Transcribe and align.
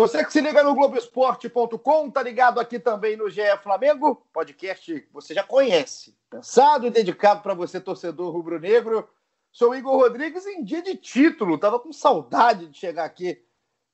Você 0.00 0.24
que 0.24 0.32
se 0.32 0.40
liga 0.40 0.62
no 0.62 0.74
Globoesporte.com, 0.74 2.10
tá 2.10 2.22
ligado 2.22 2.58
aqui 2.58 2.78
também 2.78 3.18
no 3.18 3.28
GE 3.28 3.42
Flamengo, 3.62 4.26
podcast 4.32 4.98
que 4.98 5.12
você 5.12 5.34
já 5.34 5.44
conhece. 5.44 6.16
Pensado 6.30 6.86
e 6.86 6.90
dedicado 6.90 7.42
para 7.42 7.52
você, 7.52 7.78
torcedor 7.78 8.32
rubro-negro. 8.32 9.06
Sou 9.52 9.74
Igor 9.74 9.98
Rodrigues 9.98 10.46
em 10.46 10.64
dia 10.64 10.80
de 10.80 10.96
título. 10.96 11.58
Tava 11.58 11.78
com 11.78 11.92
saudade 11.92 12.68
de 12.68 12.78
chegar 12.78 13.04
aqui 13.04 13.44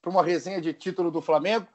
para 0.00 0.12
uma 0.12 0.22
resenha 0.22 0.60
de 0.60 0.72
título 0.72 1.10
do 1.10 1.20
Flamengo. 1.20 1.66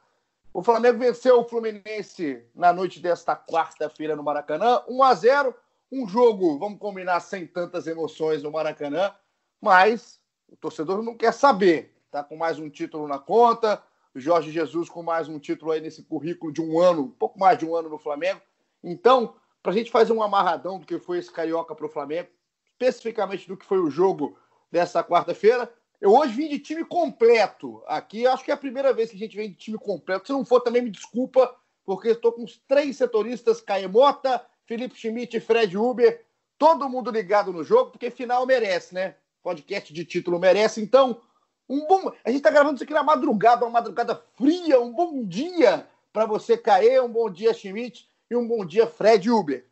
O 0.50 0.62
Flamengo 0.62 0.98
venceu 0.98 1.40
o 1.40 1.44
Fluminense 1.46 2.42
na 2.54 2.72
noite 2.72 3.00
desta 3.00 3.36
quarta-feira 3.36 4.16
no 4.16 4.22
Maracanã, 4.22 4.82
1 4.88 5.02
a 5.02 5.14
0. 5.14 5.54
Um 5.92 6.08
jogo, 6.08 6.58
vamos 6.58 6.78
combinar, 6.78 7.20
sem 7.20 7.46
tantas 7.46 7.86
emoções 7.86 8.42
no 8.42 8.50
Maracanã, 8.50 9.14
mas 9.60 10.18
o 10.48 10.56
torcedor 10.56 11.02
não 11.02 11.18
quer 11.18 11.34
saber. 11.34 11.94
Tá 12.10 12.24
com 12.24 12.34
mais 12.34 12.58
um 12.58 12.70
título 12.70 13.06
na 13.06 13.18
conta 13.18 13.82
Jorge 14.14 14.50
Jesus 14.50 14.90
com 14.90 15.02
mais 15.02 15.28
um 15.28 15.38
título 15.38 15.72
aí 15.72 15.80
nesse 15.80 16.02
currículo 16.02 16.52
de 16.52 16.60
um 16.60 16.78
ano, 16.78 17.04
um 17.04 17.10
pouco 17.10 17.38
mais 17.38 17.58
de 17.58 17.64
um 17.64 17.74
ano 17.74 17.88
no 17.88 17.98
Flamengo. 17.98 18.40
Então, 18.84 19.34
para 19.62 19.72
a 19.72 19.74
gente 19.74 19.90
fazer 19.90 20.12
um 20.12 20.22
amarradão 20.22 20.78
do 20.78 20.86
que 20.86 20.98
foi 20.98 21.18
esse 21.18 21.30
Carioca 21.30 21.74
para 21.74 21.86
o 21.86 21.88
Flamengo, 21.88 22.28
especificamente 22.66 23.48
do 23.48 23.56
que 23.56 23.64
foi 23.64 23.78
o 23.78 23.90
jogo 23.90 24.36
dessa 24.70 25.02
quarta-feira, 25.02 25.72
eu 25.98 26.12
hoje 26.12 26.34
vim 26.34 26.48
de 26.48 26.58
time 26.58 26.84
completo 26.84 27.82
aqui. 27.86 28.26
Acho 28.26 28.44
que 28.44 28.50
é 28.50 28.54
a 28.54 28.58
primeira 28.58 28.92
vez 28.92 29.10
que 29.10 29.16
a 29.16 29.18
gente 29.18 29.36
vem 29.36 29.50
de 29.50 29.56
time 29.56 29.78
completo. 29.78 30.26
Se 30.26 30.32
não 30.32 30.44
for, 30.44 30.60
também 30.60 30.82
me 30.82 30.90
desculpa, 30.90 31.54
porque 31.84 32.08
estou 32.08 32.32
com 32.32 32.44
os 32.44 32.58
três 32.68 32.96
setoristas, 32.96 33.60
Caemota, 33.60 34.44
Felipe 34.66 34.94
Schmidt 34.94 35.36
e 35.36 35.40
Fred 35.40 35.76
Uber, 35.78 36.26
todo 36.58 36.88
mundo 36.88 37.10
ligado 37.10 37.52
no 37.52 37.64
jogo, 37.64 37.92
porque 37.92 38.10
final 38.10 38.44
merece, 38.44 38.94
né? 38.94 39.16
Podcast 39.42 39.92
de 39.92 40.04
título 40.04 40.38
merece. 40.38 40.82
Então, 40.82 41.20
um 41.68 41.86
bom. 41.86 42.12
A 42.24 42.28
gente 42.28 42.38
está 42.38 42.50
gravando 42.50 42.74
isso 42.74 42.84
aqui 42.84 42.92
na 42.92 43.02
madrugada, 43.02 43.64
uma 43.64 43.70
madrugada 43.70 44.14
fria. 44.36 44.80
Um 44.80 44.92
bom 44.92 45.24
dia 45.24 45.86
para 46.12 46.26
você, 46.26 46.56
Caê. 46.56 47.00
Um 47.00 47.08
bom 47.08 47.30
dia, 47.30 47.54
Schmidt. 47.54 48.08
E 48.30 48.36
um 48.36 48.46
bom 48.46 48.64
dia, 48.64 48.86
Fred 48.86 49.30
Uber. 49.30 49.66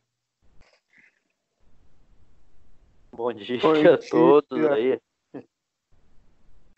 Bom 3.13 3.33
dia 3.33 3.95
a 3.95 3.99
todos 3.99 4.67
aí. 4.71 5.01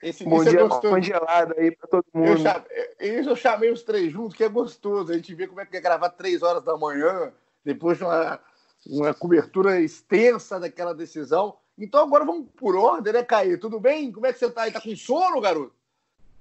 Esse 0.02 0.24
bom 0.24 0.42
dia 0.42 0.60
é 0.60 0.68
congelado 0.68 1.54
aí 1.56 1.70
para 1.70 1.88
todo 1.88 2.04
mundo. 2.12 2.26
Eu 2.26 2.38
chamei, 2.38 3.28
eu 3.28 3.36
chamei 3.36 3.70
os 3.70 3.84
três 3.84 4.10
juntos, 4.10 4.36
que 4.36 4.42
é 4.42 4.48
gostoso. 4.48 5.12
A 5.12 5.14
gente 5.14 5.32
vê 5.34 5.46
como 5.46 5.60
é 5.60 5.66
que 5.66 5.76
é 5.76 5.80
gravar 5.80 6.10
três 6.10 6.42
horas 6.42 6.64
da 6.64 6.76
manhã, 6.76 7.32
depois 7.64 7.98
de 7.98 8.04
uma, 8.04 8.40
uma 8.86 9.14
cobertura 9.14 9.80
extensa 9.80 10.58
daquela 10.58 10.92
decisão. 10.92 11.56
Então 11.78 12.02
agora 12.02 12.24
vamos 12.24 12.48
por 12.56 12.76
ordem, 12.76 13.12
né, 13.12 13.22
Caio? 13.22 13.58
Tudo 13.58 13.80
bem? 13.80 14.12
Como 14.12 14.26
é 14.26 14.32
que 14.32 14.38
você 14.38 14.50
tá 14.50 14.62
aí? 14.62 14.72
Tá 14.72 14.80
com 14.80 14.94
sono, 14.94 15.40
garoto? 15.40 15.74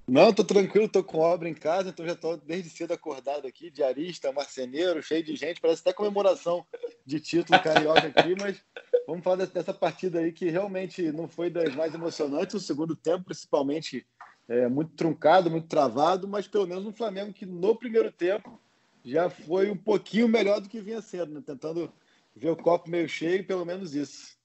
Não, 0.07 0.33
tô 0.33 0.43
tranquilo, 0.43 0.89
tô 0.89 1.03
com 1.03 1.19
obra 1.19 1.47
em 1.47 1.53
casa, 1.53 1.89
então 1.89 2.05
já 2.05 2.15
tô 2.15 2.35
desde 2.35 2.69
cedo 2.69 2.91
acordado 2.91 3.47
aqui, 3.47 3.69
diarista, 3.69 4.31
marceneiro, 4.33 5.01
cheio 5.01 5.23
de 5.23 5.35
gente, 5.35 5.61
parece 5.61 5.81
até 5.81 5.93
comemoração 5.93 6.65
de 7.05 7.19
título 7.19 7.61
carioca 7.61 8.07
aqui, 8.07 8.35
mas 8.37 8.61
vamos 9.07 9.23
falar 9.23 9.45
dessa 9.45 9.73
partida 9.73 10.19
aí 10.19 10.33
que 10.33 10.49
realmente 10.49 11.11
não 11.11 11.27
foi 11.27 11.49
das 11.49 11.73
mais 11.75 11.93
emocionantes, 11.93 12.55
o 12.55 12.59
segundo 12.59 12.95
tempo 12.95 13.25
principalmente 13.25 14.05
é, 14.49 14.67
muito 14.67 14.93
truncado, 14.95 15.49
muito 15.49 15.67
travado, 15.67 16.27
mas 16.27 16.47
pelo 16.47 16.67
menos 16.67 16.85
um 16.85 16.91
Flamengo 16.91 17.31
que 17.31 17.45
no 17.45 17.75
primeiro 17.75 18.11
tempo 18.11 18.59
já 19.05 19.29
foi 19.29 19.71
um 19.71 19.77
pouquinho 19.77 20.27
melhor 20.27 20.59
do 20.59 20.67
que 20.67 20.81
vinha 20.81 21.01
sendo, 21.01 21.35
né? 21.35 21.43
tentando 21.45 21.89
ver 22.35 22.49
o 22.49 22.57
copo 22.57 22.89
meio 22.89 23.07
cheio, 23.07 23.45
pelo 23.45 23.65
menos 23.65 23.95
isso. 23.95 24.40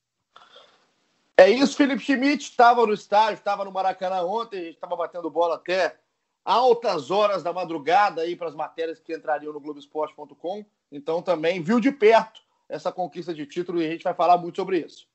É 1.39 1.51
isso, 1.51 1.77
Felipe 1.77 2.03
Schmidt 2.03 2.45
estava 2.45 2.87
no 2.87 2.95
estádio, 2.95 3.35
estava 3.35 3.65
no 3.65 3.71
Maracanã 3.71 4.23
ontem, 4.23 4.59
a 4.59 4.65
gente 4.65 4.75
estava 4.75 4.97
batendo 4.97 5.29
bola 5.29 5.57
até 5.57 5.97
altas 6.43 7.11
horas 7.11 7.43
da 7.43 7.53
madrugada 7.53 8.23
aí 8.23 8.35
para 8.35 8.49
as 8.49 8.55
matérias 8.55 9.01
que 9.01 9.15
entrariam 9.15 9.53
no 9.53 9.61
Globoesporte.com. 9.61 10.65
Então 10.91 11.21
também 11.21 11.63
viu 11.63 11.79
de 11.79 11.93
perto 11.93 12.41
essa 12.69 12.91
conquista 12.91 13.35
de 13.35 13.45
título 13.45 13.83
e 13.83 13.87
a 13.87 13.91
gente 13.91 14.05
vai 14.05 14.15
falar 14.15 14.39
muito 14.39 14.57
sobre 14.57 14.79
isso. 14.79 15.07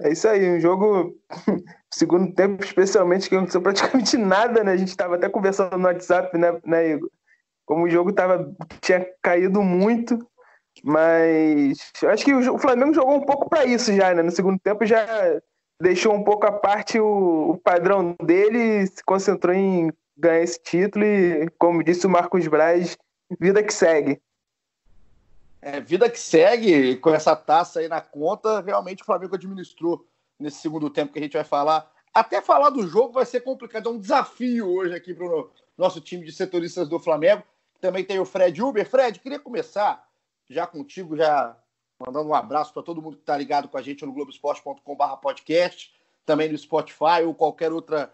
É 0.00 0.10
isso 0.10 0.26
aí, 0.26 0.48
um 0.48 0.60
jogo 0.60 1.16
segundo 1.92 2.32
tempo, 2.34 2.64
especialmente, 2.64 3.28
que 3.28 3.34
não 3.34 3.42
aconteceu 3.42 3.62
praticamente 3.62 4.16
nada, 4.16 4.64
né? 4.64 4.72
A 4.72 4.76
gente 4.76 4.88
estava 4.88 5.16
até 5.16 5.28
conversando 5.28 5.76
no 5.76 5.84
WhatsApp, 5.84 6.36
né, 6.38 6.60
né 6.64 6.88
Igor? 6.92 7.10
Como 7.64 7.84
o 7.84 7.90
jogo 7.90 8.12
tava, 8.12 8.52
tinha 8.80 9.06
caído 9.22 9.62
muito, 9.62 10.26
mas 10.82 11.78
acho 12.04 12.24
que 12.24 12.34
o 12.34 12.58
Flamengo 12.58 12.94
jogou 12.94 13.16
um 13.16 13.24
pouco 13.24 13.48
para 13.48 13.64
isso 13.64 13.92
já, 13.92 14.14
né? 14.14 14.22
No 14.22 14.30
segundo 14.30 14.58
tempo 14.58 14.84
já 14.84 15.06
deixou 15.80 16.14
um 16.14 16.24
pouco 16.24 16.46
à 16.46 16.52
parte 16.52 16.98
o, 16.98 17.50
o 17.50 17.58
padrão 17.58 18.16
dele, 18.22 18.86
se 18.86 19.02
concentrou 19.04 19.54
em 19.54 19.92
ganhar 20.16 20.42
esse 20.42 20.62
título 20.62 21.04
e, 21.04 21.48
como 21.58 21.82
disse 21.82 22.06
o 22.06 22.10
Marcos 22.10 22.46
Braz, 22.46 22.96
vida 23.38 23.62
que 23.62 23.72
segue. 23.72 24.20
É, 25.60 25.80
vida 25.80 26.10
que 26.10 26.20
segue, 26.20 26.96
com 26.96 27.10
essa 27.10 27.34
taça 27.34 27.80
aí 27.80 27.88
na 27.88 28.00
conta, 28.00 28.60
realmente 28.60 29.02
o 29.02 29.06
Flamengo 29.06 29.34
administrou 29.34 30.06
nesse 30.38 30.58
segundo 30.58 30.90
tempo 30.90 31.12
que 31.12 31.18
a 31.18 31.22
gente 31.22 31.32
vai 31.32 31.44
falar. 31.44 31.90
Até 32.12 32.40
falar 32.40 32.70
do 32.70 32.86
jogo 32.86 33.14
vai 33.14 33.24
ser 33.24 33.40
complicado, 33.40 33.88
é 33.88 33.92
um 33.92 33.98
desafio 33.98 34.68
hoje 34.68 34.94
aqui 34.94 35.14
para 35.14 35.26
o 35.26 35.50
nosso 35.76 36.00
time 36.00 36.24
de 36.24 36.32
setoristas 36.32 36.88
do 36.88 37.00
Flamengo. 37.00 37.42
Também 37.80 38.04
tem 38.04 38.20
o 38.20 38.24
Fred 38.24 38.62
Uber. 38.62 38.88
Fred, 38.88 39.18
queria 39.18 39.38
começar 39.38 40.06
já 40.48 40.66
contigo, 40.66 41.16
já 41.16 41.56
mandando 41.98 42.28
um 42.28 42.34
abraço 42.34 42.72
para 42.72 42.82
todo 42.82 43.00
mundo 43.00 43.16
que 43.16 43.22
está 43.22 43.36
ligado 43.36 43.68
com 43.68 43.78
a 43.78 43.82
gente 43.82 44.04
no 44.04 44.12
globesport.com.br 44.12 45.16
podcast, 45.22 45.92
também 46.24 46.50
no 46.50 46.58
Spotify 46.58 47.22
ou 47.24 47.34
qualquer 47.34 47.72
outra 47.72 48.12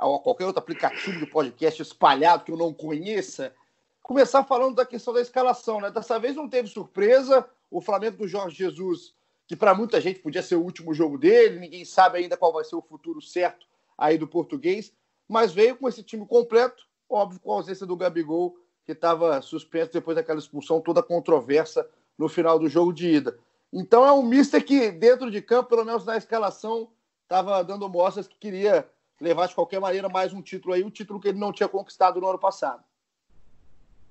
ou 0.00 0.20
qualquer 0.20 0.44
outro 0.44 0.60
aplicativo 0.60 1.18
de 1.18 1.26
podcast 1.26 1.80
espalhado 1.80 2.44
que 2.44 2.52
eu 2.52 2.56
não 2.56 2.72
conheça. 2.72 3.54
Começar 4.02 4.44
falando 4.44 4.76
da 4.76 4.86
questão 4.86 5.14
da 5.14 5.20
escalação, 5.20 5.80
né? 5.80 5.90
Dessa 5.90 6.18
vez 6.18 6.36
não 6.36 6.48
teve 6.48 6.68
surpresa. 6.68 7.48
O 7.70 7.80
Flamengo 7.80 8.18
do 8.18 8.28
Jorge 8.28 8.56
Jesus, 8.56 9.14
que 9.46 9.56
para 9.56 9.74
muita 9.74 10.00
gente 10.00 10.20
podia 10.20 10.42
ser 10.42 10.56
o 10.56 10.62
último 10.62 10.94
jogo 10.94 11.18
dele, 11.18 11.58
ninguém 11.58 11.84
sabe 11.84 12.18
ainda 12.18 12.36
qual 12.36 12.52
vai 12.52 12.64
ser 12.64 12.76
o 12.76 12.82
futuro 12.82 13.20
certo 13.20 13.66
aí 13.96 14.16
do 14.16 14.28
português, 14.28 14.92
mas 15.26 15.52
veio 15.52 15.76
com 15.76 15.88
esse 15.88 16.02
time 16.02 16.24
completo, 16.26 16.86
óbvio, 17.08 17.40
com 17.40 17.52
a 17.52 17.56
ausência 17.56 17.84
do 17.84 17.96
Gabigol 17.96 18.56
que 18.88 18.92
estava 18.92 19.42
suspenso 19.42 19.92
depois 19.92 20.16
daquela 20.16 20.38
expulsão 20.38 20.80
toda 20.80 21.02
controversa 21.02 21.86
no 22.16 22.26
final 22.26 22.58
do 22.58 22.70
jogo 22.70 22.90
de 22.90 23.16
ida. 23.16 23.38
Então 23.70 24.02
é 24.02 24.10
um 24.10 24.22
mister 24.22 24.64
que, 24.64 24.90
dentro 24.90 25.30
de 25.30 25.42
campo, 25.42 25.68
pelo 25.68 25.84
menos 25.84 26.06
na 26.06 26.16
escalação, 26.16 26.88
estava 27.22 27.62
dando 27.62 27.86
mostras 27.86 28.26
que 28.26 28.38
queria 28.38 28.88
levar 29.20 29.46
de 29.46 29.54
qualquer 29.54 29.78
maneira 29.78 30.08
mais 30.08 30.32
um 30.32 30.40
título 30.40 30.72
aí, 30.72 30.82
o 30.82 30.90
título 30.90 31.20
que 31.20 31.28
ele 31.28 31.38
não 31.38 31.52
tinha 31.52 31.68
conquistado 31.68 32.18
no 32.18 32.26
ano 32.26 32.38
passado. 32.38 32.82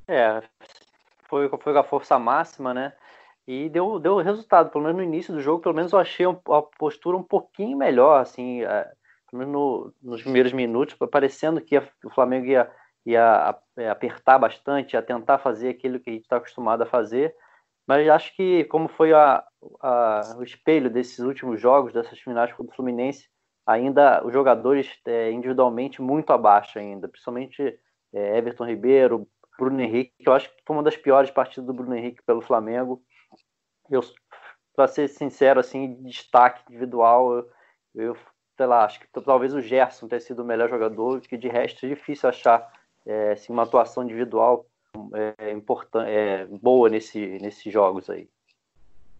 É, 0.07 0.43
foi, 1.27 1.49
foi 1.49 1.73
com 1.73 1.79
a 1.79 1.83
força 1.83 2.19
máxima, 2.19 2.71
né? 2.71 2.93
E 3.47 3.69
deu, 3.69 3.97
deu 3.97 4.17
resultado, 4.17 4.69
pelo 4.69 4.83
menos 4.83 4.97
no 4.97 5.03
início 5.03 5.33
do 5.33 5.41
jogo, 5.41 5.59
pelo 5.59 5.73
menos 5.73 5.91
eu 5.91 5.97
achei 5.97 6.27
a 6.27 6.61
postura 6.77 7.17
um 7.17 7.23
pouquinho 7.23 7.75
melhor, 7.75 8.21
assim, 8.21 8.61
é, 8.61 8.91
pelo 9.31 9.39
menos 9.39 9.53
no, 9.53 9.93
nos 10.03 10.21
primeiros 10.21 10.53
minutos, 10.53 10.95
parecendo 11.09 11.59
que 11.61 11.75
o 11.79 12.11
Flamengo 12.13 12.45
ia 12.45 12.71
ia 13.11 13.57
é, 13.77 13.89
apertar 13.89 14.37
bastante, 14.37 14.97
a 14.97 15.01
tentar 15.01 15.37
fazer 15.37 15.69
aquilo 15.69 15.99
que 15.99 16.09
a 16.09 16.13
gente 16.13 16.23
está 16.23 16.37
acostumado 16.37 16.83
a 16.83 16.85
fazer. 16.85 17.35
Mas 17.87 18.07
acho 18.09 18.35
que, 18.35 18.65
como 18.65 18.89
foi 18.89 19.13
a, 19.13 19.43
a, 19.81 20.35
o 20.37 20.43
espelho 20.43 20.89
desses 20.89 21.19
últimos 21.19 21.59
jogos, 21.59 21.93
dessas 21.93 22.19
finais 22.19 22.51
contra 22.51 22.73
o 22.73 22.75
Fluminense, 22.75 23.29
ainda 23.65 24.25
os 24.25 24.33
jogadores 24.33 24.89
é, 25.05 25.31
individualmente 25.31 26.01
muito 26.01 26.31
abaixo 26.33 26.77
ainda, 26.77 27.07
principalmente 27.07 27.79
é, 28.13 28.37
Everton 28.37 28.65
Ribeiro, 28.65 29.27
Bruno 29.57 29.81
Henrique, 29.81 30.13
que 30.19 30.27
eu 30.29 30.33
acho 30.33 30.49
que 30.49 30.61
foi 30.65 30.75
uma 30.75 30.83
das 30.83 30.97
piores 30.97 31.31
partidas 31.31 31.65
do 31.65 31.73
Bruno 31.73 31.95
Henrique 31.95 32.21
pelo 32.23 32.41
Flamengo. 32.41 33.01
Eu, 33.89 34.01
para 34.75 34.87
ser 34.87 35.07
sincero, 35.07 35.59
assim, 35.59 36.01
destaque 36.03 36.61
individual, 36.69 37.33
eu, 37.33 37.49
eu 37.95 38.17
sei 38.57 38.65
lá, 38.65 38.83
acho 38.83 38.99
que 38.99 39.07
talvez 39.23 39.53
o 39.53 39.61
Gerson 39.61 40.07
tenha 40.07 40.19
sido 40.19 40.41
o 40.41 40.45
melhor 40.45 40.67
jogador, 40.67 41.21
que 41.21 41.37
de 41.37 41.47
resto 41.47 41.85
é 41.85 41.89
difícil 41.89 42.27
achar 42.27 42.69
é, 43.07 43.31
assim, 43.31 43.51
uma 43.51 43.63
atuação 43.63 44.03
individual 44.03 44.65
é, 45.13 45.51
importante, 45.51 46.09
é, 46.09 46.45
boa 46.45 46.89
nesse, 46.89 47.39
nesses 47.39 47.71
jogos 47.71 48.09
aí. 48.09 48.29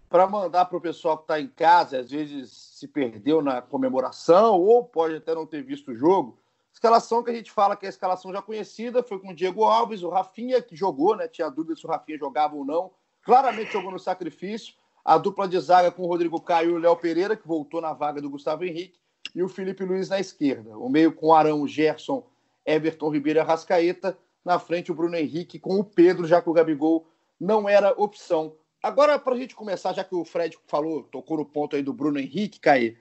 Para 0.10 0.28
mandar 0.28 0.66
para 0.66 0.78
o 0.78 0.81
pessoal 0.81 1.18
que 1.18 1.24
está 1.24 1.39
em 1.39 1.48
casa, 1.48 2.00
às 2.00 2.12
vezes 2.12 2.51
se 2.51 2.88
perdeu 2.88 3.42
na 3.42 3.62
comemoração 3.62 4.60
ou 4.62 4.84
pode 4.84 5.16
até 5.16 5.34
não 5.34 5.45
ter 5.45 5.62
visto 5.63 5.92
o 5.92 5.95
jogo, 5.95 6.38
Escalação 6.78 7.24
que 7.24 7.31
a 7.31 7.34
gente 7.34 7.51
fala 7.51 7.75
que 7.75 7.88
é 7.88 7.89
a 7.89 7.89
escalação 7.89 8.31
já 8.31 8.39
conhecida, 8.39 9.01
foi 9.01 9.18
com 9.18 9.30
o 9.30 9.34
Diego 9.34 9.63
Alves, 9.63 10.04
o 10.04 10.10
Rafinha, 10.10 10.62
que 10.62 10.75
jogou, 10.75 11.16
né? 11.16 11.28
Tinha 11.28 11.50
dúvida 11.50 11.75
se 11.75 11.83
o 11.83 11.90
Rafinha 11.90 12.19
jogava 12.19 12.56
ou 12.56 12.63
não. 12.63 12.92
Claramente 13.24 13.74
jogou 13.74 13.90
no 13.90 13.98
sacrifício. 13.98 14.75
A 15.04 15.18
dupla 15.18 15.48
de 15.48 15.60
zaga 15.60 15.90
com 15.90 16.04
o 16.04 16.06
Rodrigo 16.06 16.40
Caio 16.40 16.69
e 16.69 16.74
o 16.74 16.78
Léo 16.78 16.95
Pereira, 16.95 17.36
que 17.36 17.48
voltou 17.48 17.81
na 17.81 17.94
vaga 17.94 18.22
do 18.22 18.30
Gustavo 18.30 18.63
Henrique, 18.63 19.00
e 19.33 19.42
o 19.42 19.50
Felipe 19.50 19.83
Luiz 19.83 20.10
na 20.10 20.19
esquerda. 20.19 20.78
O 20.78 20.88
meio 20.88 21.12
com 21.12 21.33
Arão, 21.33 21.68
Gerson, 21.68 22.24
Everton 22.68 23.10
Ribeiro 23.10 23.40
e 23.40 23.42
Arrascaeta. 23.42 24.18
Na 24.44 24.60
frente, 24.60 24.92
o 24.92 24.96
Bruno 24.96 25.16
Henrique 25.16 25.58
com 25.58 25.80
o 25.80 25.84
Pedro, 25.84 26.28
já 26.28 26.42
que 26.42 26.50
o 26.50 26.54
Gabigol 26.54 27.08
não 27.40 27.68
era 27.68 27.92
opção. 27.92 28.56
Agora, 28.84 29.18
para 29.18 29.34
a 29.34 29.38
gente 29.38 29.56
começar, 29.56 29.94
já 29.94 30.04
que 30.04 30.14
o 30.14 30.24
Fred 30.24 30.58
falou, 30.68 31.04
tocou 31.04 31.38
no 31.38 31.46
ponto 31.46 31.75
aí 31.75 31.81
do 31.81 31.94
Bruno 31.94 32.19
Henrique, 32.19 32.60
Caí. 32.60 32.98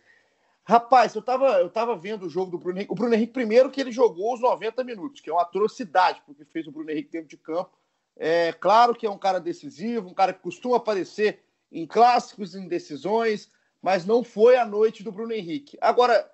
Rapaz, 0.64 1.14
eu 1.14 1.22
tava, 1.22 1.60
eu 1.60 1.70
tava 1.70 1.96
vendo 1.96 2.26
o 2.26 2.28
jogo 2.28 2.50
do 2.50 2.58
Bruno 2.58 2.78
Henrique. 2.78 2.92
O 2.92 2.96
Bruno 2.96 3.14
Henrique, 3.14 3.32
primeiro, 3.32 3.70
que 3.70 3.80
ele 3.80 3.92
jogou 3.92 4.34
os 4.34 4.40
90 4.40 4.82
minutos, 4.82 5.20
que 5.20 5.30
é 5.30 5.32
uma 5.32 5.42
atrocidade, 5.42 6.22
porque 6.26 6.44
fez 6.44 6.66
o 6.66 6.72
Bruno 6.72 6.90
Henrique 6.90 7.10
dentro 7.10 7.28
de 7.28 7.36
campo. 7.36 7.70
É 8.16 8.52
claro 8.52 8.94
que 8.94 9.06
é 9.06 9.10
um 9.10 9.18
cara 9.18 9.38
decisivo, 9.38 10.08
um 10.08 10.14
cara 10.14 10.32
que 10.32 10.40
costuma 10.40 10.78
aparecer 10.78 11.44
em 11.70 11.86
clássicos, 11.86 12.54
em 12.54 12.66
decisões, 12.66 13.50
mas 13.80 14.04
não 14.04 14.24
foi 14.24 14.56
a 14.56 14.64
noite 14.64 15.04
do 15.04 15.12
Bruno 15.12 15.32
Henrique. 15.32 15.76
Agora, 15.80 16.28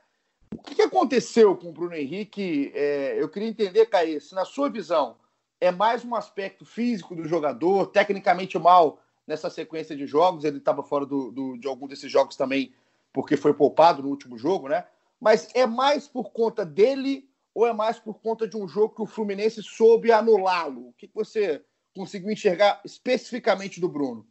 o 0.53 0.63
que 0.63 0.83
aconteceu 0.83 1.57
com 1.57 1.69
o 1.69 1.73
Bruno 1.73 1.95
Henrique? 1.95 2.73
É, 2.75 3.21
eu 3.21 3.29
queria 3.29 3.49
entender, 3.49 3.87
Caí, 3.87 4.21
se 4.21 4.35
na 4.35 4.45
sua 4.45 4.69
visão 4.71 5.17
é 5.61 5.71
mais 5.71 6.05
um 6.05 6.15
aspecto 6.15 6.65
físico 6.65 7.15
do 7.15 7.27
jogador, 7.27 7.87
tecnicamente 7.87 8.59
mal 8.59 9.01
nessa 9.27 9.49
sequência 9.49 9.97
de 9.97 10.07
jogos, 10.07 10.45
ele 10.45 10.59
estava 10.59 10.83
fora 10.83 11.07
do, 11.07 11.31
do, 11.31 11.57
de 11.57 11.69
algum 11.69 11.87
desses 11.87 12.11
jogos 12.11 12.37
também 12.37 12.73
porque 13.13 13.37
foi 13.37 13.53
poupado 13.53 14.03
no 14.03 14.09
último 14.09 14.39
jogo, 14.39 14.69
né? 14.69 14.85
Mas 15.21 15.49
é 15.55 15.67
mais 15.67 16.09
por 16.09 16.33
conta 16.33 16.65
dele 16.65 17.29
ou 17.55 17.67
é 17.67 17.73
mais 17.73 17.99
por 17.99 18.21
conta 18.21 18.49
de 18.49 18.57
um 18.57 18.67
jogo 18.67 18.95
que 18.95 19.03
o 19.03 19.07
Fluminense 19.07 19.63
soube 19.63 20.11
anulá-lo? 20.11 20.89
O 20.89 20.93
que 20.95 21.09
você 21.15 21.63
conseguiu 21.95 22.31
enxergar 22.31 22.81
especificamente 22.85 23.81
do 23.81 23.89
Bruno? 23.89 24.27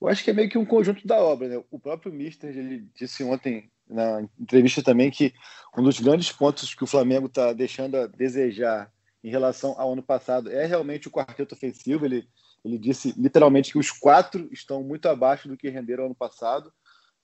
Eu 0.00 0.08
acho 0.08 0.22
que 0.22 0.30
é 0.30 0.34
meio 0.34 0.50
que 0.50 0.58
um 0.58 0.66
conjunto 0.66 1.06
da 1.06 1.16
obra, 1.16 1.48
né? 1.48 1.64
O 1.70 1.78
próprio 1.78 2.12
Mister 2.12 2.50
ele 2.50 2.86
disse 2.94 3.22
ontem 3.22 3.70
na 3.88 4.22
entrevista 4.38 4.82
também 4.82 5.10
que 5.10 5.32
um 5.76 5.82
dos 5.82 6.00
grandes 6.00 6.32
pontos 6.32 6.74
que 6.74 6.84
o 6.84 6.86
Flamengo 6.86 7.26
está 7.26 7.52
deixando 7.52 7.96
a 7.96 8.06
desejar 8.06 8.90
em 9.22 9.30
relação 9.30 9.74
ao 9.78 9.92
ano 9.92 10.02
passado 10.02 10.50
é 10.50 10.64
realmente 10.66 11.08
o 11.08 11.10
quarteto 11.10 11.54
ofensivo. 11.54 12.04
Ele, 12.04 12.26
ele 12.64 12.78
disse 12.78 13.14
literalmente 13.16 13.72
que 13.72 13.78
os 13.78 13.90
quatro 13.90 14.48
estão 14.52 14.82
muito 14.82 15.08
abaixo 15.08 15.48
do 15.48 15.56
que 15.56 15.68
renderam 15.68 16.06
ano 16.06 16.14
passado. 16.14 16.72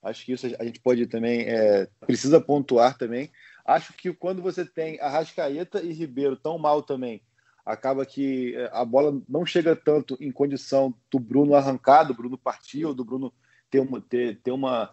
Acho 0.03 0.25
que 0.25 0.33
isso 0.33 0.47
a 0.59 0.65
gente 0.65 0.81
pode 0.81 1.07
também, 1.07 1.43
é, 1.43 1.89
precisa 2.01 2.41
pontuar 2.41 2.99
também. 2.99 3.31
Acho 3.65 3.93
que 3.93 4.13
quando 4.13 4.43
você 4.43 4.65
tem 4.65 5.01
Arrascaeta 5.01 5.81
e 5.81 5.93
Ribeiro 5.93 6.37
tão 6.37 6.59
mal 6.59 6.83
também, 6.83 7.23
acaba 7.65 8.05
que 8.05 8.55
é, 8.57 8.69
a 8.73 8.85
bola 8.85 9.23
não 9.29 9.47
chega 9.47 9.77
tanto 9.77 10.17
em 10.21 10.33
condição 10.33 10.93
do 11.11 11.21
Bruno 11.21 11.55
arrancar, 11.55 12.03
do 12.03 12.15
Bruno 12.15 12.37
partir, 12.37 12.85
ou 12.85 12.93
do 12.93 13.05
Bruno 13.05 13.33
ter 13.71 13.79
uma, 13.79 14.01
ter, 14.01 14.41
ter 14.43 14.51
uma, 14.51 14.93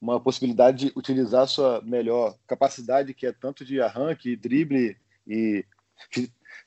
uma 0.00 0.20
possibilidade 0.20 0.86
de 0.86 0.92
utilizar 0.96 1.46
sua 1.48 1.80
melhor 1.82 2.36
capacidade, 2.46 3.14
que 3.14 3.26
é 3.26 3.32
tanto 3.32 3.64
de 3.64 3.80
arranque, 3.80 4.36
drible 4.36 4.96
e 5.26 5.64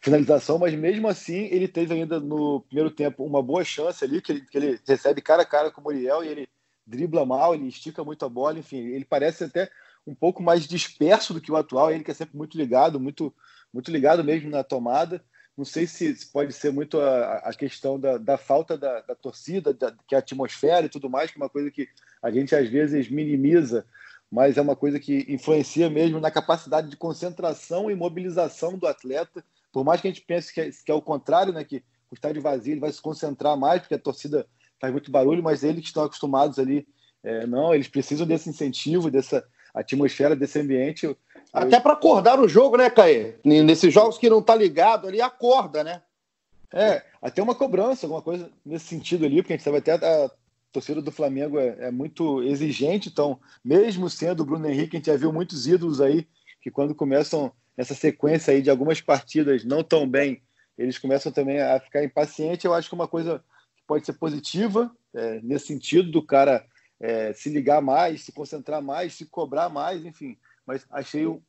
finalização, 0.01 0.57
mas 0.59 0.73
mesmo 0.73 1.07
assim 1.07 1.45
ele 1.51 1.67
teve 1.67 1.93
ainda 1.93 2.19
no 2.19 2.61
primeiro 2.61 2.91
tempo 2.91 3.23
uma 3.23 3.41
boa 3.41 3.63
chance 3.63 4.03
ali, 4.03 4.21
que 4.21 4.31
ele, 4.31 4.41
que 4.41 4.57
ele 4.57 4.79
recebe 4.85 5.21
cara 5.21 5.43
a 5.43 5.45
cara 5.45 5.71
com 5.71 5.79
o 5.79 5.83
Muriel 5.83 6.23
e 6.23 6.27
ele 6.27 6.49
dribla 6.85 7.25
mal, 7.25 7.53
ele 7.53 7.67
estica 7.67 8.03
muito 8.03 8.25
a 8.25 8.29
bola, 8.29 8.59
enfim, 8.59 8.77
ele 8.77 9.05
parece 9.05 9.45
até 9.45 9.69
um 10.05 10.15
pouco 10.15 10.41
mais 10.41 10.67
disperso 10.67 11.33
do 11.33 11.39
que 11.39 11.51
o 11.51 11.55
atual, 11.55 11.91
ele 11.91 12.03
que 12.03 12.11
é 12.11 12.13
sempre 12.13 12.35
muito 12.35 12.57
ligado, 12.57 12.99
muito, 12.99 13.33
muito 13.73 13.91
ligado 13.91 14.23
mesmo 14.23 14.49
na 14.49 14.63
tomada. 14.63 15.23
Não 15.55 15.65
sei 15.65 15.85
se, 15.85 16.15
se 16.15 16.31
pode 16.31 16.53
ser 16.53 16.71
muito 16.71 16.99
a, 16.99 17.35
a 17.37 17.53
questão 17.53 17.99
da, 17.99 18.17
da 18.17 18.37
falta 18.37 18.77
da, 18.77 19.01
da 19.01 19.15
torcida, 19.15 19.73
da, 19.73 19.95
que 20.07 20.15
é 20.15 20.17
a 20.17 20.19
atmosfera 20.19 20.85
e 20.85 20.89
tudo 20.89 21.09
mais, 21.09 21.29
que 21.29 21.37
é 21.37 21.41
uma 21.41 21.49
coisa 21.49 21.69
que 21.69 21.87
a 22.21 22.29
gente 22.31 22.55
às 22.55 22.69
vezes 22.69 23.09
minimiza, 23.09 23.85
mas 24.31 24.57
é 24.57 24.61
uma 24.61 24.75
coisa 24.75 24.99
que 24.99 25.25
influencia 25.27 25.89
mesmo 25.89 26.19
na 26.19 26.31
capacidade 26.31 26.89
de 26.89 26.95
concentração 26.95 27.91
e 27.91 27.95
mobilização 27.95 28.77
do 28.77 28.87
atleta. 28.87 29.43
Por 29.73 29.83
mais 29.83 29.99
que 29.99 30.07
a 30.07 30.11
gente 30.11 30.23
pense 30.25 30.53
que 30.53 30.61
é, 30.61 30.69
que 30.69 30.91
é 30.91 30.93
o 30.93 31.01
contrário, 31.01 31.51
né, 31.51 31.63
que 31.63 31.83
o 32.09 32.13
estádio 32.13 32.41
vazio 32.41 32.73
ele 32.73 32.79
vai 32.79 32.91
se 32.91 33.01
concentrar 33.01 33.57
mais, 33.57 33.81
porque 33.81 33.95
a 33.95 33.99
torcida 33.99 34.47
faz 34.79 34.91
muito 34.91 35.11
barulho, 35.11 35.43
mas 35.43 35.63
eles 35.63 35.81
que 35.81 35.87
estão 35.87 36.03
acostumados 36.03 36.59
ali, 36.59 36.87
é, 37.23 37.45
não, 37.45 37.73
eles 37.73 37.87
precisam 37.87 38.25
desse 38.25 38.49
incentivo, 38.49 39.11
dessa 39.11 39.45
atmosfera, 39.73 40.35
desse 40.35 40.59
ambiente. 40.59 41.05
Eu... 41.05 41.17
Até 41.53 41.79
para 41.79 41.93
acordar 41.93 42.39
o 42.39 42.47
jogo, 42.47 42.77
né, 42.77 42.89
Caê? 42.89 43.35
Nesses 43.43 43.93
jogos 43.93 44.17
que 44.17 44.29
não 44.29 44.41
tá 44.41 44.55
ligado 44.55 45.07
ali, 45.07 45.21
acorda, 45.21 45.83
né? 45.83 46.01
É, 46.73 47.03
até 47.21 47.43
uma 47.43 47.53
cobrança, 47.53 48.05
alguma 48.05 48.21
coisa 48.21 48.49
nesse 48.65 48.85
sentido 48.85 49.25
ali, 49.25 49.41
porque 49.41 49.53
a 49.53 49.57
gente 49.57 49.63
sabe 49.63 49.77
até 49.77 49.93
a 49.93 50.31
torcida 50.71 51.01
do 51.01 51.11
Flamengo 51.11 51.59
é, 51.59 51.75
é, 51.79 51.91
muito 51.91 52.41
exigente, 52.43 53.09
então, 53.09 53.39
mesmo 53.63 54.09
sendo 54.09 54.41
o 54.41 54.45
Bruno 54.45 54.67
Henrique, 54.67 54.95
a 54.95 54.99
gente 54.99 55.07
já 55.07 55.17
viu 55.17 55.31
muitos 55.33 55.67
ídolos 55.67 55.99
aí 55.99 56.27
que 56.61 56.71
quando 56.71 56.95
começam 56.95 57.51
essa 57.75 57.93
sequência 57.93 58.53
aí 58.53 58.61
de 58.61 58.69
algumas 58.69 59.01
partidas 59.01 59.63
não 59.63 59.83
tão 59.83 60.07
bem, 60.07 60.41
eles 60.77 60.97
começam 60.97 61.31
também 61.31 61.59
a 61.59 61.79
ficar 61.79 62.03
impacientes. 62.03 62.63
Eu 62.63 62.73
acho 62.73 62.87
que 62.87 62.95
é 62.95 62.97
uma 62.97 63.07
coisa 63.07 63.43
pode 63.87 64.05
ser 64.05 64.13
positiva, 64.13 64.95
é, 65.13 65.41
nesse 65.41 65.67
sentido 65.67 66.09
do 66.11 66.25
cara 66.25 66.65
é, 66.99 67.33
se 67.33 67.49
ligar 67.49 67.81
mais, 67.81 68.21
se 68.21 68.31
concentrar 68.31 68.81
mais, 68.81 69.13
se 69.13 69.25
cobrar 69.25 69.67
mais, 69.67 70.05
enfim. 70.05 70.37
Mas 70.65 70.85
achei 70.89 71.27
um, 71.27 71.41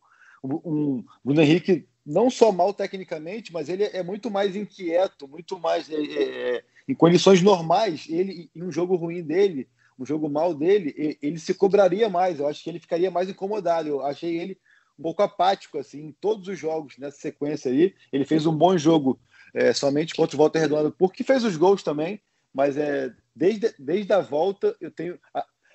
um 0.43 1.05
Bruno 1.25 1.41
Henrique 1.41 1.87
não 2.05 2.29
só 2.29 2.51
mal 2.51 2.75
tecnicamente, 2.75 3.53
mas 3.53 3.69
ele 3.69 3.85
é 3.85 4.03
muito 4.03 4.29
mais 4.29 4.57
inquieto, 4.57 5.29
muito 5.29 5.59
mais 5.59 5.89
é, 5.89 5.95
é 5.95 6.65
em 6.89 6.95
condições 6.95 7.43
normais. 7.43 8.07
Ele 8.09 8.51
em 8.55 8.63
um 8.63 8.71
jogo 8.71 8.97
ruim 8.97 9.23
dele, 9.23 9.69
um 9.99 10.05
jogo 10.05 10.29
mal 10.29 10.55
dele, 10.55 11.19
ele 11.21 11.39
se 11.39 11.55
cobraria 11.55 12.09
mais. 12.09 12.39
Eu 12.39 12.49
acho 12.49 12.63
que 12.63 12.71
ele 12.71 12.81
ficaria 12.81 13.11
mais 13.11 13.29
incomodado. 13.29 13.89
Eu 13.89 14.05
achei 14.05 14.39
ele 14.39 14.59
um 14.99 15.03
pouco 15.03 15.23
apático 15.23 15.79
assim 15.79 16.07
em 16.07 16.13
todos 16.13 16.49
os 16.49 16.59
jogos 16.59 16.99
nessa 16.99 17.19
sequência 17.19 17.71
aí. 17.71 17.95
Ele 18.13 18.25
fez 18.25 18.47
um 18.47 18.57
bom 18.57 18.77
jogo 18.77 19.19
é, 19.55 19.73
somente 19.73 20.15
contra 20.15 20.37
o 20.37 20.39
Volta 20.39 20.59
Redonda, 20.59 20.91
porque 20.91 21.25
fez 21.25 21.45
os 21.45 21.57
gols 21.57 21.83
também 21.83 22.21
mas 22.53 22.77
é 22.77 23.13
desde, 23.35 23.75
desde 23.79 24.13
a 24.13 24.21
volta 24.21 24.77
eu 24.81 24.91
tenho 24.91 25.19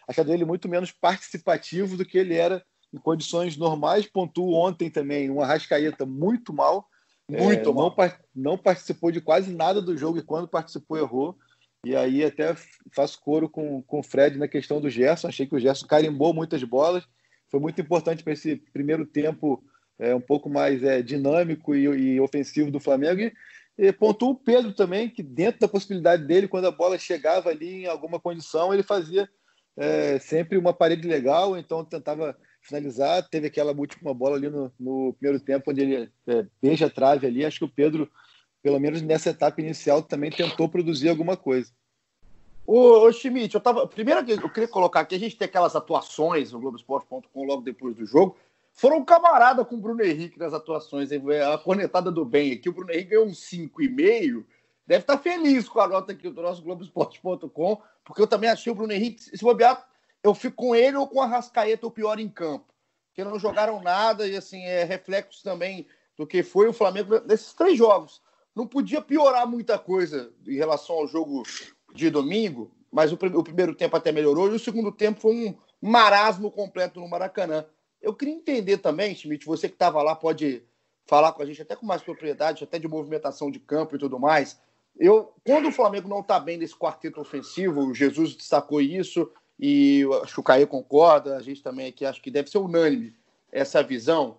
achado 0.07 0.31
ele 0.31 0.45
muito 0.45 0.69
menos 0.69 0.92
participativo 0.92 1.98
do 1.98 2.06
que 2.06 2.18
ele 2.18 2.36
era 2.36 2.63
em 2.94 2.98
condições 2.98 3.57
normais. 3.57 4.06
Pontuou 4.06 4.53
ontem 4.53 4.89
também 4.89 5.30
um 5.30 5.42
Arrascaeta 5.42 6.06
muito 6.06 6.53
mal. 6.53 6.88
Muito 7.29 7.69
é, 7.69 7.74
mal. 7.74 7.95
Não, 7.95 8.13
não 8.35 8.57
participou 8.57 9.12
de 9.12 9.19
quase 9.19 9.53
nada 9.53 9.81
do 9.81 9.97
jogo 9.97 10.18
e 10.18 10.24
quando 10.24 10.47
participou 10.47 10.97
errou. 10.97 11.38
E 11.86 11.96
aí 11.96 12.24
até 12.24 12.55
faço 12.91 13.22
coro 13.22 13.50
com, 13.50 13.81
com 13.84 14.00
o 14.00 14.03
Fred 14.03 14.38
na 14.38 14.48
questão 14.48 14.81
do 14.81 14.89
Gerson. 14.89 15.27
Achei 15.27 15.46
que 15.46 15.55
o 15.55 15.60
Gerson 15.60 15.86
carimbou 15.86 16.34
muitas 16.34 16.63
bolas. 16.63 17.03
Foi 17.50 17.60
muito 17.60 17.79
importante 17.81 18.24
para 18.24 18.34
esse 18.34 18.55
primeiro 18.74 19.05
tempo 19.05 19.63
é, 20.00 20.13
um 20.13 20.22
pouco 20.22 20.50
mais 20.50 20.84
é, 20.84 21.01
dinâmico 21.01 21.75
e, 21.75 21.84
e, 21.84 22.19
ofensivo 22.19 22.72
do 22.72 22.79
Flamengo. 22.79 23.22
E, 23.22 23.34
e 23.77 23.91
pontua 23.91 24.29
o 24.29 24.36
Pedro 24.36 24.74
também, 24.74 25.10
que 25.10 25.24
dentro 25.24 25.60
da 25.60 25.67
possibilidade 25.67 26.25
dele, 26.25 26.48
quando 26.48 26.65
a 26.65 26.72
bola 26.72 26.98
chegava 26.98 27.50
ali 27.50 27.84
em 27.84 27.88
alguma 27.88 28.19
condição, 28.19 28.74
ele 28.74 28.84
fazia 28.84 29.29
é, 29.77 30.17
sempre 30.19 30.57
uma 30.57 30.74
parede 30.74 31.07
legal, 31.07 31.57
então 31.57 31.86
tentava 31.86 32.36
finalizar. 32.67 33.27
Teve 33.27 33.47
aquela 33.47 33.71
última 33.71 34.13
bola 34.13 34.36
ali 34.36 34.50
no, 34.50 34.71
no 34.79 35.13
primeiro 35.13 35.43
tempo, 35.43 35.71
onde 35.71 35.81
ele 35.81 36.12
é, 36.27 36.45
beija 36.62 36.88
a 36.88 36.89
trave 36.89 37.27
ali. 37.27 37.45
Acho 37.45 37.59
que 37.59 37.65
o 37.65 37.69
Pedro, 37.69 38.09
pelo 38.62 38.79
menos 38.79 39.01
nessa 39.01 39.29
etapa 39.29 39.62
inicial, 39.62 40.01
também 40.01 40.29
tentou 40.29 40.69
produzir 40.69 41.09
alguma 41.09 41.36
coisa. 41.38 41.71
Ô, 42.65 43.05
ô 43.05 43.12
Schmidt, 43.12 43.55
eu 43.55 43.62
tava. 43.62 43.88
Primeiro 43.88 44.29
eu 44.29 44.50
queria 44.50 44.67
colocar 44.67 45.00
aqui, 45.00 45.15
a 45.15 45.19
gente 45.19 45.38
tem 45.38 45.45
aquelas 45.45 45.75
atuações 45.75 46.51
no 46.51 46.59
Globoesporte.com 46.59 47.43
logo 47.45 47.62
depois 47.62 47.95
do 47.95 48.05
jogo 48.05 48.36
foram 48.77 49.03
camarada 49.03 49.65
com 49.65 49.75
o 49.75 49.79
Bruno 49.79 50.03
Henrique 50.03 50.38
nas 50.38 50.53
atuações. 50.53 51.09
A 51.12 51.57
cornetada 51.57 52.12
do 52.12 52.24
bem 52.24 52.53
aqui. 52.53 52.69
O 52.69 52.71
Bruno 52.71 52.91
Henrique 52.91 53.09
ganhou 53.09 53.25
um 53.25 53.31
5,5. 53.31 54.45
Deve 54.86 55.01
estar 55.01 55.17
feliz 55.17 55.67
com 55.67 55.79
a 55.79 55.88
nota 55.88 56.12
aqui 56.12 56.29
do 56.29 56.41
nosso 56.43 56.62
Globoesporte.com, 56.62 57.81
porque 58.05 58.21
eu 58.21 58.27
também 58.27 58.50
achei 58.50 58.71
o 58.71 58.75
Bruno 58.75 58.93
Henrique. 58.93 59.24
Se 59.24 59.43
bobear, 59.43 59.83
eu 60.27 60.36
fico 60.36 60.55
com 60.55 60.75
ele 60.75 60.98
ou 60.98 61.07
com 61.07 61.22
a 61.22 61.25
Rascaeta, 61.25 61.88
o 61.88 61.91
pior 61.91 62.19
em 62.19 62.29
campo. 62.29 62.74
Que 63.13 63.24
não 63.24 63.39
jogaram 63.39 63.81
nada 63.81 64.27
e, 64.27 64.36
assim, 64.36 64.63
é 64.63 64.84
reflexo 64.84 65.43
também 65.43 65.88
do 66.17 66.27
que 66.27 66.43
foi 66.43 66.67
o 66.67 66.74
Flamengo 66.74 67.19
nesses 67.25 67.53
três 67.53 67.77
jogos. 67.77 68.22
Não 68.55 68.67
podia 68.67 69.01
piorar 69.01 69.48
muita 69.48 69.77
coisa 69.77 70.31
em 70.48 70.55
relação 70.55 70.96
ao 70.98 71.07
jogo 71.07 71.43
de 71.93 72.10
domingo, 72.10 72.72
mas 72.91 73.12
o, 73.12 73.15
o 73.15 73.43
primeiro 73.43 73.74
tempo 73.74 73.96
até 73.96 74.12
melhorou 74.12 74.51
e 74.51 74.55
o 74.55 74.60
segundo 74.60 74.91
tempo 74.91 75.19
foi 75.19 75.34
um 75.34 75.57
marasmo 75.81 76.51
completo 76.51 77.00
no 77.00 77.07
Maracanã. 77.07 77.65
Eu 78.01 78.13
queria 78.13 78.34
entender 78.34 78.77
também, 78.77 79.15
Schmidt, 79.15 79.46
você 79.46 79.67
que 79.67 79.75
estava 79.75 80.01
lá 80.01 80.15
pode 80.15 80.63
falar 81.05 81.31
com 81.31 81.41
a 81.41 81.46
gente 81.46 81.62
até 81.62 81.75
com 81.75 81.86
mais 81.86 82.01
propriedade, 82.01 82.63
até 82.63 82.77
de 82.77 82.88
movimentação 82.88 83.50
de 83.50 83.60
campo 83.60 83.96
e 83.96 84.00
tudo 84.00 84.19
mais. 84.19 84.60
Eu, 85.00 85.34
quando 85.46 85.69
o 85.69 85.72
Flamengo 85.72 86.07
não 86.07 86.19
está 86.19 86.39
bem 86.39 86.57
nesse 86.57 86.75
quarteto 86.75 87.22
ofensivo, 87.22 87.81
o 87.81 87.93
Jesus 87.93 88.36
destacou 88.36 88.81
isso 88.81 89.31
e 89.59 90.03
acho 90.23 90.35
que 90.35 90.39
o 90.39 90.43
Caio 90.43 90.67
concorda, 90.67 91.35
a 91.35 91.41
gente 91.41 91.63
também 91.63 91.87
aqui 91.87 92.05
acho 92.05 92.21
que 92.21 92.29
deve 92.29 92.49
ser 92.49 92.59
unânime 92.59 93.15
essa 93.51 93.81
visão. 93.81 94.37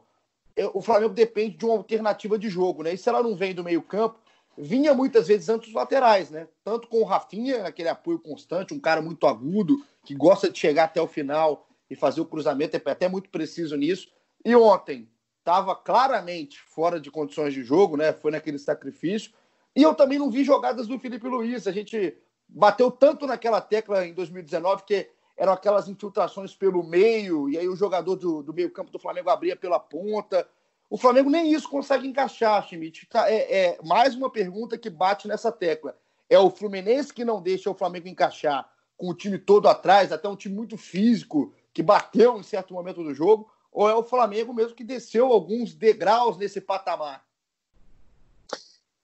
o 0.74 0.80
Flamengo 0.80 1.14
depende 1.14 1.56
de 1.56 1.64
uma 1.64 1.76
alternativa 1.76 2.38
de 2.38 2.48
jogo, 2.48 2.82
né? 2.82 2.94
E 2.94 2.98
se 2.98 3.08
ela 3.08 3.22
não 3.22 3.34
vem 3.34 3.54
do 3.54 3.64
meio-campo, 3.64 4.18
vinha 4.56 4.92
muitas 4.92 5.28
vezes 5.28 5.48
antes 5.48 5.68
dos 5.68 5.74
laterais, 5.74 6.30
né? 6.30 6.48
Tanto 6.64 6.88
com 6.88 7.00
o 7.00 7.04
Rafinha, 7.04 7.64
aquele 7.64 7.88
apoio 7.88 8.18
constante, 8.18 8.74
um 8.74 8.80
cara 8.80 9.00
muito 9.00 9.26
agudo, 9.26 9.84
que 10.04 10.14
gosta 10.14 10.50
de 10.50 10.58
chegar 10.58 10.84
até 10.84 11.00
o 11.00 11.06
final 11.06 11.68
e 11.88 11.94
fazer 11.94 12.20
o 12.20 12.26
cruzamento, 12.26 12.76
é 12.76 12.90
até 12.90 13.08
muito 13.08 13.30
preciso 13.30 13.76
nisso. 13.76 14.08
E 14.44 14.54
ontem 14.54 15.08
estava 15.38 15.74
claramente 15.74 16.60
fora 16.60 17.00
de 17.00 17.10
condições 17.10 17.54
de 17.54 17.62
jogo, 17.62 17.96
né? 17.96 18.12
Foi 18.12 18.30
naquele 18.30 18.58
sacrifício. 18.58 19.32
E 19.74 19.82
eu 19.82 19.94
também 19.94 20.18
não 20.18 20.30
vi 20.30 20.44
jogadas 20.44 20.86
do 20.86 20.98
Felipe 20.98 21.26
Luiz. 21.26 21.66
A 21.66 21.72
gente 21.72 22.16
bateu 22.48 22.90
tanto 22.90 23.26
naquela 23.26 23.60
tecla 23.60 24.06
em 24.06 24.14
2019 24.14 24.84
que 24.84 25.10
eram 25.36 25.52
aquelas 25.52 25.88
infiltrações 25.88 26.54
pelo 26.54 26.82
meio, 26.82 27.48
e 27.48 27.56
aí 27.56 27.68
o 27.68 27.76
jogador 27.76 28.16
do, 28.16 28.42
do 28.42 28.52
meio-campo 28.52 28.90
do 28.90 28.98
Flamengo 28.98 29.30
abria 29.30 29.54
pela 29.54 29.78
ponta. 29.78 30.48
O 30.90 30.96
Flamengo 30.96 31.30
nem 31.30 31.52
isso 31.52 31.68
consegue 31.68 32.08
encaixar, 32.08 32.66
Schmidt. 32.66 33.06
Tá, 33.06 33.30
é, 33.30 33.36
é, 33.36 33.78
mais 33.84 34.16
uma 34.16 34.30
pergunta 34.30 34.76
que 34.76 34.90
bate 34.90 35.28
nessa 35.28 35.52
tecla. 35.52 35.96
É 36.28 36.38
o 36.38 36.50
Fluminense 36.50 37.14
que 37.14 37.24
não 37.24 37.40
deixa 37.40 37.70
o 37.70 37.74
Flamengo 37.74 38.08
encaixar 38.08 38.68
com 38.96 39.08
o 39.08 39.14
time 39.14 39.38
todo 39.38 39.68
atrás, 39.68 40.10
até 40.10 40.28
um 40.28 40.34
time 40.34 40.56
muito 40.56 40.76
físico, 40.76 41.54
que 41.72 41.84
bateu 41.84 42.36
em 42.36 42.42
certo 42.42 42.74
momento 42.74 43.04
do 43.04 43.14
jogo, 43.14 43.48
ou 43.70 43.88
é 43.88 43.94
o 43.94 44.02
Flamengo 44.02 44.52
mesmo 44.52 44.74
que 44.74 44.82
desceu 44.82 45.32
alguns 45.32 45.72
degraus 45.72 46.36
nesse 46.36 46.60
patamar? 46.60 47.24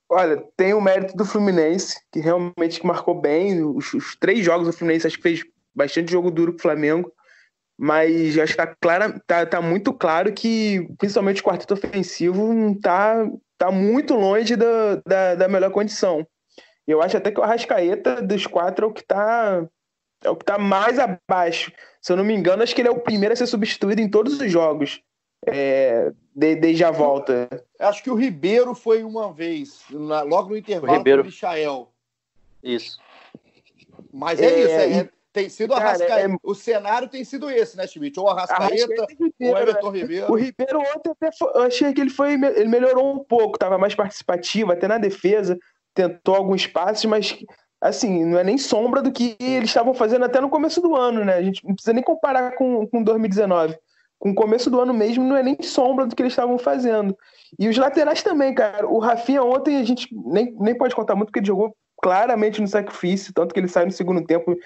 Olha, 0.08 0.42
tem 0.56 0.74
o 0.74 0.80
mérito 0.80 1.16
do 1.16 1.24
Fluminense, 1.24 1.98
que 2.12 2.20
realmente 2.20 2.84
marcou 2.84 3.20
bem. 3.20 3.64
Os, 3.64 3.92
os 3.94 4.16
três 4.16 4.44
jogos 4.44 4.66
do 4.66 4.72
Fluminense 4.72 5.06
acho 5.06 5.16
que 5.16 5.22
fez 5.22 5.42
bastante 5.74 6.12
jogo 6.12 6.30
duro 6.30 6.52
com 6.52 6.58
o 6.58 6.62
Flamengo 6.62 7.12
mas 7.78 8.38
acho 8.38 8.52
que 8.52 8.56
tá, 8.56 8.66
clara, 8.80 9.20
tá, 9.26 9.44
tá 9.44 9.60
muito 9.60 9.92
claro 9.92 10.32
que, 10.32 10.86
principalmente 10.98 11.40
o 11.40 11.44
quarteto 11.44 11.74
ofensivo, 11.74 12.78
tá, 12.80 13.28
tá 13.58 13.70
muito 13.70 14.14
longe 14.14 14.56
da, 14.56 14.96
da, 15.04 15.34
da 15.34 15.48
melhor 15.48 15.70
condição. 15.70 16.26
Eu 16.86 17.02
acho 17.02 17.16
até 17.16 17.30
que 17.30 17.40
o 17.40 17.42
Arrascaeta 17.42 18.22
dos 18.22 18.46
quatro 18.46 18.86
é 18.86 18.88
o 18.88 18.92
que 18.92 19.02
tá, 19.02 19.66
é 20.22 20.30
o 20.30 20.36
que 20.36 20.44
tá 20.44 20.58
mais 20.58 20.98
abaixo. 20.98 21.72
Se 22.00 22.12
eu 22.12 22.16
não 22.16 22.24
me 22.24 22.34
engano, 22.34 22.62
acho 22.62 22.74
que 22.74 22.80
ele 22.80 22.88
é 22.88 22.92
o 22.92 23.00
primeiro 23.00 23.32
a 23.32 23.36
ser 23.36 23.46
substituído 23.46 24.00
em 24.00 24.08
todos 24.08 24.38
os 24.40 24.50
jogos. 24.50 25.00
É, 25.46 26.12
de, 26.34 26.56
desde 26.56 26.84
a 26.84 26.90
volta. 26.90 27.48
Acho 27.78 28.02
que 28.02 28.10
o 28.10 28.14
Ribeiro 28.14 28.74
foi 28.74 29.04
uma 29.04 29.32
vez, 29.32 29.82
na, 29.90 30.22
logo 30.22 30.50
no 30.50 30.56
intervalo, 30.56 30.94
o 30.94 30.96
Ribeiro. 30.98 31.22
o 31.22 31.26
Michael. 31.26 31.88
Isso. 32.62 32.98
Mas 34.12 34.40
é, 34.40 34.46
é 34.46 34.60
isso, 34.60 34.70
é, 34.70 34.98
é 35.00 35.08
tem 35.34 35.48
sido 35.48 35.74
Cara, 35.74 35.86
Arrascaeta. 35.86 36.32
É... 36.32 36.36
O 36.44 36.54
cenário 36.54 37.08
tem 37.08 37.24
sido 37.24 37.50
esse, 37.50 37.76
né, 37.76 37.88
Schmidt? 37.88 38.18
Ou 38.20 38.28
Arrascaeta, 38.28 38.64
Arrascaeta 38.64 39.06
Ribeiro, 39.10 39.34
ou 39.40 39.58
Everton 39.58 39.90
né? 39.90 39.98
Ribeiro. 39.98 40.32
O 40.32 40.36
Ribeiro 40.36 40.78
ontem 40.78 41.10
até 41.10 41.32
foi, 41.32 41.48
eu 41.54 41.62
achei 41.62 41.92
que 41.92 42.00
ele 42.00 42.10
foi. 42.10 42.34
Ele 42.34 42.68
melhorou 42.68 43.12
um 43.12 43.18
pouco, 43.18 43.56
estava 43.56 43.76
mais 43.76 43.96
participativo, 43.96 44.70
até 44.70 44.86
na 44.86 44.96
defesa, 44.96 45.58
tentou 45.92 46.36
alguns 46.36 46.68
passes, 46.68 47.04
mas 47.04 47.36
assim, 47.80 48.24
não 48.24 48.38
é 48.38 48.44
nem 48.44 48.56
sombra 48.56 49.02
do 49.02 49.10
que 49.10 49.36
eles 49.40 49.68
estavam 49.68 49.92
fazendo 49.92 50.24
até 50.24 50.40
no 50.40 50.48
começo 50.48 50.80
do 50.80 50.94
ano, 50.94 51.24
né? 51.24 51.34
A 51.34 51.42
gente 51.42 51.64
não 51.66 51.74
precisa 51.74 51.92
nem 51.92 52.02
comparar 52.02 52.52
com, 52.52 52.86
com 52.86 53.02
2019. 53.02 53.76
Com 54.24 54.30
o 54.30 54.34
começo 54.34 54.70
do 54.70 54.80
ano 54.80 54.94
mesmo, 54.94 55.22
não 55.22 55.36
é 55.36 55.42
nem 55.42 55.54
sombra 55.60 56.06
do 56.06 56.16
que 56.16 56.22
eles 56.22 56.32
estavam 56.32 56.56
fazendo. 56.56 57.14
E 57.58 57.68
os 57.68 57.76
laterais 57.76 58.22
também, 58.22 58.54
cara. 58.54 58.88
O 58.88 58.98
Rafinha 58.98 59.42
ontem 59.42 59.76
a 59.76 59.84
gente 59.84 60.08
nem, 60.24 60.56
nem 60.58 60.74
pode 60.74 60.94
contar 60.94 61.14
muito, 61.14 61.26
porque 61.26 61.40
ele 61.40 61.46
jogou 61.46 61.76
claramente 62.02 62.58
no 62.58 62.66
sacrifício, 62.66 63.34
tanto 63.34 63.52
que 63.52 63.60
ele 63.60 63.68
sai 63.68 63.84
no 63.84 63.92
segundo 63.92 64.24
tempo 64.24 64.56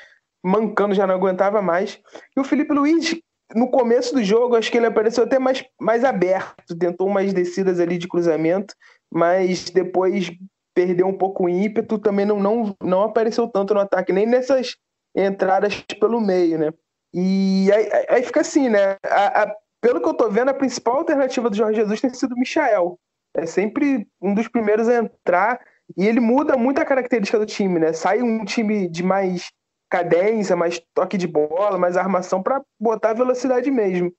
mancando, 0.45 0.95
já 0.95 1.09
não 1.09 1.17
aguentava 1.17 1.61
mais. 1.61 2.01
E 2.37 2.39
o 2.39 2.45
Felipe 2.45 2.73
Luiz, 2.73 3.17
no 3.53 3.69
começo 3.69 4.15
do 4.15 4.23
jogo, 4.23 4.55
acho 4.55 4.71
que 4.71 4.77
ele 4.77 4.87
apareceu 4.87 5.25
até 5.25 5.41
mais, 5.41 5.65
mais 5.81 6.05
aberto, 6.05 6.79
tentou 6.79 7.09
umas 7.09 7.33
descidas 7.33 7.81
ali 7.81 7.99
de 7.99 8.07
cruzamento, 8.07 8.73
mas 9.13 9.71
depois 9.71 10.31
perdeu 10.73 11.09
um 11.09 11.19
pouco 11.19 11.47
o 11.47 11.49
ímpeto, 11.49 11.99
também 11.99 12.25
não, 12.25 12.39
não, 12.39 12.77
não 12.81 13.03
apareceu 13.03 13.49
tanto 13.49 13.75
no 13.75 13.81
ataque, 13.81 14.13
nem 14.13 14.25
nessas 14.25 14.77
entradas 15.17 15.85
pelo 15.99 16.21
meio, 16.21 16.59
né? 16.61 16.73
E 17.13 17.71
aí, 17.73 17.89
aí 18.09 18.23
fica 18.23 18.41
assim, 18.41 18.69
né? 18.69 18.97
A, 19.05 19.43
a, 19.43 19.57
pelo 19.81 20.01
que 20.01 20.09
eu 20.09 20.15
tô 20.15 20.29
vendo, 20.29 20.51
a 20.51 20.55
principal 20.55 20.97
alternativa 20.97 21.49
do 21.49 21.57
Jorge 21.57 21.81
Jesus 21.81 22.01
tem 22.01 22.13
sido 22.13 22.35
o 22.35 22.39
Michael. 22.39 22.99
É 23.35 23.47
sempre 23.47 24.07
um 24.21 24.35
dos 24.35 24.49
primeiros 24.49 24.89
a 24.89 24.97
entrar 24.97 25.61
e 25.97 26.07
ele 26.07 26.21
muda 26.21 26.57
muito 26.57 26.81
a 26.81 26.85
característica 26.85 27.39
do 27.39 27.47
time, 27.47 27.79
né? 27.79 27.93
Sai 27.93 28.21
um 28.23 28.45
time 28.45 28.89
de 28.89 29.03
mais 29.03 29.51
cadência, 29.89 30.57
mais 30.57 30.81
toque 30.95 31.17
de 31.17 31.27
bola, 31.27 31.79
mais 31.79 31.97
armação 31.97 32.43
para 32.43 32.63
botar 32.79 33.15
velocidade 33.15 33.71
mesmo. 33.71 34.13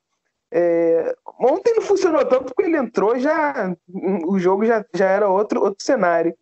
É, 0.51 1.15
ontem 1.39 1.75
não 1.75 1.83
funcionou 1.83 2.25
tanto 2.25 2.45
porque 2.45 2.63
ele 2.63 2.77
entrou 2.77 3.19
já 3.19 3.75
o 4.25 4.39
jogo 4.39 4.65
já, 4.65 4.83
já 4.95 5.07
era 5.07 5.29
outro, 5.29 5.61
outro 5.61 5.83
cenário. 5.83 6.35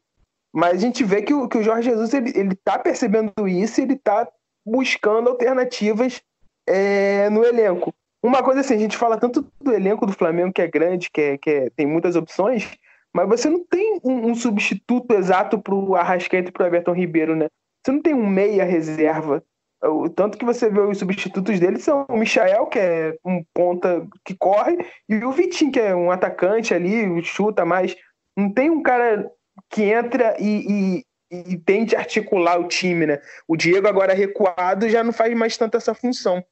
Mas 0.54 0.76
a 0.76 0.80
gente 0.80 1.04
vê 1.04 1.22
que 1.22 1.34
o, 1.34 1.48
que 1.48 1.58
o 1.58 1.64
Jorge 1.64 1.90
Jesus 1.90 2.14
ele, 2.14 2.32
ele 2.34 2.56
tá 2.56 2.80
percebendo 2.80 3.48
isso 3.48 3.82
ele 3.82 3.98
tá 3.98 4.28
buscando 4.66 5.30
alternativas 5.30 6.22
é, 6.68 7.30
no 7.30 7.44
elenco. 7.44 7.94
Uma 8.22 8.44
coisa 8.44 8.62
assim, 8.62 8.76
a 8.76 8.80
gente 8.80 8.98
fala 8.98 9.18
tanto 9.18 9.48
do 9.62 9.74
elenco 9.74 10.06
do 10.06 10.14
Flamengo 10.14 10.52
que 10.52 10.62
é 10.62 10.68
grande, 10.68 11.10
que, 11.10 11.22
é, 11.22 11.38
que 11.38 11.50
é, 11.50 11.70
tem 11.70 11.86
muitas 11.86 12.16
opções, 12.16 12.70
mas 13.14 13.28
você 13.28 13.50
não 13.50 13.64
tem 13.64 14.00
um, 14.04 14.32
um 14.32 14.36
substituto 14.36 15.14
exato 15.14 15.60
para 15.60 15.74
o 15.74 15.96
Arrascaeta 15.96 16.50
e 16.50 16.52
para 16.52 16.64
o 16.64 16.68
Everton 16.68 16.94
Ribeiro, 16.94 17.36
né? 17.36 17.48
Você 17.84 17.92
não 17.92 18.02
tem 18.02 18.14
um 18.14 18.28
meia 18.28 18.64
reserva. 18.64 19.44
O 19.82 20.10
tanto 20.10 20.38
que 20.38 20.46
você 20.46 20.70
vê 20.70 20.82
os 20.82 20.98
substitutos 20.98 21.60
dele 21.60 21.80
são 21.80 22.06
o 22.10 22.18
Michael, 22.18 22.66
que 22.66 22.80
é 22.80 23.16
um 23.24 23.44
ponta 23.54 24.06
que 24.26 24.36
corre, 24.36 24.78
e 25.08 25.24
o 25.24 25.32
Vitinho, 25.32 25.72
que 25.72 25.80
é 25.80 25.96
um 25.96 26.12
atacante 26.12 26.74
ali, 26.74 27.24
chuta 27.24 27.64
mais. 27.64 27.96
Não 28.36 28.52
tem 28.52 28.70
um 28.70 28.82
cara 28.82 29.32
que 29.70 29.84
entra 29.84 30.36
e, 30.40 31.04
e, 31.30 31.58
tente 31.58 31.96
articular 31.96 32.60
o 32.60 32.68
time, 32.68 33.06
né? 33.06 33.22
O 33.48 33.56
Diego, 33.56 33.88
agora 33.88 34.14
recuado, 34.14 34.90
já 34.90 35.04
não 35.04 35.12
faz 35.12 35.36
mais 35.36 35.58
tanto 35.58 35.78
essa 35.78 35.94
função. 35.94 36.44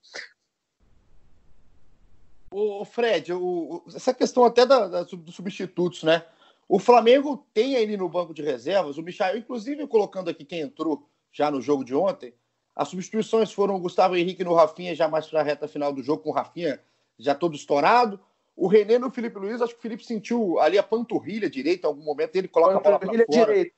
O 2.51 2.85
Fred, 2.85 3.33
o, 3.33 3.83
essa 3.93 4.13
questão 4.13 4.45
até 4.45 4.65
da, 4.65 4.87
da, 4.87 5.03
dos 5.03 5.35
substitutos, 5.35 6.03
né? 6.03 6.23
O 6.67 6.79
Flamengo 6.79 7.45
tem 7.53 7.75
aí 7.75 7.95
no 7.95 8.09
banco 8.09 8.33
de 8.33 8.41
reservas, 8.41 8.97
o 8.97 9.03
Michael, 9.03 9.37
inclusive 9.37 9.85
colocando 9.87 10.29
aqui 10.29 10.43
quem 10.43 10.61
entrou 10.61 11.07
já 11.31 11.51
no 11.51 11.61
jogo 11.61 11.83
de 11.83 11.93
ontem. 11.93 12.33
As 12.75 12.87
substituições 12.87 13.51
foram 13.51 13.75
o 13.75 13.79
Gustavo 13.79 14.15
Henrique 14.15 14.43
no 14.43 14.53
Rafinha, 14.53 14.95
já 14.95 15.07
mais 15.07 15.27
para 15.27 15.41
a 15.41 15.43
reta 15.43 15.67
final 15.67 15.93
do 15.93 16.03
jogo, 16.03 16.23
com 16.23 16.29
o 16.29 16.33
Rafinha 16.33 16.79
já 17.17 17.35
todo 17.35 17.55
estourado. 17.55 18.19
O 18.55 18.67
René 18.67 18.97
no 18.97 19.11
Felipe 19.11 19.37
Luiz, 19.37 19.61
acho 19.61 19.73
que 19.73 19.79
o 19.79 19.81
Felipe 19.81 20.05
sentiu 20.05 20.59
ali 20.59 20.77
a 20.77 20.83
panturrilha 20.83 21.49
direita 21.49 21.87
em 21.87 21.89
algum 21.89 22.03
momento, 22.03 22.35
ele 22.35 22.47
coloca 22.47 22.77
a 22.77 22.79
bola 22.79 22.99
para 22.99 23.09
fora. 23.09 23.25
Direita. 23.27 23.75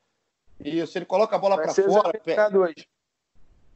Isso, 0.63 0.97
ele 0.97 1.05
coloca 1.05 1.35
a 1.35 1.39
bola 1.39 1.55
para 1.55 1.73
fora. 1.73 2.19
Examinado 2.23 2.59
hoje. 2.59 2.87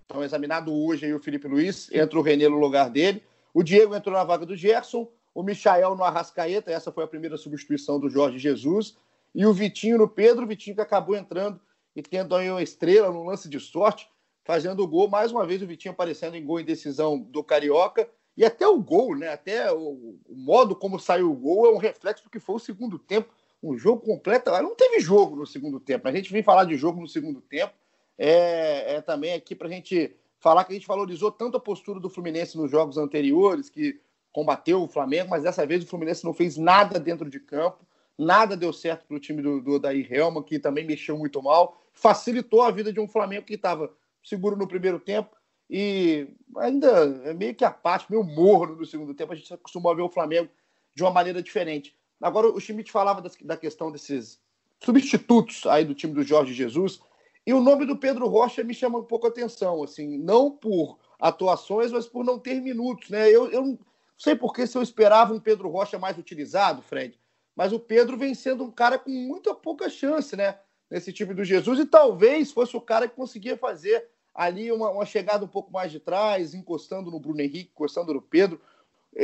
Então, 0.05 0.23
examinado 0.23 0.73
hoje 0.73 1.05
aí 1.05 1.13
o 1.13 1.19
Felipe 1.19 1.47
Luiz, 1.47 1.89
entra 1.91 2.19
o 2.19 2.21
René 2.21 2.49
no 2.49 2.57
lugar 2.57 2.89
dele. 2.89 3.23
O 3.53 3.63
Diego 3.63 3.95
entrou 3.95 4.15
na 4.15 4.23
vaga 4.23 4.45
do 4.45 4.55
Gerson, 4.55 5.09
o 5.33 5.43
Michael 5.43 5.95
no 5.95 6.03
Arrascaeta, 6.03 6.71
essa 6.71 6.91
foi 6.91 7.03
a 7.03 7.07
primeira 7.07 7.37
substituição 7.37 7.99
do 7.99 8.09
Jorge 8.09 8.37
Jesus, 8.37 8.97
e 9.33 9.45
o 9.45 9.53
Vitinho 9.53 9.97
no 9.97 10.07
Pedro, 10.07 10.43
o 10.43 10.47
Vitinho 10.47 10.75
que 10.75 10.81
acabou 10.81 11.15
entrando 11.15 11.59
e 11.95 12.01
tendo 12.01 12.35
aí 12.35 12.49
uma 12.49 12.61
estrela 12.61 13.11
no 13.11 13.23
lance 13.23 13.47
de 13.47 13.59
sorte, 13.59 14.09
fazendo 14.43 14.83
o 14.83 14.87
gol. 14.87 15.07
Mais 15.07 15.31
uma 15.31 15.45
vez 15.45 15.61
o 15.61 15.67
Vitinho 15.67 15.93
aparecendo 15.93 16.35
em 16.35 16.45
gol 16.45 16.59
em 16.59 16.65
decisão 16.65 17.19
do 17.19 17.43
Carioca. 17.43 18.09
E 18.35 18.45
até 18.45 18.67
o 18.67 18.81
gol, 18.81 19.15
né? 19.15 19.29
Até 19.29 19.71
o, 19.71 20.17
o 20.27 20.35
modo 20.35 20.75
como 20.75 20.99
saiu 20.99 21.31
o 21.31 21.35
gol 21.35 21.67
é 21.67 21.69
um 21.73 21.77
reflexo 21.77 22.23
do 22.23 22.29
que 22.29 22.39
foi 22.39 22.55
o 22.55 22.59
segundo 22.59 22.97
tempo. 22.97 23.33
Um 23.61 23.77
jogo 23.77 24.01
completo. 24.01 24.51
Não 24.51 24.75
teve 24.75 24.99
jogo 24.99 25.35
no 25.35 25.45
segundo 25.45 25.79
tempo. 25.79 26.07
A 26.07 26.11
gente 26.11 26.31
vem 26.31 26.43
falar 26.43 26.65
de 26.65 26.75
jogo 26.75 26.99
no 26.99 27.07
segundo 27.07 27.41
tempo. 27.41 27.73
É, 28.17 28.95
é 28.95 29.01
também 29.01 29.33
aqui 29.33 29.55
para 29.55 29.67
a 29.67 29.71
gente 29.71 30.15
falar 30.39 30.63
que 30.63 30.71
a 30.71 30.75
gente 30.75 30.87
valorizou 30.87 31.31
tanto 31.31 31.57
a 31.57 31.59
postura 31.59 31.99
do 31.99 32.09
Fluminense 32.09 32.57
nos 32.57 32.71
jogos 32.71 32.97
anteriores, 32.97 33.69
que 33.69 33.99
combateu 34.31 34.81
o 34.81 34.87
Flamengo, 34.87 35.29
mas 35.29 35.43
dessa 35.43 35.65
vez 35.65 35.83
o 35.83 35.87
Fluminense 35.87 36.23
não 36.23 36.33
fez 36.33 36.57
nada 36.57 36.99
dentro 36.99 37.29
de 37.29 37.39
campo. 37.39 37.85
Nada 38.17 38.57
deu 38.57 38.71
certo 38.73 39.05
para 39.05 39.17
o 39.17 39.19
time 39.19 39.41
do, 39.41 39.61
do 39.61 39.71
Odair 39.73 40.11
Helma, 40.11 40.43
que 40.43 40.59
também 40.59 40.85
mexeu 40.85 41.17
muito 41.17 41.41
mal. 41.41 41.81
Facilitou 41.93 42.61
a 42.61 42.71
vida 42.71 42.91
de 42.91 42.99
um 42.99 43.07
Flamengo 43.07 43.45
que 43.45 43.53
estava 43.53 43.91
seguro 44.23 44.55
no 44.55 44.67
primeiro 44.67 44.99
tempo 44.99 45.35
e 45.69 46.27
ainda 46.57 46.87
é 47.23 47.33
meio 47.33 47.55
que 47.55 47.63
apático, 47.63 48.11
meio 48.11 48.23
morno 48.23 48.75
no 48.75 48.85
segundo 48.85 49.13
tempo. 49.13 49.31
A 49.31 49.35
gente 49.35 49.53
acostumou 49.53 49.91
a 49.91 49.95
ver 49.95 50.01
o 50.01 50.09
Flamengo 50.09 50.49
de 50.93 51.01
uma 51.01 51.11
maneira 51.11 51.41
diferente. 51.41 51.95
Agora, 52.21 52.47
o 52.47 52.59
Schmidt 52.59 52.91
falava 52.91 53.23
da 53.41 53.57
questão 53.57 53.91
desses 53.91 54.39
substitutos 54.79 55.65
aí 55.65 55.85
do 55.85 55.95
time 55.95 56.13
do 56.13 56.23
Jorge 56.23 56.53
Jesus. 56.53 56.99
E 57.45 57.53
o 57.53 57.61
nome 57.61 57.85
do 57.85 57.97
Pedro 57.97 58.27
Rocha 58.27 58.63
me 58.63 58.73
chama 58.73 58.99
um 58.99 59.03
pouco 59.03 59.25
a 59.25 59.29
atenção, 59.29 59.83
assim, 59.83 60.17
não 60.17 60.51
por 60.51 60.99
atuações, 61.19 61.91
mas 61.91 62.07
por 62.07 62.23
não 62.23 62.37
ter 62.37 62.61
minutos, 62.61 63.09
né? 63.09 63.29
Eu, 63.29 63.49
eu 63.49 63.65
não 63.65 63.79
sei 64.17 64.35
porque 64.35 64.67
se 64.67 64.77
eu 64.77 64.81
esperava 64.81 65.33
um 65.33 65.39
Pedro 65.39 65.69
Rocha 65.69 65.97
mais 65.97 66.17
utilizado, 66.17 66.81
Fred, 66.83 67.19
mas 67.55 67.73
o 67.73 67.79
Pedro 67.79 68.17
vem 68.17 68.35
sendo 68.35 68.63
um 68.63 68.71
cara 68.71 68.99
com 68.99 69.09
muita 69.09 69.55
pouca 69.55 69.89
chance, 69.89 70.35
né? 70.35 70.59
Nesse 70.89 71.13
time 71.13 71.33
do 71.33 71.43
Jesus, 71.43 71.79
e 71.79 71.85
talvez 71.85 72.51
fosse 72.51 72.75
o 72.75 72.81
cara 72.81 73.07
que 73.07 73.15
conseguia 73.15 73.57
fazer 73.57 74.09
ali 74.35 74.71
uma, 74.71 74.89
uma 74.89 75.05
chegada 75.05 75.45
um 75.45 75.47
pouco 75.47 75.71
mais 75.71 75.89
de 75.89 75.99
trás, 75.99 76.53
encostando 76.53 77.09
no 77.09 77.19
Bruno 77.19 77.39
Henrique, 77.39 77.71
encostando 77.73 78.13
no 78.13 78.21
Pedro. 78.21 78.59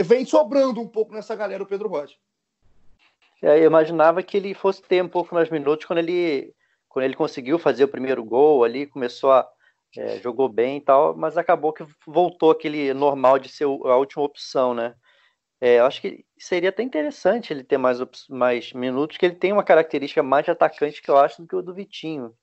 Vem 0.05 0.25
sobrando 0.25 0.79
um 0.79 0.87
pouco 0.87 1.13
nessa 1.13 1.35
galera 1.35 1.61
o 1.61 1.67
Pedro 1.67 1.89
Rocha. 1.89 2.15
Eu 3.41 3.65
imaginava 3.65 4.23
que 4.23 4.37
ele 4.37 4.53
fosse 4.53 4.81
ter 4.81 5.03
um 5.03 5.09
pouco 5.09 5.35
mais 5.35 5.49
minutos 5.49 5.85
quando 5.85 5.99
ele, 5.99 6.53
quando 6.89 7.05
ele 7.05 7.15
conseguiu 7.15 7.59
fazer 7.59 7.83
o 7.83 7.89
primeiro 7.89 8.23
gol 8.23 8.63
ali, 8.63 8.87
começou 8.87 9.31
a. 9.31 9.47
É, 9.95 10.19
jogou 10.19 10.49
bem 10.49 10.77
e 10.77 10.81
tal, 10.81 11.15
mas 11.15 11.37
acabou 11.37 11.71
que 11.71 11.83
voltou 12.05 12.51
aquele 12.51 12.93
normal 12.93 13.39
de 13.39 13.47
ser 13.49 13.63
a 13.63 13.95
última 13.95 14.23
opção, 14.23 14.73
né? 14.73 14.93
É, 15.59 15.79
eu 15.79 15.85
acho 15.85 16.01
que 16.01 16.23
seria 16.37 16.69
até 16.69 16.83
interessante 16.83 17.51
ele 17.51 17.63
ter 17.63 17.77
mais, 17.77 17.99
mais 18.29 18.73
minutos, 18.73 19.17
que 19.17 19.25
ele 19.25 19.35
tem 19.35 19.51
uma 19.53 19.63
característica 19.63 20.21
mais 20.21 20.45
de 20.45 20.51
atacante 20.51 21.01
que 21.01 21.09
eu 21.09 21.17
acho 21.17 21.41
do 21.41 21.47
que 21.47 21.55
o 21.55 21.61
do 21.61 21.73
Vitinho. 21.73 22.33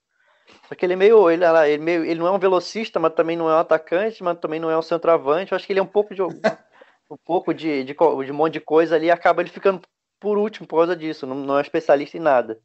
Só 0.67 0.75
que 0.75 0.85
ele 0.85 0.93
é 0.93 0.95
meio 0.95 1.29
ele, 1.29 1.45
ele, 1.45 1.83
meio. 1.83 2.03
ele 2.03 2.19
não 2.19 2.27
é 2.27 2.31
um 2.31 2.39
velocista, 2.39 2.99
mas 2.99 3.13
também 3.13 3.37
não 3.37 3.49
é 3.49 3.55
um 3.55 3.59
atacante, 3.59 4.23
mas 4.23 4.37
também 4.39 4.59
não 4.59 4.69
é 4.69 4.77
um 4.77 4.81
centroavante. 4.81 5.51
Eu 5.51 5.55
acho 5.55 5.65
que 5.65 5.73
ele 5.73 5.79
é 5.79 5.83
um 5.83 5.87
pouco 5.87 6.13
de. 6.13 6.21
um 7.09 7.17
pouco 7.23 7.53
de, 7.53 7.83
de, 7.83 7.93
de 7.93 8.31
um 8.31 8.35
monte 8.35 8.53
de 8.53 8.59
coisa 8.59 8.95
ali 8.95 9.09
acaba 9.11 9.41
ele 9.41 9.49
ficando 9.49 9.81
por 10.19 10.37
último 10.37 10.67
por 10.67 10.77
causa 10.77 10.95
disso. 10.95 11.25
Não, 11.25 11.35
não 11.35 11.57
é 11.57 11.61
especialista 11.61 12.17
em 12.17 12.21
nada. 12.21 12.59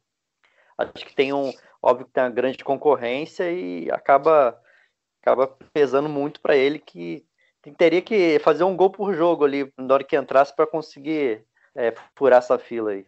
Acho 0.77 1.05
que 1.05 1.15
tem 1.15 1.33
um. 1.33 1.53
Óbvio 1.81 2.05
que 2.05 2.13
tem 2.13 2.23
uma 2.23 2.29
grande 2.29 2.63
concorrência 2.63 3.51
e 3.51 3.89
acaba, 3.89 4.59
acaba 5.21 5.47
pesando 5.73 6.07
muito 6.07 6.39
para 6.39 6.55
ele 6.55 6.77
que 6.77 7.25
teria 7.77 8.01
que 8.01 8.39
fazer 8.39 8.63
um 8.63 8.75
gol 8.75 8.91
por 8.91 9.13
jogo 9.15 9.45
ali 9.45 9.71
na 9.77 9.95
hora 9.95 10.03
que 10.03 10.15
entrasse 10.15 10.55
para 10.55 10.67
conseguir 10.67 11.43
é, 11.75 11.93
furar 12.15 12.39
essa 12.39 12.57
fila 12.59 12.91
aí. 12.91 13.05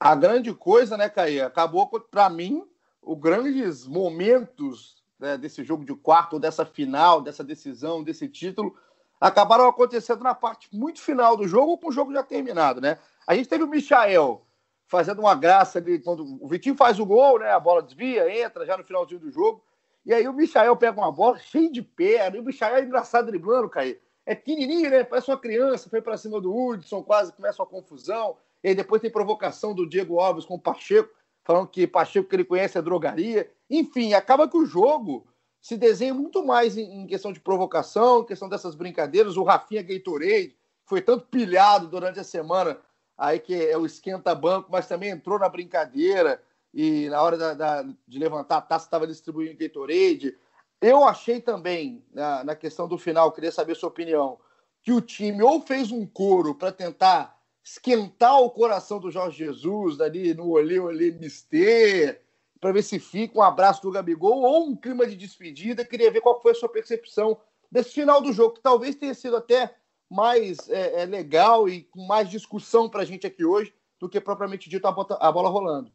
A 0.00 0.14
grande 0.14 0.54
coisa, 0.54 0.96
né, 0.96 1.08
Caí? 1.08 1.40
Acabou 1.40 1.88
para 1.88 2.28
mim 2.30 2.64
os 3.02 3.18
grandes 3.18 3.86
momentos 3.86 4.96
né, 5.18 5.36
desse 5.36 5.64
jogo 5.64 5.84
de 5.84 5.94
quarto, 5.94 6.38
dessa 6.38 6.64
final, 6.64 7.20
dessa 7.20 7.42
decisão, 7.42 8.04
desse 8.04 8.28
título, 8.28 8.76
acabaram 9.20 9.66
acontecendo 9.66 10.22
na 10.22 10.34
parte 10.34 10.68
muito 10.72 11.00
final 11.00 11.36
do 11.36 11.46
jogo 11.46 11.78
com 11.78 11.88
o 11.88 11.92
jogo 11.92 12.12
já 12.12 12.22
terminado, 12.22 12.80
né? 12.80 12.98
A 13.26 13.34
gente 13.34 13.48
teve 13.48 13.64
o 13.64 13.68
Michael 13.68 14.42
fazendo 14.86 15.20
uma 15.20 15.34
graça 15.34 15.78
ali, 15.78 15.98
quando 15.98 16.38
o 16.40 16.48
Vitinho 16.48 16.74
faz 16.74 16.98
o 16.98 17.06
gol, 17.06 17.38
né? 17.38 17.52
A 17.52 17.60
bola 17.60 17.82
desvia, 17.82 18.42
entra 18.42 18.64
já 18.64 18.76
no 18.76 18.84
finalzinho 18.84 19.20
do 19.20 19.30
jogo. 19.30 19.62
E 20.04 20.14
aí 20.14 20.26
o 20.26 20.32
Michael 20.32 20.74
pega 20.76 20.98
uma 20.98 21.12
bola 21.12 21.38
cheia 21.38 21.70
de 21.70 21.82
perna, 21.82 22.36
e 22.36 22.40
o 22.40 22.44
Michael 22.44 22.76
é 22.76 22.82
engraçado 22.82 23.26
driblando, 23.26 23.68
Caí. 23.68 24.00
É 24.24 24.34
pequenininho, 24.34 24.90
né? 24.90 25.04
Parece 25.04 25.30
uma 25.30 25.38
criança, 25.38 25.90
foi 25.90 26.00
para 26.00 26.16
cima 26.16 26.40
do 26.40 26.54
Hudson, 26.54 27.02
quase 27.02 27.32
começa 27.32 27.62
uma 27.62 27.68
confusão. 27.68 28.36
E 28.62 28.68
aí 28.68 28.74
depois 28.74 29.02
tem 29.02 29.10
provocação 29.10 29.74
do 29.74 29.88
Diego 29.88 30.18
Alves 30.18 30.44
com 30.44 30.54
o 30.54 30.60
Pacheco, 30.60 31.10
falando 31.44 31.68
que 31.68 31.86
Pacheco 31.86 32.28
que 32.28 32.36
ele 32.36 32.44
conhece 32.44 32.78
é 32.78 32.82
drogaria. 32.82 33.50
Enfim, 33.70 34.14
acaba 34.14 34.48
que 34.48 34.56
o 34.56 34.64
jogo 34.66 35.26
se 35.60 35.76
desenha 35.76 36.14
muito 36.14 36.44
mais 36.44 36.76
em, 36.76 37.06
questão 37.06 37.32
de 37.32 37.40
provocação, 37.40 38.20
em 38.20 38.26
questão 38.26 38.48
dessas 38.48 38.74
brincadeiras. 38.74 39.36
O 39.36 39.42
Rafinha 39.42 39.82
Gatorade 39.82 40.56
foi 40.84 41.02
tanto 41.02 41.26
pilhado 41.26 41.88
durante 41.88 42.20
a 42.20 42.24
semana, 42.24 42.78
aí 43.16 43.38
que 43.38 43.54
é 43.54 43.76
o 43.76 43.84
esquenta-banco, 43.84 44.70
mas 44.70 44.86
também 44.86 45.10
entrou 45.10 45.38
na 45.38 45.48
brincadeira 45.48 46.42
e 46.72 47.08
na 47.08 47.22
hora 47.22 47.36
da, 47.36 47.54
da, 47.54 47.82
de 48.06 48.18
levantar 48.18 48.58
a 48.58 48.62
taça 48.62 48.86
estava 48.86 49.06
distribuindo 49.06 49.58
Gatorade. 49.58 50.36
Eu 50.80 51.04
achei 51.04 51.40
também, 51.40 52.04
na, 52.12 52.44
na 52.44 52.54
questão 52.54 52.86
do 52.86 52.96
final, 52.96 53.32
queria 53.32 53.50
saber 53.50 53.74
sua 53.74 53.88
opinião, 53.88 54.38
que 54.82 54.92
o 54.92 55.00
time 55.00 55.42
ou 55.42 55.60
fez 55.60 55.90
um 55.90 56.06
coro 56.06 56.54
para 56.54 56.70
tentar 56.70 57.36
esquentar 57.64 58.40
o 58.40 58.50
coração 58.50 58.98
do 58.98 59.10
Jorge 59.10 59.44
Jesus 59.44 60.00
ali 60.00 60.32
no 60.32 60.50
olê, 60.50 60.78
olê, 60.78 61.10
mister, 61.10 62.22
para 62.60 62.72
ver 62.72 62.82
se 62.82 62.98
fica 62.98 63.38
um 63.38 63.42
abraço 63.42 63.82
do 63.82 63.90
Gabigol 63.90 64.42
ou 64.42 64.68
um 64.68 64.76
clima 64.76 65.06
de 65.06 65.16
despedida. 65.16 65.84
Queria 65.84 66.10
ver 66.10 66.20
qual 66.20 66.40
foi 66.40 66.52
a 66.52 66.54
sua 66.54 66.68
percepção 66.68 67.38
desse 67.70 67.90
final 67.90 68.20
do 68.20 68.32
jogo, 68.32 68.54
que 68.54 68.60
talvez 68.60 68.94
tenha 68.96 69.14
sido 69.14 69.36
até 69.36 69.74
mais 70.10 70.68
é, 70.68 71.02
é 71.02 71.06
legal 71.06 71.68
e 71.68 71.82
com 71.82 72.06
mais 72.06 72.30
discussão 72.30 72.88
para 72.88 73.02
a 73.02 73.04
gente 73.04 73.26
aqui 73.26 73.44
hoje 73.44 73.72
do 74.00 74.08
que 74.08 74.20
propriamente 74.20 74.70
dito 74.70 74.86
a, 74.86 74.92
bota, 74.92 75.14
a 75.20 75.30
bola 75.30 75.48
rolando. 75.48 75.92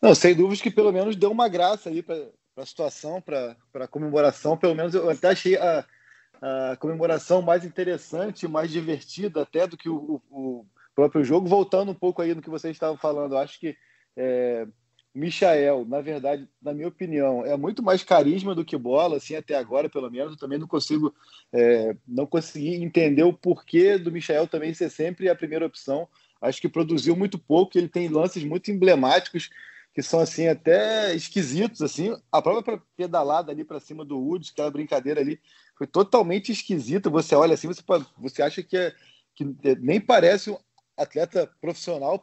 Não, 0.00 0.14
sem 0.14 0.34
dúvidas 0.34 0.60
que 0.60 0.70
pelo 0.70 0.92
menos 0.92 1.16
deu 1.16 1.30
uma 1.30 1.48
graça 1.48 1.88
aí 1.88 2.02
para 2.02 2.28
a 2.56 2.66
situação, 2.66 3.20
para 3.20 3.56
a 3.74 3.88
comemoração. 3.88 4.56
Pelo 4.56 4.74
menos 4.74 4.94
eu 4.94 5.08
até 5.08 5.28
achei 5.28 5.56
a, 5.56 5.84
a 6.40 6.76
comemoração 6.76 7.40
mais 7.40 7.64
interessante, 7.64 8.48
mais 8.48 8.70
divertida 8.70 9.42
até 9.42 9.66
do 9.66 9.76
que 9.76 9.88
o, 9.88 10.20
o, 10.30 10.66
próprio 10.94 11.24
jogo. 11.24 11.48
Voltando 11.48 11.92
um 11.92 11.94
pouco 11.94 12.20
aí 12.20 12.34
no 12.34 12.42
que 12.42 12.50
vocês 12.50 12.74
estavam 12.74 12.96
falando, 12.96 13.36
acho 13.36 13.58
que 13.58 13.76
é, 14.16 14.66
Michael, 15.14 15.84
na 15.86 16.00
verdade, 16.00 16.48
na 16.60 16.72
minha 16.72 16.88
opinião, 16.88 17.44
é 17.44 17.56
muito 17.56 17.82
mais 17.82 18.02
carisma 18.02 18.54
do 18.54 18.64
que 18.64 18.76
bola, 18.76 19.18
assim, 19.18 19.36
até 19.36 19.54
agora, 19.54 19.88
pelo 19.88 20.10
menos. 20.10 20.32
Eu 20.32 20.38
também 20.38 20.58
não 20.58 20.66
consigo, 20.66 21.14
é, 21.52 21.94
não 22.08 22.26
consegui 22.26 22.76
entender 22.76 23.22
o 23.22 23.32
porquê 23.32 23.98
do 23.98 24.10
Michael 24.10 24.46
também 24.46 24.72
ser 24.72 24.90
sempre 24.90 25.28
a 25.28 25.34
primeira 25.34 25.66
opção. 25.66 26.08
Acho 26.40 26.60
que 26.60 26.68
produziu 26.68 27.14
muito 27.14 27.38
pouco, 27.38 27.76
ele 27.76 27.88
tem 27.88 28.08
lances 28.08 28.42
muito 28.42 28.70
emblemáticos 28.70 29.50
que 29.94 30.02
são 30.02 30.20
assim 30.20 30.48
até 30.48 31.14
esquisitos 31.14 31.82
assim. 31.82 32.16
A 32.30 32.40
própria 32.40 32.80
pedalada 32.96 33.52
ali 33.52 33.64
para 33.64 33.80
cima 33.80 34.04
do 34.04 34.18
Woods, 34.18 34.50
aquela 34.50 34.70
brincadeira 34.70 35.20
ali, 35.20 35.38
foi 35.76 35.86
totalmente 35.86 36.50
esquisita. 36.50 37.10
Você 37.10 37.34
olha 37.34 37.54
assim, 37.54 37.68
você, 37.68 37.82
você 38.16 38.42
acha 38.42 38.62
que, 38.62 38.76
é, 38.76 38.94
que 39.34 39.44
nem 39.80 40.00
parece 40.00 40.50
um 40.50 40.58
atleta 40.96 41.50
profissional, 41.60 42.18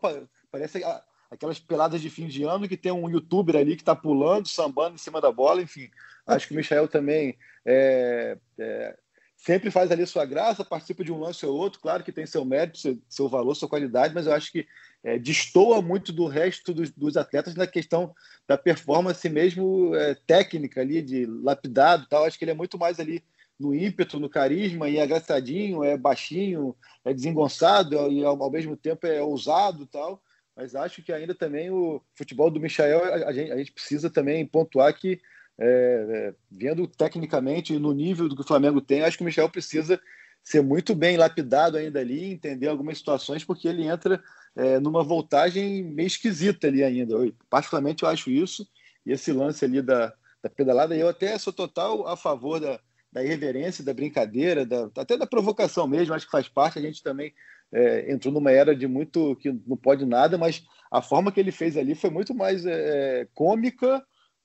parece 0.52 0.84
aquelas 1.29 1.59
peladas 1.59 2.01
de 2.01 2.09
fim 2.09 2.27
de 2.27 2.43
ano 2.43 2.67
que 2.67 2.77
tem 2.77 2.91
um 2.91 3.09
youtuber 3.09 3.55
ali 3.55 3.75
que 3.75 3.81
está 3.81 3.95
pulando, 3.95 4.47
sambando 4.47 4.95
em 4.95 4.99
cima 4.99 5.21
da 5.21 5.31
bola, 5.31 5.61
enfim. 5.61 5.89
Acho 6.25 6.47
que 6.47 6.53
o 6.53 6.57
Michel 6.57 6.87
também 6.87 7.37
é, 7.65 8.37
é, 8.57 8.97
sempre 9.35 9.71
faz 9.71 9.91
ali 9.91 10.05
sua 10.05 10.25
graça, 10.25 10.65
participa 10.65 11.03
de 11.03 11.11
um 11.11 11.19
lance 11.19 11.45
ou 11.45 11.55
outro, 11.55 11.79
claro 11.79 12.03
que 12.03 12.11
tem 12.11 12.25
seu 12.25 12.43
mérito, 12.43 12.77
seu, 12.77 12.97
seu 13.07 13.29
valor, 13.29 13.55
sua 13.55 13.69
qualidade, 13.69 14.13
mas 14.13 14.27
eu 14.27 14.33
acho 14.33 14.51
que 14.51 14.67
é, 15.03 15.17
destoa 15.17 15.81
muito 15.81 16.11
do 16.11 16.27
resto 16.27 16.73
dos, 16.73 16.91
dos, 16.91 17.15
atletas 17.15 17.55
na 17.55 17.65
questão 17.65 18.13
da 18.47 18.57
performance 18.57 19.27
mesmo 19.29 19.95
é, 19.95 20.15
técnica 20.27 20.81
ali, 20.81 21.01
de 21.01 21.25
lapidado 21.25 22.05
tal. 22.09 22.25
Acho 22.25 22.37
que 22.37 22.43
ele 22.43 22.51
é 22.51 22.55
muito 22.55 22.77
mais 22.77 22.99
ali 22.99 23.23
no 23.57 23.73
ímpeto, 23.73 24.19
no 24.19 24.29
carisma, 24.29 24.89
e 24.89 24.97
é 24.97 25.01
agraçadinho, 25.01 25.83
é 25.83 25.97
baixinho, 25.97 26.75
é 27.03 27.13
desengonçado 27.13 27.95
e 28.11 28.23
ao, 28.23 28.41
ao 28.41 28.51
mesmo 28.51 28.75
tempo 28.75 29.07
é 29.07 29.21
ousado 29.21 29.85
tal. 29.85 30.21
Mas 30.59 30.75
acho 30.75 31.01
que 31.01 31.13
ainda 31.13 31.33
também 31.33 31.71
o 31.71 32.01
futebol 32.13 32.51
do 32.51 32.59
Michael, 32.59 33.25
a, 33.25 33.31
gente, 33.31 33.49
a 33.49 33.57
gente, 33.57 33.71
precisa 33.71 34.09
também 34.09 34.45
pontuar 34.45 34.93
que, 34.93 35.21
é, 35.57 35.65
é, 35.65 36.33
vendo 36.51 36.85
tecnicamente 36.85 37.79
no 37.79 37.93
nível 37.93 38.27
do 38.27 38.35
que 38.35 38.41
o 38.41 38.47
Flamengo 38.47 38.81
tem, 38.81 39.01
acho 39.01 39.15
que 39.15 39.23
o 39.23 39.25
Michel 39.25 39.49
precisa 39.49 39.97
ser 40.43 40.61
muito 40.61 40.93
bem 40.93 41.15
lapidado 41.15 41.77
ainda 41.77 42.01
ali, 42.01 42.25
entender 42.25 42.67
algumas 42.67 42.97
situações, 42.97 43.45
porque 43.45 43.69
ele 43.69 43.87
entra 43.87 44.21
é, 44.53 44.81
numa 44.81 45.01
voltagem 45.01 45.81
meio 45.81 46.07
esquisita 46.07 46.67
ali 46.67 46.83
ainda. 46.83 47.13
Eu, 47.13 47.33
particularmente 47.49 48.03
eu 48.03 48.09
acho 48.09 48.29
isso, 48.29 48.67
e 49.05 49.13
esse 49.13 49.31
lance 49.31 49.63
ali 49.63 49.81
da, 49.81 50.13
da 50.43 50.49
pedalada, 50.49 50.93
eu 50.93 51.07
até 51.07 51.37
sou 51.37 51.53
total 51.53 52.05
a 52.05 52.17
favor 52.17 52.59
da, 52.59 52.81
da 53.09 53.23
irreverência, 53.23 53.81
da 53.81 53.93
brincadeira, 53.93 54.65
da, 54.65 54.89
até 54.97 55.15
da 55.15 55.25
provocação 55.25 55.87
mesmo, 55.87 56.13
acho 56.13 56.25
que 56.25 56.31
faz 56.33 56.49
parte, 56.49 56.79
a 56.79 56.81
gente 56.81 57.01
também 57.01 57.33
é, 57.71 58.12
entrou 58.12 58.34
numa 58.34 58.51
era 58.51 58.75
de 58.75 58.88
muito 58.88 59.36
que 59.38 59.51
não 59.65 59.77
pode 59.77 60.05
nada, 60.05 60.38
mas 60.38 60.63
a 60.91 61.01
forma 61.01 61.32
que 61.32 61.39
ele 61.39 61.51
fez 61.51 61.77
ali 61.77 61.93
foi 61.93 62.10
muito 62.10 62.34
mais 62.34 62.65
é, 62.65 63.21
é 63.21 63.27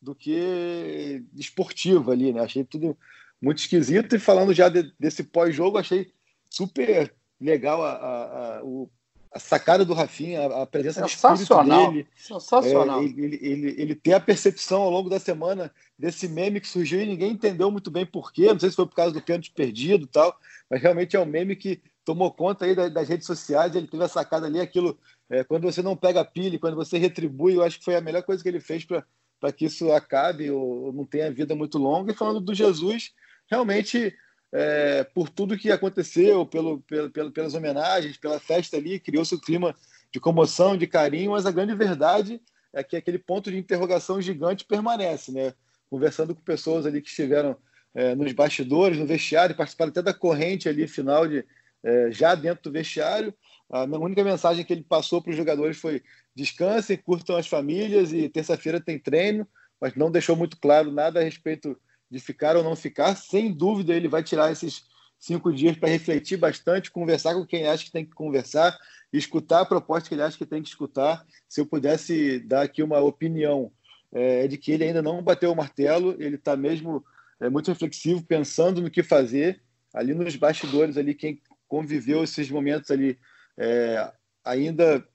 do 0.01 0.15
que 0.15 1.25
esportiva 1.35 2.13
ali, 2.13 2.33
né? 2.33 2.43
Achei 2.43 2.63
tudo 2.63 2.97
muito 3.41 3.59
esquisito. 3.59 4.15
E 4.15 4.19
falando 4.19 4.53
já 4.53 4.69
de, 4.69 4.93
desse 5.01 5.25
pós-jogo, 5.25 5.79
achei 5.79 6.13
super 6.51 7.13
legal 7.41 7.83
a, 7.83 7.93
a, 7.93 8.59
a, 8.59 8.65
o, 8.65 8.91
a, 9.33 9.39
sacada 9.39 9.85
do 9.85 9.95
Rafinha, 9.95 10.47
a, 10.47 10.67
presença 10.67 11.01
de 11.03 11.11
espírito 11.11 11.65
dele. 11.65 12.07
Sensacional. 12.15 13.01
É, 13.01 13.05
ele, 13.05 13.39
ele, 13.41 13.75
ele, 13.81 13.95
tem 13.95 14.13
a 14.13 14.21
percepção 14.21 14.83
ao 14.83 14.91
longo 14.91 15.09
da 15.09 15.19
semana 15.19 15.73
desse 15.99 16.29
meme 16.29 16.61
que 16.61 16.69
surgiu 16.69 17.01
e 17.01 17.07
ninguém 17.07 17.33
entendeu 17.33 17.71
muito 17.71 17.91
bem 17.91 18.05
por 18.05 18.31
quê. 18.31 18.53
Não 18.53 18.61
sei 18.61 18.69
se 18.69 18.77
foi 18.77 18.87
por 18.87 18.95
causa 18.95 19.13
do 19.13 19.23
pênalti 19.23 19.51
perdido 19.51 20.05
e 20.05 20.09
tal, 20.09 20.37
mas 20.69 20.83
realmente 20.83 21.17
é 21.17 21.21
um 21.21 21.27
meme 21.27 21.57
que 21.57 21.81
tomou 22.05 22.31
conta 22.33 22.64
aí 22.64 22.75
das, 22.90 23.09
redes 23.09 23.27
sociais. 23.27 23.75
Ele 23.75 23.87
teve 23.87 24.05
a 24.05 24.09
sacada 24.09 24.47
ali, 24.47 24.61
aquilo. 24.61 24.99
É, 25.31 25.43
quando 25.43 25.62
você 25.62 25.83
não 25.83 25.97
pega 25.97 26.25
pilha, 26.25 26.59
quando 26.59 26.77
você 26.77 26.99
retribui, 26.99 27.55
eu 27.55 27.62
acho 27.62 27.79
que 27.79 27.85
foi 27.85 27.97
a 27.97 28.01
melhor 28.01 28.23
coisa 28.23 28.43
que 28.43 28.49
ele 28.49 28.61
fez 28.61 28.85
para 28.85 29.53
que 29.53 29.64
isso 29.67 29.90
acabe 29.93 30.51
ou, 30.51 30.85
ou 30.85 30.93
não 30.93 31.05
tenha 31.05 31.33
vida 31.33 31.55
muito 31.55 31.79
longa. 31.79 32.12
E 32.12 32.17
falando 32.17 32.40
do 32.40 32.55
Jesus, 32.55 33.12
realmente, 33.51 34.14
é, 34.53 35.05
por 35.05 35.29
tudo 35.29 35.57
que 35.57 35.71
aconteceu, 35.71 36.47
pelo, 36.47 36.81
pelo, 36.83 37.11
pelas 37.33 37.55
homenagens, 37.55 38.17
pela 38.17 38.38
festa 38.38 38.77
ali, 38.77 39.01
criou-se 39.01 39.35
um 39.35 39.40
clima 39.40 39.75
de 40.12 40.21
comoção, 40.21 40.77
de 40.77 40.87
carinho, 40.87 41.33
mas 41.33 41.47
a 41.47 41.51
grande 41.51 41.75
verdade 41.75 42.40
é 42.73 42.83
que 42.85 42.97
aquele 42.97 43.19
ponto 43.19 43.51
de 43.51 43.57
interrogação 43.57 44.21
gigante 44.21 44.64
permanece, 44.64 45.33
né? 45.33 45.55
Conversando 45.88 46.35
com 46.35 46.40
pessoas 46.40 46.87
ali 46.87 47.01
que 47.01 47.09
estiveram 47.09 47.57
é, 47.95 48.14
nos 48.14 48.33
bastidores, 48.33 48.99
no 48.99 49.07
vestiário, 49.07 49.57
participaram 49.57 49.90
até 49.90 50.03
da 50.03 50.12
corrente 50.12 50.69
ali 50.69 50.87
final 50.88 51.27
de 51.27 51.45
é, 51.85 52.11
já 52.11 52.35
dentro 52.35 52.64
do 52.64 52.73
vestiário. 52.73 53.35
A 53.70 53.85
única 53.85 54.25
mensagem 54.25 54.64
que 54.64 54.73
ele 54.73 54.83
passou 54.83 55.23
para 55.23 55.31
os 55.31 55.37
jogadores 55.37 55.77
foi 55.77 56.03
descansem, 56.35 56.97
curtam 56.97 57.37
as 57.37 57.47
famílias 57.47 58.12
e 58.12 58.29
terça-feira 58.29 58.81
tem 58.81 58.99
treino, 58.99 59.47
mas 59.81 59.94
não 59.94 60.11
deixou 60.11 60.35
muito 60.37 60.57
claro 60.59 60.90
nada 60.90 61.20
a 61.20 61.23
respeito 61.23 61.79
de 62.11 62.18
ficar 62.18 62.57
ou 62.57 62.62
não 62.62 62.75
ficar. 62.75 63.16
Sem 63.16 63.53
dúvida, 63.53 63.94
ele 63.94 64.09
vai 64.09 64.23
tirar 64.23 64.51
esses 64.51 64.85
cinco 65.18 65.53
dias 65.53 65.77
para 65.77 65.88
refletir 65.88 66.37
bastante, 66.37 66.90
conversar 66.90 67.35
com 67.35 67.47
quem 67.47 67.66
acha 67.66 67.85
que 67.85 67.92
tem 67.92 68.05
que 68.05 68.14
conversar 68.14 68.77
escutar 69.16 69.61
a 69.61 69.64
proposta 69.64 70.09
que 70.09 70.14
ele 70.14 70.23
acha 70.23 70.37
que 70.37 70.47
tem 70.47 70.62
que 70.62 70.68
escutar. 70.68 71.25
Se 71.49 71.61
eu 71.61 71.66
pudesse 71.66 72.40
dar 72.40 72.62
aqui 72.62 72.83
uma 72.83 73.01
opinião, 73.01 73.70
é, 74.12 74.44
é 74.44 74.49
de 74.49 74.59
que 74.59 74.73
ele 74.73 74.85
ainda 74.85 75.03
não 75.03 75.23
bateu 75.23 75.53
o 75.53 75.57
martelo, 75.57 76.16
ele 76.18 76.37
está 76.37 76.57
mesmo 76.57 77.05
é, 77.40 77.49
muito 77.49 77.68
reflexivo, 77.68 78.25
pensando 78.25 78.81
no 78.81 78.90
que 78.90 79.03
fazer. 79.03 79.62
Ali 79.92 80.12
nos 80.12 80.35
bastidores, 80.35 80.97
ali 80.97 81.14
quem 81.14 81.40
conviveu 81.68 82.24
esses 82.24 82.50
momentos 82.50 82.90
ali 82.90 83.18
é, 83.57 84.12
ainda 84.44 85.07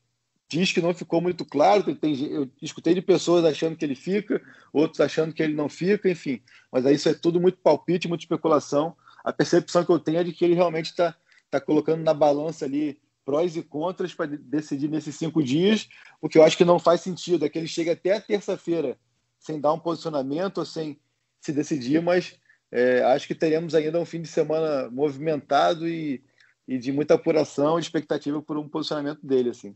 diz 0.50 0.72
que 0.72 0.82
não 0.82 0.94
ficou 0.94 1.22
muito 1.22 1.46
claro. 1.46 1.84
Que 1.84 1.94
tem, 1.94 2.20
eu 2.26 2.50
escutei 2.62 2.94
de 2.94 3.02
pessoas 3.02 3.46
achando 3.46 3.76
que 3.76 3.86
ele 3.86 3.96
fica, 3.96 4.42
outros 4.74 5.00
achando 5.00 5.34
que 5.34 5.44
ele 5.44 5.54
não 5.54 5.70
fica, 5.70 6.10
enfim. 6.10 6.42
Mas 6.72 6.86
aí 6.86 6.96
isso 6.96 7.08
é 7.08 7.14
tudo 7.14 7.40
muito 7.40 7.60
palpite, 7.60 8.08
muita 8.08 8.24
especulação. 8.24 8.96
A 9.24 9.32
percepção 9.32 9.86
que 9.86 9.92
eu 9.92 10.00
tenho 10.00 10.20
é 10.20 10.24
de 10.24 10.34
que 10.34 10.44
ele 10.44 10.56
realmente 10.56 10.88
está 10.88 11.16
tá 11.52 11.62
colocando 11.62 12.04
na 12.04 12.14
balança 12.14 12.66
ali 12.66 13.00
prós 13.24 13.56
e 13.56 13.62
contras 13.62 14.14
para 14.14 14.26
decidir 14.26 14.90
nesses 14.90 15.16
cinco 15.16 15.44
dias, 15.44 15.88
o 16.20 16.28
que 16.28 16.38
eu 16.38 16.44
acho 16.44 16.58
que 16.58 16.66
não 16.66 16.80
faz 16.80 17.02
sentido. 17.02 17.46
É 17.46 17.50
que 17.50 17.60
ele 17.60 17.68
chega 17.68 17.92
até 17.92 18.16
a 18.16 18.22
terça-feira 18.22 18.98
sem 19.40 19.60
dar 19.62 19.72
um 19.72 19.80
posicionamento 19.80 20.66
sem 20.66 21.00
se 21.40 21.54
decidir, 21.54 22.02
mas 22.02 22.36
é, 22.72 23.02
acho 23.04 23.28
que 23.28 23.36
teremos 23.36 23.74
ainda 23.74 24.00
um 24.00 24.06
fim 24.06 24.22
de 24.22 24.28
semana 24.28 24.90
movimentado 24.90 25.88
e, 25.88 26.22
e 26.70 26.78
de 26.78 26.92
muita 26.92 27.16
apuração 27.16 27.78
e 27.78 27.82
expectativa 27.82 28.42
por 28.42 28.58
um 28.58 28.70
posicionamento 28.70 29.26
dele. 29.26 29.50
assim 29.50 29.76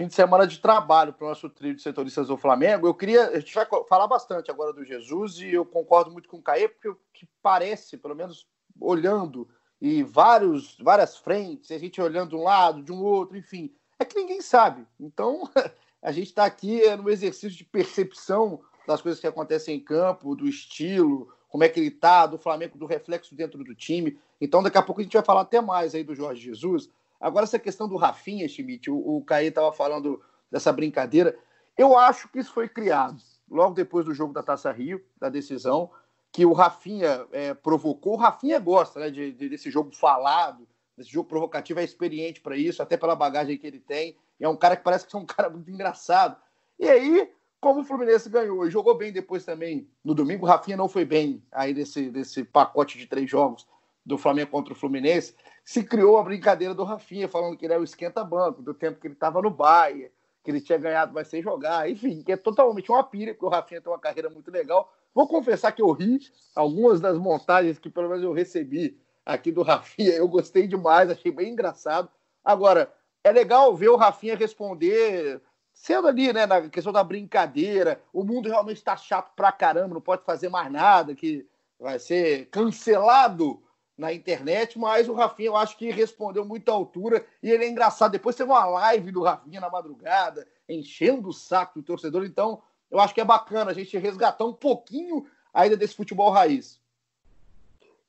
fim 0.00 0.06
de 0.06 0.14
semana 0.14 0.46
de 0.46 0.58
trabalho 0.58 1.12
para 1.12 1.26
o 1.26 1.28
nosso 1.28 1.48
trio 1.48 1.74
de 1.74 1.82
setoristas 1.82 2.28
do 2.28 2.36
Flamengo. 2.36 2.86
Eu 2.86 2.94
queria. 2.94 3.28
A 3.28 3.40
gente 3.40 3.54
vai 3.54 3.66
falar 3.88 4.06
bastante 4.06 4.50
agora 4.50 4.72
do 4.72 4.84
Jesus 4.84 5.38
e 5.38 5.52
eu 5.52 5.66
concordo 5.66 6.10
muito 6.10 6.28
com 6.28 6.38
o 6.38 6.42
Caê, 6.42 6.68
porque 6.68 6.90
que 7.12 7.28
parece, 7.42 7.98
pelo 7.98 8.14
menos 8.14 8.46
olhando, 8.80 9.48
e 9.80 10.02
vários, 10.02 10.76
várias 10.78 11.16
frentes, 11.16 11.70
a 11.70 11.78
gente 11.78 12.00
olhando 12.00 12.30
de 12.30 12.36
um 12.36 12.42
lado, 12.42 12.82
de 12.82 12.92
um 12.92 13.02
outro, 13.02 13.36
enfim, 13.36 13.74
é 13.98 14.04
que 14.04 14.16
ninguém 14.18 14.40
sabe. 14.40 14.86
Então, 14.98 15.50
a 16.02 16.12
gente 16.12 16.28
está 16.28 16.44
aqui 16.44 16.82
é, 16.82 16.96
no 16.96 17.10
exercício 17.10 17.56
de 17.56 17.64
percepção 17.64 18.62
das 18.86 19.02
coisas 19.02 19.20
que 19.20 19.26
acontecem 19.26 19.76
em 19.76 19.84
campo, 19.84 20.34
do 20.34 20.48
estilo, 20.48 21.32
como 21.50 21.64
é 21.64 21.68
que 21.68 21.78
ele 21.78 21.88
está, 21.88 22.26
do 22.26 22.38
Flamengo, 22.38 22.78
do 22.78 22.86
reflexo 22.86 23.34
dentro 23.34 23.62
do 23.62 23.74
time. 23.74 24.18
Então, 24.40 24.62
daqui 24.62 24.78
a 24.78 24.82
pouco 24.82 25.00
a 25.00 25.04
gente 25.04 25.12
vai 25.12 25.24
falar 25.24 25.42
até 25.42 25.60
mais 25.60 25.94
aí 25.94 26.02
do 26.02 26.14
Jorge 26.14 26.42
Jesus. 26.42 26.88
Agora, 27.20 27.44
essa 27.44 27.58
questão 27.58 27.86
do 27.86 27.96
Rafinha, 27.96 28.48
Schmidt, 28.48 28.90
o, 28.90 28.96
o 28.96 29.24
estava 29.40 29.72
falando 29.72 30.22
dessa 30.50 30.72
brincadeira. 30.72 31.36
Eu 31.76 31.98
acho 31.98 32.28
que 32.28 32.38
isso 32.38 32.52
foi 32.52 32.68
criado 32.68 33.20
logo 33.50 33.74
depois 33.74 34.06
do 34.06 34.14
jogo 34.14 34.32
da 34.32 34.42
Taça 34.42 34.70
Rio, 34.70 35.04
da 35.18 35.28
decisão, 35.28 35.90
que 36.32 36.46
o 36.46 36.52
Rafinha 36.52 37.26
é, 37.32 37.52
provocou. 37.52 38.14
O 38.14 38.16
Rafinha 38.16 38.58
gosta 38.60 39.00
né, 39.00 39.10
de, 39.10 39.32
de, 39.32 39.48
desse 39.48 39.70
jogo 39.70 39.94
falado, 39.94 40.66
desse 40.96 41.10
jogo 41.10 41.28
provocativo, 41.28 41.80
é 41.80 41.84
experiente 41.84 42.40
para 42.40 42.56
isso, 42.56 42.82
até 42.82 42.96
pela 42.96 43.16
bagagem 43.16 43.58
que 43.58 43.66
ele 43.66 43.80
tem. 43.80 44.16
é 44.38 44.48
um 44.48 44.56
cara 44.56 44.76
que 44.76 44.84
parece 44.84 45.06
que 45.06 45.16
é 45.16 45.18
um 45.18 45.26
cara 45.26 45.50
muito 45.50 45.68
engraçado. 45.68 46.36
E 46.78 46.88
aí, 46.88 47.30
como 47.60 47.80
o 47.80 47.84
Fluminense 47.84 48.28
ganhou 48.28 48.66
e 48.66 48.70
jogou 48.70 48.96
bem 48.96 49.12
depois 49.12 49.44
também 49.44 49.88
no 50.02 50.14
domingo, 50.14 50.46
o 50.46 50.48
Rafinha 50.48 50.76
não 50.76 50.88
foi 50.88 51.04
bem 51.04 51.42
aí 51.52 51.74
desse, 51.74 52.10
desse 52.10 52.42
pacote 52.42 52.96
de 52.96 53.06
três 53.06 53.30
jogos 53.30 53.66
do 54.04 54.16
Flamengo 54.16 54.50
contra 54.50 54.72
o 54.72 54.76
Fluminense 54.76 55.34
se 55.64 55.84
criou 55.84 56.18
a 56.18 56.22
brincadeira 56.22 56.74
do 56.74 56.82
Rafinha, 56.84 57.28
falando 57.28 57.56
que 57.56 57.64
ele 57.64 57.74
era 57.74 57.80
o 57.80 57.84
esquenta-banco, 57.84 58.62
do 58.62 58.74
tempo 58.74 58.98
que 58.98 59.06
ele 59.06 59.14
estava 59.14 59.40
no 59.40 59.50
Bahia, 59.50 60.10
que 60.42 60.50
ele 60.50 60.60
tinha 60.60 60.78
ganhado 60.78 61.12
vai 61.12 61.24
sem 61.24 61.42
jogar, 61.42 61.88
enfim, 61.88 62.22
que 62.22 62.32
é 62.32 62.36
totalmente 62.36 62.90
uma 62.90 63.04
pilha, 63.04 63.34
porque 63.34 63.46
o 63.46 63.48
Rafinha 63.48 63.80
tem 63.80 63.92
uma 63.92 63.98
carreira 63.98 64.30
muito 64.30 64.50
legal. 64.50 64.92
Vou 65.14 65.28
confessar 65.28 65.72
que 65.72 65.82
eu 65.82 65.92
ri 65.92 66.18
algumas 66.56 67.00
das 67.00 67.18
montagens 67.18 67.78
que 67.78 67.90
pelo 67.90 68.08
menos 68.08 68.24
eu 68.24 68.32
recebi 68.32 68.98
aqui 69.24 69.52
do 69.52 69.62
Rafinha, 69.62 70.12
eu 70.12 70.26
gostei 70.26 70.66
demais, 70.66 71.10
achei 71.10 71.30
bem 71.30 71.52
engraçado. 71.52 72.08
Agora, 72.44 72.92
é 73.22 73.30
legal 73.30 73.74
ver 73.76 73.90
o 73.90 73.96
Rafinha 73.96 74.34
responder 74.34 75.40
sendo 75.80 76.08
ali, 76.08 76.30
né, 76.30 76.44
na 76.44 76.68
questão 76.68 76.92
da 76.92 77.02
brincadeira, 77.02 78.02
o 78.12 78.22
mundo 78.22 78.50
realmente 78.50 78.76
está 78.76 78.94
chato 78.98 79.32
pra 79.34 79.50
caramba, 79.50 79.94
não 79.94 80.00
pode 80.00 80.22
fazer 80.24 80.50
mais 80.50 80.70
nada, 80.70 81.14
que 81.14 81.46
vai 81.78 81.98
ser 81.98 82.50
cancelado 82.50 83.62
na 83.96 84.12
internet, 84.12 84.78
mas 84.78 85.08
o 85.08 85.14
Rafinha 85.14 85.48
eu 85.48 85.56
acho 85.56 85.78
que 85.78 85.90
respondeu 85.90 86.44
muito 86.44 86.70
à 86.70 86.74
altura 86.74 87.24
e 87.42 87.50
ele 87.50 87.64
é 87.64 87.68
engraçado. 87.68 88.12
Depois 88.12 88.36
teve 88.36 88.50
uma 88.50 88.66
live 88.66 89.10
do 89.10 89.22
Rafinha 89.22 89.58
na 89.58 89.70
madrugada, 89.70 90.46
enchendo 90.68 91.30
o 91.30 91.32
saco 91.32 91.80
do 91.80 91.82
torcedor. 91.82 92.26
Então, 92.26 92.62
eu 92.90 93.00
acho 93.00 93.14
que 93.14 93.20
é 93.22 93.24
bacana 93.24 93.70
a 93.70 93.74
gente 93.74 93.96
resgatar 93.96 94.44
um 94.44 94.52
pouquinho 94.52 95.26
ainda 95.52 95.78
desse 95.78 95.96
futebol 95.96 96.30
raiz. 96.30 96.78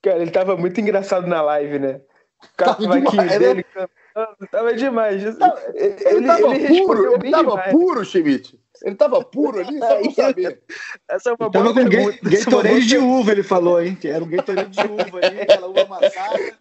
Cara, 0.01 0.21
ele 0.21 0.31
tava 0.31 0.57
muito 0.57 0.81
engraçado 0.81 1.25
na 1.25 1.41
live, 1.41 1.79
né? 1.79 2.01
O 2.43 2.57
cavaquinho 2.57 3.39
dele 3.39 3.65
né? 3.75 3.88
Tava 4.52 4.74
demais. 4.74 5.24
Ele, 5.24 5.38
ele, 5.74 5.95
ele 6.06 6.28
tava 6.28 6.56
ele 6.56 6.82
puro, 6.82 7.13
ele 7.15 7.32
tava 7.32 7.50
demais. 7.50 7.71
puro, 7.71 8.06
Schmidt. 8.06 8.60
Ele 8.84 8.95
tava 8.95 9.24
puro 9.24 9.60
ali, 9.60 9.78
só 9.78 10.02
pra 10.02 10.12
saber. 10.12 10.62
Essa 11.10 11.30
é 11.30 11.34
uma 11.34 11.50
boa 11.50 11.52
tava 11.52 11.74
pergunta. 11.74 12.17
com 12.17 12.30
Gatorade 12.30 12.88
de 12.88 12.97
uva, 12.97 13.32
ele 13.32 13.43
falou, 13.43 13.82
hein? 13.82 13.95
Que 13.95 14.08
era 14.08 14.24
um 14.24 14.30
Gatorade 14.30 14.69
de 14.69 14.88
uva 14.88 15.19
ali, 15.26 15.41
aquela 15.41 15.67
uva 15.67 15.82
amassada. 15.82 16.58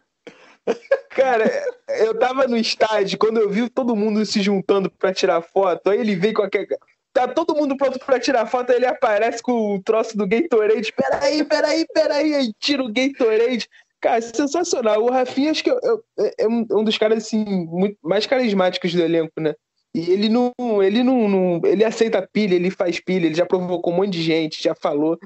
Cara, 1.10 1.50
eu 1.88 2.18
tava 2.18 2.46
no 2.46 2.56
estádio, 2.56 3.18
quando 3.18 3.40
eu 3.40 3.48
vi 3.50 3.68
todo 3.68 3.96
mundo 3.96 4.24
se 4.24 4.40
juntando 4.40 4.90
pra 4.90 5.12
tirar 5.12 5.40
foto, 5.42 5.90
aí 5.90 5.98
ele 5.98 6.14
veio 6.14 6.34
com 6.34 6.42
aquele... 6.42 6.66
Tá 7.12 7.26
todo 7.26 7.56
mundo 7.56 7.76
pronto 7.76 7.98
pra 7.98 8.20
tirar 8.20 8.46
foto, 8.46 8.70
aí 8.70 8.76
ele 8.76 8.86
aparece 8.86 9.42
com 9.42 9.74
o 9.74 9.82
troço 9.82 10.16
do 10.16 10.28
Gatorade. 10.28 10.92
Peraí, 10.92 11.42
peraí, 11.42 11.86
peraí. 11.92 12.34
Aí 12.34 12.52
tira 12.60 12.84
o 12.84 12.92
Gatorade. 12.92 13.68
Cara, 14.00 14.20
sensacional. 14.22 15.02
O 15.02 15.10
Rafinha, 15.10 15.50
acho 15.50 15.62
que 15.62 15.70
é, 15.70 16.34
é 16.38 16.48
um 16.48 16.82
dos 16.82 16.96
caras 16.96 17.24
assim, 17.24 17.44
muito, 17.66 17.98
mais 18.02 18.26
carismáticos 18.26 18.94
do 18.94 19.02
elenco, 19.02 19.38
né? 19.38 19.54
E 19.94 20.10
ele 20.10 20.28
não, 20.28 20.52
ele 20.82 21.02
não, 21.02 21.28
não, 21.28 21.60
ele 21.64 21.84
aceita 21.84 22.26
pilha, 22.32 22.54
ele 22.54 22.70
faz 22.70 23.00
pilha, 23.00 23.26
ele 23.26 23.34
já 23.34 23.44
provocou 23.44 23.92
um 23.92 23.96
monte 23.96 24.10
de 24.10 24.22
gente, 24.22 24.62
já 24.62 24.74
falou. 24.74 25.18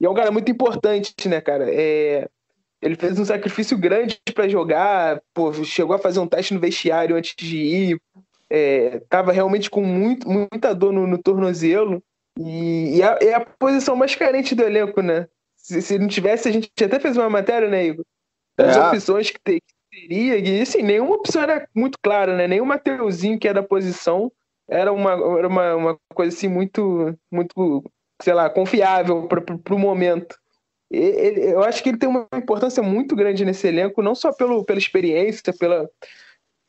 E 0.00 0.06
é 0.06 0.10
um 0.10 0.14
cara 0.14 0.30
muito 0.30 0.50
importante, 0.50 1.28
né, 1.28 1.40
cara? 1.40 1.66
É, 1.68 2.28
ele 2.80 2.96
fez 2.96 3.18
um 3.18 3.24
sacrifício 3.24 3.76
grande 3.76 4.20
para 4.34 4.48
jogar, 4.48 5.20
pô, 5.34 5.52
chegou 5.64 5.94
a 5.94 5.98
fazer 5.98 6.20
um 6.20 6.26
teste 6.26 6.54
no 6.54 6.60
vestiário 6.60 7.16
antes 7.16 7.34
de 7.36 7.56
ir, 7.56 8.00
é, 8.48 9.00
tava 9.08 9.32
realmente 9.32 9.68
com 9.68 9.82
muito, 9.82 10.28
muita 10.28 10.74
dor 10.74 10.92
no, 10.92 11.06
no 11.06 11.18
tornozelo. 11.18 12.02
E, 12.38 12.96
e 12.96 13.02
a, 13.02 13.18
é 13.20 13.34
a 13.34 13.40
posição 13.40 13.94
mais 13.96 14.14
carente 14.14 14.54
do 14.54 14.62
elenco, 14.62 15.02
né? 15.02 15.26
Se, 15.56 15.82
se 15.82 15.98
não 15.98 16.08
tivesse, 16.08 16.48
a 16.48 16.52
gente 16.52 16.70
até 16.82 16.98
fez 16.98 17.16
uma 17.16 17.30
matéria, 17.30 17.68
né, 17.68 17.86
Igor? 17.86 18.04
As 18.58 18.76
é. 18.76 18.80
opções 18.80 19.30
que, 19.30 19.38
te, 19.38 19.60
que, 19.60 20.00
teria, 20.08 20.38
e 20.38 20.60
assim, 20.60 20.82
nenhuma 20.82 21.16
opção 21.16 21.42
era 21.42 21.68
muito 21.74 21.98
clara, 22.02 22.46
né? 22.48 22.60
O 22.60 22.66
Mateuzinho, 22.66 23.38
que 23.38 23.48
é 23.48 23.52
da 23.52 23.62
posição, 23.62 24.30
era 24.68 24.92
uma, 24.92 25.12
era 25.38 25.48
uma, 25.48 25.76
uma 25.76 25.98
coisa 26.14 26.36
assim 26.36 26.48
muito, 26.48 27.16
muito, 27.30 27.84
sei 28.20 28.34
lá, 28.34 28.48
confiável 28.48 29.28
para 29.28 29.74
o 29.74 29.78
momento. 29.78 30.36
Ele, 30.90 31.52
eu 31.52 31.62
acho 31.62 31.82
que 31.82 31.88
ele 31.88 31.98
tem 31.98 32.08
uma 32.08 32.28
importância 32.34 32.82
muito 32.82 33.16
grande 33.16 33.44
nesse 33.44 33.66
elenco, 33.66 34.02
não 34.02 34.14
só 34.14 34.30
pelo, 34.30 34.62
pela 34.62 34.78
experiência, 34.78 35.52
pela, 35.58 35.88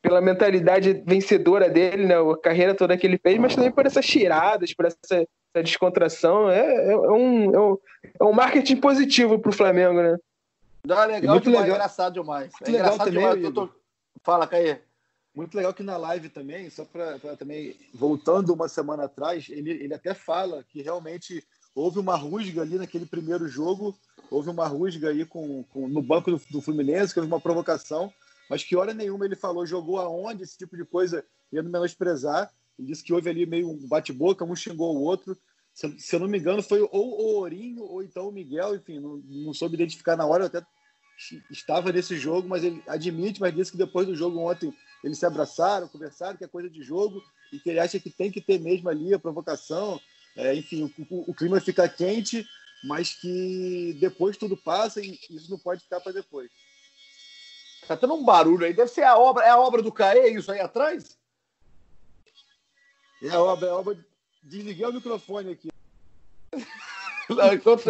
pela 0.02 0.20
mentalidade 0.20 1.02
vencedora 1.06 1.68
dele, 1.68 2.06
né, 2.06 2.14
a 2.14 2.38
carreira 2.38 2.74
toda 2.74 2.96
que 2.96 3.06
ele 3.06 3.18
fez, 3.18 3.38
mas 3.38 3.54
também 3.54 3.70
por 3.70 3.86
essas 3.86 4.06
tiradas, 4.06 4.72
por 4.74 4.86
essa, 4.86 4.96
essa 5.12 5.62
descontração. 5.62 6.50
É, 6.50 6.60
é, 6.60 6.92
é, 6.92 6.96
um, 6.96 7.54
é, 7.54 7.60
um, 7.60 7.78
é 8.20 8.24
um 8.24 8.32
marketing 8.32 8.76
positivo 8.76 9.38
para 9.38 9.50
o 9.50 9.54
Flamengo, 9.54 10.02
né? 10.02 10.16
Não, 10.84 11.02
é 11.02 11.06
legal 11.06 11.34
muito 11.34 11.44
demais, 11.44 11.62
legal. 11.62 11.76
engraçado 11.76 12.12
demais. 12.12 12.52
Muito 12.52 12.68
é 12.68 12.72
legal 12.72 12.98
também, 12.98 13.34
demais. 13.36 13.54
Tô... 13.54 13.70
Fala, 14.22 14.46
Caê. 14.46 14.80
Muito 15.34 15.56
legal 15.56 15.74
que 15.74 15.82
na 15.82 15.96
live 15.96 16.28
também, 16.28 16.70
só 16.70 16.84
para 16.84 17.18
também, 17.36 17.76
voltando 17.92 18.52
uma 18.52 18.68
semana 18.68 19.04
atrás, 19.04 19.48
ele, 19.48 19.70
ele 19.70 19.92
até 19.92 20.14
fala 20.14 20.62
que 20.62 20.80
realmente 20.80 21.44
houve 21.74 21.98
uma 21.98 22.14
rusga 22.14 22.62
ali 22.62 22.76
naquele 22.76 23.04
primeiro 23.04 23.48
jogo, 23.48 23.98
houve 24.30 24.48
uma 24.48 24.66
rusga 24.68 25.08
aí 25.08 25.24
com, 25.24 25.64
com 25.64 25.88
no 25.88 26.00
banco 26.00 26.30
do, 26.30 26.40
do, 26.50 26.60
Fluminense, 26.60 27.12
que 27.12 27.18
houve 27.18 27.32
uma 27.32 27.40
provocação, 27.40 28.12
mas 28.48 28.62
que 28.62 28.76
hora 28.76 28.94
nenhuma 28.94 29.24
ele 29.24 29.34
falou, 29.34 29.66
jogou 29.66 29.98
aonde, 29.98 30.44
esse 30.44 30.56
tipo 30.56 30.76
de 30.76 30.84
coisa, 30.84 31.24
ia 31.52 31.64
menosprezar, 31.64 32.52
e 32.78 32.84
disse 32.84 33.02
que 33.02 33.12
houve 33.12 33.28
ali 33.28 33.44
meio 33.44 33.68
um 33.68 33.88
bate-boca, 33.88 34.44
um 34.44 34.54
xingou 34.54 34.94
o 34.94 35.02
outro, 35.02 35.36
se, 35.72 35.98
se, 35.98 36.14
eu 36.14 36.20
não 36.20 36.28
me 36.28 36.38
engano, 36.38 36.62
foi 36.62 36.80
ou 36.80 36.90
o 36.92 37.34
Ourinho 37.38 37.82
ou 37.82 38.04
então 38.04 38.28
o 38.28 38.32
Miguel, 38.32 38.76
enfim, 38.76 39.00
não, 39.00 39.16
não 39.16 39.52
soube 39.52 39.74
identificar 39.74 40.16
na 40.16 40.24
hora, 40.24 40.44
eu 40.44 40.46
até 40.46 40.64
estava 41.50 41.92
nesse 41.92 42.16
jogo, 42.16 42.48
mas 42.48 42.64
ele 42.64 42.82
admite, 42.86 43.40
mas 43.40 43.54
disse 43.54 43.72
que 43.72 43.78
depois 43.78 44.06
do 44.06 44.14
jogo 44.14 44.38
ontem 44.38 44.74
eles 45.02 45.18
se 45.18 45.26
abraçaram, 45.26 45.88
conversaram, 45.88 46.36
que 46.36 46.44
é 46.44 46.48
coisa 46.48 46.68
de 46.68 46.82
jogo, 46.82 47.22
e 47.52 47.58
que 47.58 47.70
ele 47.70 47.78
acha 47.78 48.00
que 48.00 48.10
tem 48.10 48.30
que 48.30 48.40
ter 48.40 48.58
mesmo 48.58 48.88
ali 48.88 49.14
a 49.14 49.18
provocação, 49.18 50.00
é, 50.36 50.54
enfim, 50.54 50.92
o, 51.10 51.30
o, 51.30 51.34
clima 51.34 51.60
fica 51.60 51.88
quente, 51.88 52.46
mas 52.82 53.14
que 53.14 53.96
depois 54.00 54.36
tudo 54.36 54.56
passa 54.56 55.00
e 55.00 55.18
isso 55.30 55.50
não 55.50 55.58
pode 55.58 55.82
ficar 55.82 56.00
para 56.00 56.12
depois. 56.12 56.50
Tá 57.86 57.96
tendo 57.96 58.14
um 58.14 58.24
barulho 58.24 58.64
aí, 58.64 58.72
deve 58.72 58.90
ser 58.90 59.04
a 59.04 59.16
obra, 59.16 59.44
é 59.44 59.50
a 59.50 59.58
obra 59.58 59.82
do 59.82 59.92
Caê, 59.92 60.30
isso 60.30 60.50
aí 60.50 60.60
atrás? 60.60 61.18
É 63.22 63.28
a 63.30 63.42
obra, 63.42 63.68
é 63.68 63.70
a 63.70 63.76
obra 63.76 64.04
Desliguei 64.44 64.84
o 64.84 64.92
microfone 64.92 65.52
aqui. 65.52 65.73
Não, 67.34 67.52
enquanto, 67.52 67.88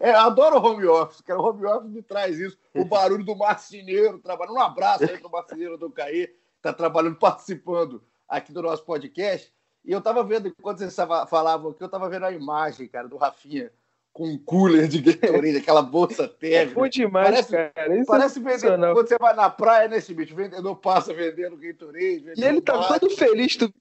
é, 0.00 0.10
adoro 0.12 0.56
home 0.56 0.86
office, 0.86 1.20
que 1.20 1.32
o 1.32 1.40
home 1.40 1.64
office 1.66 1.90
me 1.90 2.02
traz 2.02 2.38
isso. 2.38 2.58
O 2.74 2.84
barulho 2.84 3.24
do 3.24 3.36
marceneiro 3.36 4.18
trabalhando. 4.18 4.56
Um 4.56 4.60
abraço 4.60 5.04
aí 5.04 5.18
pro 5.18 5.30
marceneiro 5.30 5.76
do 5.76 5.90
Caí, 5.90 6.28
está 6.56 6.72
trabalhando, 6.72 7.16
participando 7.16 8.02
aqui 8.28 8.52
do 8.52 8.62
nosso 8.62 8.84
podcast. 8.84 9.52
E 9.84 9.92
eu 9.92 9.98
estava 9.98 10.24
vendo, 10.24 10.48
enquanto 10.48 10.78
vocês 10.78 10.96
falavam 11.28 11.70
aqui, 11.70 11.82
eu 11.82 11.86
estava 11.86 12.08
vendo 12.08 12.24
a 12.24 12.32
imagem, 12.32 12.88
cara, 12.88 13.08
do 13.08 13.16
Rafinha 13.16 13.70
com 14.14 14.28
um 14.28 14.38
cooler 14.38 14.86
de 14.86 15.02
Gatorade, 15.12 15.56
aquela 15.56 15.82
bolsa 15.82 16.28
térmica. 16.28 16.86
É 16.86 16.88
demais, 16.88 17.28
parece, 17.28 17.50
cara. 17.50 17.96
Isso 17.98 18.06
parece 18.06 18.38
é 18.38 18.42
vender, 18.42 18.92
quando 18.94 19.08
você 19.08 19.18
vai 19.18 19.34
na 19.34 19.50
praia, 19.50 19.88
né, 19.88 20.00
bicho? 20.00 20.36
Vendedor 20.36 20.76
passa 20.76 21.12
vendendo 21.12 21.56
Gatorade. 21.56 22.20
Vendendo 22.20 22.38
e 22.38 22.44
ele 22.44 22.60
tá 22.60 22.78
bate. 22.78 23.00
todo 23.00 23.16
feliz. 23.16 23.56
Tu, 23.56 23.74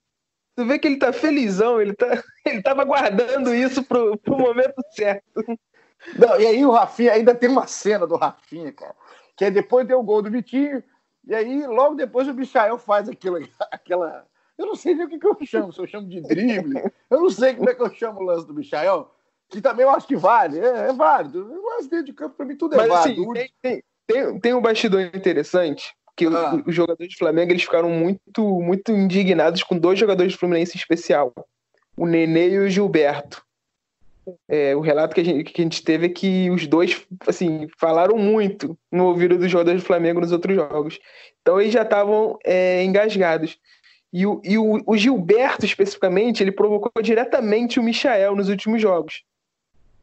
tu 0.56 0.66
vê 0.66 0.80
que 0.80 0.88
ele 0.88 0.98
tá 0.98 1.12
felizão, 1.12 1.82
ele, 1.82 1.94
tá, 1.94 2.08
ele 2.46 2.62
tava 2.62 2.84
guardando 2.84 3.54
isso 3.54 3.84
pro, 3.84 4.18
pro 4.18 4.38
momento 4.38 4.76
certo. 4.92 5.44
Não, 6.18 6.40
e 6.40 6.46
aí 6.46 6.66
o 6.66 6.72
Rafinha, 6.72 7.14
ainda 7.14 7.34
tem 7.34 7.50
uma 7.50 7.68
cena 7.68 8.06
do 8.06 8.16
Rafinha, 8.16 8.72
cara, 8.74 8.96
que 9.38 9.46
é 9.46 9.52
depois 9.52 9.88
deu 9.88 10.00
o 10.00 10.04
gol 10.04 10.22
do 10.22 10.30
Vitinho, 10.30 10.84
e 11.26 11.34
aí 11.34 11.66
logo 11.66 11.96
depois 11.96 12.28
o 12.28 12.34
Michael 12.34 12.78
faz 12.78 13.08
aquilo, 13.08 13.38
aquela 13.72 14.26
eu 14.58 14.68
não 14.68 14.76
sei 14.76 14.94
nem 14.94 15.06
o 15.06 15.10
que, 15.10 15.18
que 15.18 15.28
eu 15.28 15.38
chamo, 15.46 15.74
se 15.74 15.80
eu 15.80 15.88
chamo 15.88 16.08
de 16.08 16.22
drible. 16.22 16.84
Eu 17.10 17.22
não 17.22 17.30
sei 17.30 17.56
como 17.56 17.70
é 17.70 17.76
que 17.76 17.82
eu 17.82 17.94
chamo 17.94 18.20
o 18.20 18.24
lance 18.24 18.46
do 18.46 18.54
Michael, 18.54 19.10
que 19.50 19.62
também 19.62 19.84
eu 19.84 19.90
acho 19.90 20.08
que 20.08 20.16
vale. 20.16 20.60
É, 20.60 20.90
é 20.90 20.94
válido. 20.94 21.60
Mas 21.64 21.88
dentro 21.88 22.06
de 22.06 22.14
campo, 22.14 22.36
para 22.36 22.46
mim, 22.46 22.56
tudo 22.56 22.76
é 22.76 22.78
Mas, 22.78 22.92
assim, 22.92 23.16
válido. 23.16 23.32
Assim, 23.32 23.50
tem, 23.62 23.84
tem, 24.08 24.40
tem, 24.40 24.54
um 24.54 24.62
bastidor 24.62 25.02
interessante, 25.02 25.96
que 26.16 26.26
ah. 26.26 26.62
os 26.66 26.76
jogadores 26.76 27.14
do 27.14 27.18
Flamengo 27.18 27.52
eles 27.52 27.64
ficaram 27.64 27.90
muito, 27.90 28.62
muito 28.62 28.92
indignados 28.92 29.64
com 29.64 29.78
dois 29.78 29.98
jogadores 29.98 30.34
do 30.34 30.40
Fluminense 30.40 30.76
em 30.76 30.80
especial. 30.80 31.34
O 31.98 32.06
Nenê 32.06 32.50
e 32.50 32.60
o 32.60 32.70
Gilberto. 32.70 33.44
É, 34.48 34.74
o 34.76 34.80
relato 34.80 35.14
que 35.14 35.22
a, 35.22 35.24
gente, 35.24 35.52
que 35.52 35.62
a 35.62 35.66
gente 35.66 35.84
teve 35.84 36.06
é 36.06 36.10
que 36.10 36.50
os 36.50 36.66
dois 36.66 37.06
assim, 37.28 37.68
falaram 37.78 38.18
muito 38.18 38.78
no 38.90 39.08
ouvido 39.08 39.38
dos 39.38 39.52
jogadores 39.52 39.82
do 39.82 39.86
Flamengo 39.86 40.22
nos 40.22 40.32
outros 40.32 40.56
jogos. 40.56 41.00
Então 41.42 41.60
eles 41.60 41.74
já 41.74 41.82
estavam 41.82 42.38
é, 42.44 42.84
engasgados. 42.84 43.58
E, 44.14 44.26
o, 44.26 44.40
e 44.44 44.58
o, 44.58 44.82
o, 44.86 44.96
Gilberto, 44.96 45.66
especificamente, 45.66 46.44
ele 46.44 46.52
provocou 46.52 47.02
diretamente 47.02 47.80
o 47.80 47.84
Michael 47.84 48.36
nos 48.36 48.48
últimos 48.48 48.80
jogos. 48.80 49.24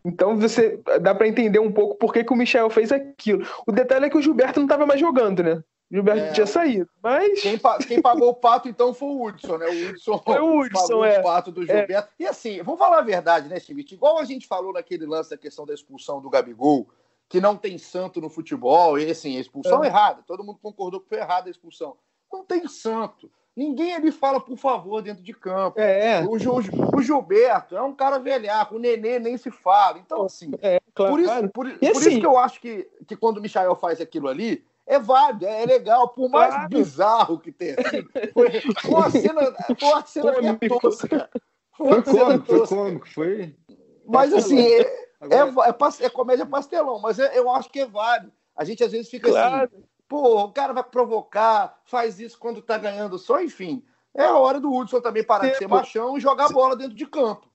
Então 0.04 0.36
você 0.36 0.80
dá 1.00 1.14
para 1.14 1.28
entender 1.28 1.60
um 1.60 1.70
pouco 1.70 1.96
por 1.96 2.12
que, 2.12 2.24
que 2.24 2.32
o 2.32 2.36
Michel 2.36 2.68
fez 2.70 2.90
aquilo. 2.90 3.46
O 3.66 3.72
detalhe 3.72 4.06
é 4.06 4.10
que 4.10 4.18
o 4.18 4.22
Gilberto 4.22 4.58
não 4.58 4.66
estava 4.66 4.84
mais 4.84 5.00
jogando, 5.00 5.42
né? 5.42 5.62
O 5.90 5.94
Gilberto 5.94 6.22
é. 6.22 6.32
tinha 6.32 6.46
saído. 6.46 6.88
Mas. 7.02 7.42
Quem, 7.42 7.58
quem, 7.86 8.00
pagou 8.00 8.28
o 8.28 8.34
pato, 8.34 8.68
então, 8.68 8.94
foi 8.94 9.08
o 9.08 9.24
Hudson, 9.26 9.58
né? 9.58 9.66
O 9.66 9.90
Hudson, 9.90 10.18
foi 10.18 10.38
o 10.38 10.60
Hudson 10.60 10.88
pagou 10.88 11.04
é. 11.04 11.18
o 11.18 11.22
pato 11.22 11.50
do 11.50 11.66
Gilberto. 11.66 12.08
É. 12.18 12.22
E 12.22 12.26
assim, 12.26 12.62
vamos 12.62 12.78
falar 12.78 12.98
a 12.98 13.02
verdade, 13.02 13.48
né, 13.48 13.58
Schmidt? 13.58 13.94
Igual 13.94 14.18
a 14.18 14.24
gente 14.24 14.46
falou 14.46 14.72
naquele 14.72 15.04
lance 15.04 15.30
da 15.30 15.36
questão 15.36 15.66
da 15.66 15.74
expulsão 15.74 16.20
do 16.20 16.30
Gabigol, 16.30 16.88
que 17.28 17.40
não 17.40 17.56
tem 17.56 17.76
santo 17.76 18.20
no 18.20 18.30
futebol, 18.30 18.98
e 18.98 19.10
assim, 19.10 19.36
a 19.36 19.40
expulsão 19.40 19.82
é. 19.82 19.88
errada. 19.88 20.22
Todo 20.24 20.44
mundo 20.44 20.60
concordou 20.62 21.00
que 21.00 21.08
foi 21.08 21.18
errada 21.18 21.48
a 21.48 21.50
expulsão. 21.50 21.96
Não 22.32 22.44
tem 22.44 22.68
santo. 22.68 23.28
Ninguém 23.56 23.92
ali 23.92 24.12
fala, 24.12 24.40
por 24.40 24.56
favor, 24.56 25.02
dentro 25.02 25.24
de 25.24 25.34
campo. 25.34 25.78
É. 25.80 26.24
O, 26.24 26.38
Ju, 26.38 26.60
o 26.94 27.02
Gilberto 27.02 27.76
é 27.76 27.82
um 27.82 27.92
cara 27.92 28.18
velhaco, 28.18 28.76
o 28.76 28.78
Nenê 28.78 29.18
nem 29.18 29.36
se 29.36 29.50
fala. 29.50 29.98
Então, 29.98 30.22
assim, 30.22 30.52
é, 30.62 30.80
claro, 30.94 31.12
por, 31.12 31.20
isso, 31.20 31.48
por, 31.48 31.50
por 31.50 31.66
assim, 31.66 32.10
isso 32.10 32.20
que 32.20 32.26
eu 32.26 32.38
acho 32.38 32.60
que, 32.60 32.88
que 33.08 33.16
quando 33.16 33.38
o 33.38 33.42
Michael 33.42 33.74
faz 33.74 34.00
aquilo 34.00 34.28
ali, 34.28 34.64
é 34.90 34.98
válido, 34.98 35.46
é 35.46 35.64
legal, 35.64 36.08
por 36.08 36.28
mais 36.28 36.52
claro. 36.52 36.68
bizarro 36.68 37.38
que 37.38 37.52
tenha 37.52 37.76
sido. 37.88 38.10
Foi, 38.34 38.50
foi 38.60 38.90
uma 38.90 39.10
cena, 39.10 39.54
foi 39.78 39.88
uma 39.88 40.06
cena 40.06 40.34
cômico. 40.34 40.80
tosca. 40.80 41.30
Foi, 41.76 42.02
foi 42.02 42.02
cômico, 42.02 42.46
foi 42.46 42.66
cômico, 42.66 43.08
foi. 43.08 43.56
Mas 44.04 44.34
assim, 44.34 44.60
é, 44.60 44.80
é, 44.80 45.38
é, 45.38 46.06
é, 46.06 46.10
comédia 46.10 46.44
pastelão, 46.44 46.98
mas 46.98 47.20
é, 47.20 47.38
eu 47.38 47.48
acho 47.50 47.70
que 47.70 47.78
é 47.78 47.86
válido. 47.86 48.32
A 48.56 48.64
gente 48.64 48.82
às 48.82 48.90
vezes 48.90 49.08
fica 49.08 49.28
assim, 49.28 49.38
claro. 49.38 49.70
assim 49.72 49.84
Pô, 50.08 50.42
o 50.42 50.52
cara 50.52 50.72
vai 50.72 50.82
provocar, 50.82 51.80
faz 51.84 52.18
isso 52.18 52.36
quando 52.36 52.60
tá 52.60 52.76
ganhando 52.76 53.16
só, 53.16 53.40
enfim. 53.40 53.84
É 54.12 54.24
a 54.24 54.36
hora 54.36 54.58
do 54.58 54.74
Hudson 54.74 55.00
também 55.00 55.22
parar 55.22 55.42
Tempo. 55.42 55.52
de 55.52 55.58
ser 55.58 55.68
machão 55.68 56.18
e 56.18 56.20
jogar 56.20 56.46
a 56.46 56.52
bola 56.52 56.74
dentro 56.74 56.96
de 56.96 57.06
campo. 57.06 57.48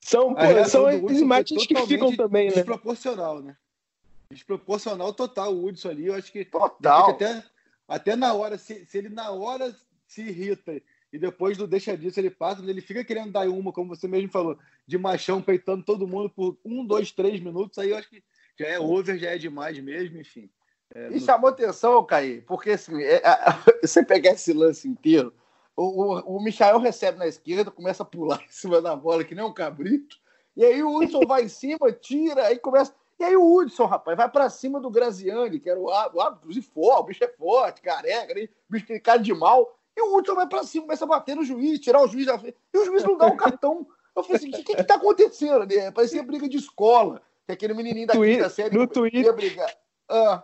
São, 0.00 0.34
pô, 0.34 0.64
são 0.66 0.90
imagens 1.10 1.66
que 1.66 1.76
ficam 1.86 2.16
também, 2.16 2.48
né? 2.48 2.54
Desproporcional, 2.54 3.42
né? 3.42 3.54
Desproporcional 4.30 5.12
total 5.12 5.54
o 5.54 5.64
Hudson 5.64 5.90
ali. 5.90 6.06
Eu 6.06 6.14
acho 6.14 6.32
que. 6.32 6.44
Total. 6.44 7.10
Até, 7.10 7.44
até 7.86 8.16
na 8.16 8.32
hora, 8.32 8.58
se, 8.58 8.84
se 8.86 8.98
ele 8.98 9.08
na 9.08 9.30
hora 9.30 9.74
se 10.06 10.22
irrita 10.22 10.80
e 11.12 11.18
depois 11.18 11.56
do 11.56 11.66
deixa 11.66 11.96
disso 11.96 12.18
ele 12.18 12.30
passa, 12.30 12.60
ele 12.68 12.80
fica 12.80 13.04
querendo 13.04 13.30
dar 13.30 13.48
uma, 13.48 13.72
como 13.72 13.94
você 13.94 14.08
mesmo 14.08 14.30
falou, 14.30 14.58
de 14.84 14.98
machão 14.98 15.40
peitando 15.40 15.84
todo 15.84 16.08
mundo 16.08 16.28
por 16.28 16.58
um, 16.64 16.84
dois, 16.84 17.12
três 17.12 17.40
minutos, 17.40 17.78
aí 17.78 17.90
eu 17.90 17.96
acho 17.96 18.10
que 18.10 18.20
já 18.58 18.66
é 18.66 18.80
over, 18.80 19.16
já 19.16 19.30
é 19.30 19.38
demais 19.38 19.78
mesmo, 19.78 20.18
enfim. 20.18 20.50
É, 20.92 21.12
e 21.12 21.20
chamou 21.20 21.50
atenção, 21.50 22.04
Caí, 22.04 22.40
porque 22.40 22.70
assim, 22.70 23.00
é, 23.00 23.22
você 23.80 24.04
pegar 24.04 24.32
esse 24.32 24.52
lance 24.52 24.88
inteiro, 24.88 25.32
o, 25.76 25.84
o, 25.84 26.36
o 26.36 26.42
Michael 26.42 26.80
recebe 26.80 27.16
na 27.16 27.28
esquerda, 27.28 27.70
começa 27.70 28.02
a 28.02 28.06
pular 28.06 28.42
em 28.46 28.50
cima 28.50 28.82
da 28.82 28.96
bola, 28.96 29.22
que 29.22 29.36
nem 29.36 29.44
um 29.44 29.54
cabrito, 29.54 30.16
e 30.56 30.64
aí 30.64 30.82
o 30.82 30.96
Hudson 30.96 31.20
vai 31.28 31.44
em 31.44 31.48
cima, 31.48 31.92
tira, 31.92 32.46
aí 32.46 32.58
começa. 32.58 32.92
E 33.18 33.24
aí 33.24 33.36
o 33.36 33.56
Hudson, 33.56 33.86
rapaz, 33.86 34.16
vai 34.16 34.28
para 34.28 34.50
cima 34.50 34.80
do 34.80 34.90
Graziani, 34.90 35.60
que 35.60 35.70
era 35.70 35.78
o 35.78 35.90
árbitro, 35.90 36.50
e 36.50 36.60
for, 36.60 36.98
o 36.98 37.02
bicho 37.04 37.22
é 37.22 37.28
forte, 37.28 37.80
careca, 37.80 38.34
o 38.34 38.72
bicho 38.72 38.86
tem 38.86 39.00
cara 39.00 39.18
de 39.18 39.32
mal, 39.32 39.78
e 39.96 40.02
o 40.02 40.16
Hudson 40.16 40.34
vai 40.34 40.48
para 40.48 40.64
cima, 40.64 40.86
começa 40.86 41.04
a 41.04 41.08
bater 41.08 41.36
no 41.36 41.44
juiz, 41.44 41.78
tirar 41.78 42.02
o 42.02 42.08
juiz 42.08 42.26
da 42.26 42.38
frente, 42.38 42.56
e 42.72 42.78
o 42.78 42.84
juiz 42.84 43.04
não 43.04 43.16
dá 43.16 43.26
o 43.26 43.36
cartão. 43.36 43.86
Eu 44.16 44.22
falei 44.22 44.36
assim: 44.36 44.48
o 44.48 44.52
que, 44.52 44.62
que, 44.62 44.76
que 44.76 44.84
tá 44.84 44.94
acontecendo? 44.94 45.66
Né? 45.66 45.90
Parecia 45.90 46.22
briga 46.22 46.48
de 46.48 46.56
escola, 46.56 47.20
que 47.46 47.52
aquele 47.52 47.74
menininho 47.74 48.06
da 48.06 48.14
quinta 48.14 48.48
série 48.48 48.76
no 48.76 48.86
Twitter. 48.86 49.22
ia 49.22 49.32
brigar. 49.32 49.72
Ah. 50.08 50.42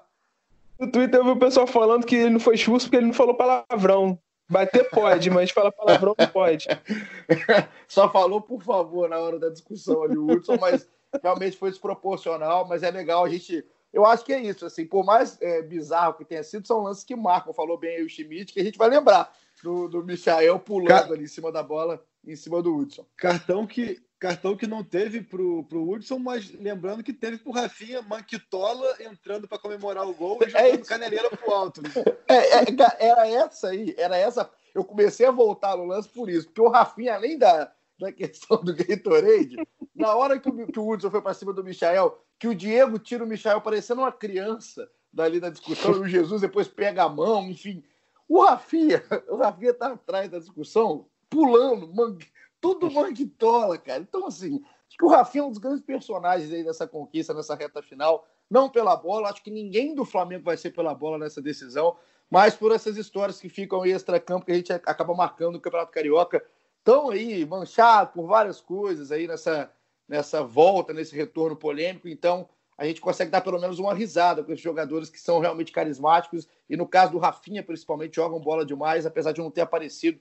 No 0.78 0.90
Twitter 0.90 1.20
eu 1.20 1.24
vi 1.24 1.30
o 1.30 1.38
pessoal 1.38 1.66
falando 1.66 2.06
que 2.06 2.16
ele 2.16 2.30
não 2.30 2.40
foi 2.40 2.54
expulso 2.54 2.86
porque 2.86 2.96
ele 2.96 3.06
não 3.06 3.12
falou 3.12 3.34
palavrão. 3.34 4.18
Bater 4.48 4.90
pode, 4.90 5.30
mas 5.30 5.50
falar 5.50 5.70
palavrão 5.70 6.14
não 6.18 6.26
pode. 6.26 6.66
Só 7.86 8.10
falou 8.10 8.40
por 8.40 8.62
favor 8.62 9.08
na 9.08 9.18
hora 9.18 9.38
da 9.38 9.48
discussão 9.48 10.02
ali, 10.02 10.18
o 10.18 10.26
Hudson, 10.28 10.56
mas 10.60 10.88
realmente 11.22 11.56
foi 11.56 11.70
desproporcional, 11.70 12.66
mas 12.66 12.82
é 12.82 12.90
legal 12.90 13.24
a 13.24 13.28
gente. 13.28 13.64
Eu 13.92 14.06
acho 14.06 14.24
que 14.24 14.32
é 14.32 14.40
isso, 14.40 14.64
assim, 14.64 14.86
por 14.86 15.04
mais 15.04 15.36
é, 15.40 15.62
bizarro 15.62 16.14
que 16.14 16.24
tenha 16.24 16.44
sido, 16.44 16.66
são 16.66 16.82
lances 16.82 17.02
que 17.02 17.16
marcam, 17.16 17.52
falou 17.52 17.76
bem 17.76 17.96
aí 17.96 18.04
o 18.04 18.08
Schmidt, 18.08 18.52
que 18.52 18.60
a 18.60 18.64
gente 18.64 18.78
vai 18.78 18.88
lembrar 18.88 19.32
do, 19.62 19.88
do 19.88 20.04
Michael 20.04 20.60
pulando 20.60 20.88
Car... 20.88 21.12
ali 21.12 21.24
em 21.24 21.28
cima 21.28 21.50
da 21.50 21.62
bola, 21.62 22.04
em 22.24 22.36
cima 22.36 22.62
do 22.62 22.76
Hudson. 22.76 23.04
Cartão 23.16 23.66
que 23.66 24.00
Cartão 24.20 24.54
que 24.54 24.66
não 24.66 24.84
teve 24.84 25.22
pro, 25.22 25.64
pro 25.64 25.90
Hudson, 25.90 26.18
mas 26.18 26.52
lembrando 26.52 27.02
que 27.02 27.12
teve 27.12 27.38
pro 27.38 27.52
Rafinha, 27.52 28.02
Manquitola 28.02 28.94
entrando 29.00 29.48
para 29.48 29.58
comemorar 29.58 30.06
o 30.06 30.12
gol 30.12 30.38
e 30.42 30.44
é 30.44 30.48
jogando 30.50 30.74
é 30.74 30.78
caneleira 30.86 31.30
pro 31.30 31.50
alto. 31.50 31.80
Né? 31.82 31.88
É, 32.28 32.58
é, 32.58 32.66
era 32.98 33.26
essa 33.26 33.68
aí, 33.68 33.94
era 33.96 34.18
essa. 34.18 34.50
Eu 34.74 34.84
comecei 34.84 35.24
a 35.24 35.30
voltar 35.30 35.74
no 35.74 35.86
lance 35.86 36.06
por 36.06 36.28
isso, 36.28 36.46
porque 36.46 36.60
o 36.60 36.68
Rafinha, 36.68 37.14
além 37.14 37.38
da, 37.38 37.72
da 38.00 38.10
questão 38.10 38.56
do 38.62 38.74
Gatorade, 38.74 39.56
na 39.94 40.14
hora 40.14 40.38
que 40.38 40.48
o, 40.48 40.66
que 40.66 40.78
o 40.78 40.88
Hudson 40.88 41.10
foi 41.10 41.22
para 41.22 41.34
cima 41.34 41.52
do 41.52 41.62
Michael, 41.62 42.18
que 42.38 42.48
o 42.48 42.54
Diego 42.54 42.98
tira 42.98 43.22
o 43.22 43.26
Michael 43.26 43.60
parecendo 43.60 44.00
uma 44.00 44.10
criança 44.10 44.90
dali 45.12 45.38
da 45.38 45.50
discussão, 45.50 45.96
e 45.96 46.00
o 46.00 46.08
Jesus 46.08 46.40
depois 46.40 46.66
pega 46.66 47.04
a 47.04 47.08
mão, 47.08 47.48
enfim. 47.48 47.84
O 48.28 48.42
Rafinha, 48.42 49.02
o 49.28 49.36
Rafinha 49.36 49.74
tá 49.74 49.92
atrás 49.92 50.30
da 50.30 50.38
discussão, 50.38 51.06
pulando, 51.28 51.92
mangue 51.92 52.26
tudo 52.60 52.90
manguitola, 52.90 53.78
cara. 53.78 54.00
Então, 54.00 54.26
assim, 54.26 54.62
acho 54.86 54.96
que 54.96 55.04
o 55.04 55.08
Rafinha 55.08 55.42
é 55.42 55.46
um 55.46 55.50
dos 55.50 55.58
grandes 55.58 55.82
personagens 55.82 56.52
aí 56.52 56.62
dessa 56.62 56.86
conquista, 56.86 57.32
nessa 57.32 57.54
reta 57.54 57.82
final. 57.82 58.26
Não 58.48 58.68
pela 58.68 58.96
bola, 58.96 59.30
acho 59.30 59.42
que 59.42 59.50
ninguém 59.50 59.94
do 59.94 60.04
Flamengo 60.04 60.44
vai 60.44 60.56
ser 60.56 60.70
pela 60.70 60.94
bola 60.94 61.18
nessa 61.18 61.40
decisão, 61.40 61.96
mas 62.28 62.54
por 62.54 62.72
essas 62.72 62.96
histórias 62.96 63.40
que 63.40 63.48
ficam 63.48 63.84
em 63.84 63.90
extra-campo 63.90 64.44
que 64.44 64.52
a 64.52 64.56
gente 64.56 64.72
acaba 64.72 65.14
marcando 65.14 65.52
no 65.52 65.60
Campeonato 65.60 65.92
Carioca. 65.92 66.44
Estão 66.80 67.10
aí 67.10 67.44
manchados 67.44 68.12
por 68.14 68.26
várias 68.26 68.60
coisas 68.60 69.12
aí 69.12 69.28
nessa, 69.28 69.70
nessa 70.08 70.42
volta, 70.42 70.92
nesse 70.92 71.14
retorno 71.14 71.54
polêmico. 71.54 72.08
Então, 72.08 72.48
a 72.76 72.86
gente 72.86 73.00
consegue 73.00 73.30
dar 73.30 73.42
pelo 73.42 73.60
menos 73.60 73.78
uma 73.78 73.94
risada 73.94 74.42
com 74.42 74.50
esses 74.50 74.64
jogadores 74.64 75.10
que 75.10 75.20
são 75.20 75.38
realmente 75.38 75.70
carismáticos. 75.70 76.48
E 76.68 76.76
no 76.78 76.88
caso 76.88 77.12
do 77.12 77.18
Rafinha, 77.18 77.62
principalmente, 77.62 78.16
jogam 78.16 78.40
bola 78.40 78.64
demais, 78.64 79.04
apesar 79.04 79.32
de 79.32 79.40
não 79.40 79.50
ter 79.50 79.60
aparecido 79.60 80.18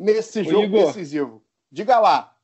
nesse 0.00 0.42
jogo 0.42 0.64
Igor, 0.64 0.86
decisivo. 0.86 1.44
Diga 1.70 2.00
lá. 2.00 2.36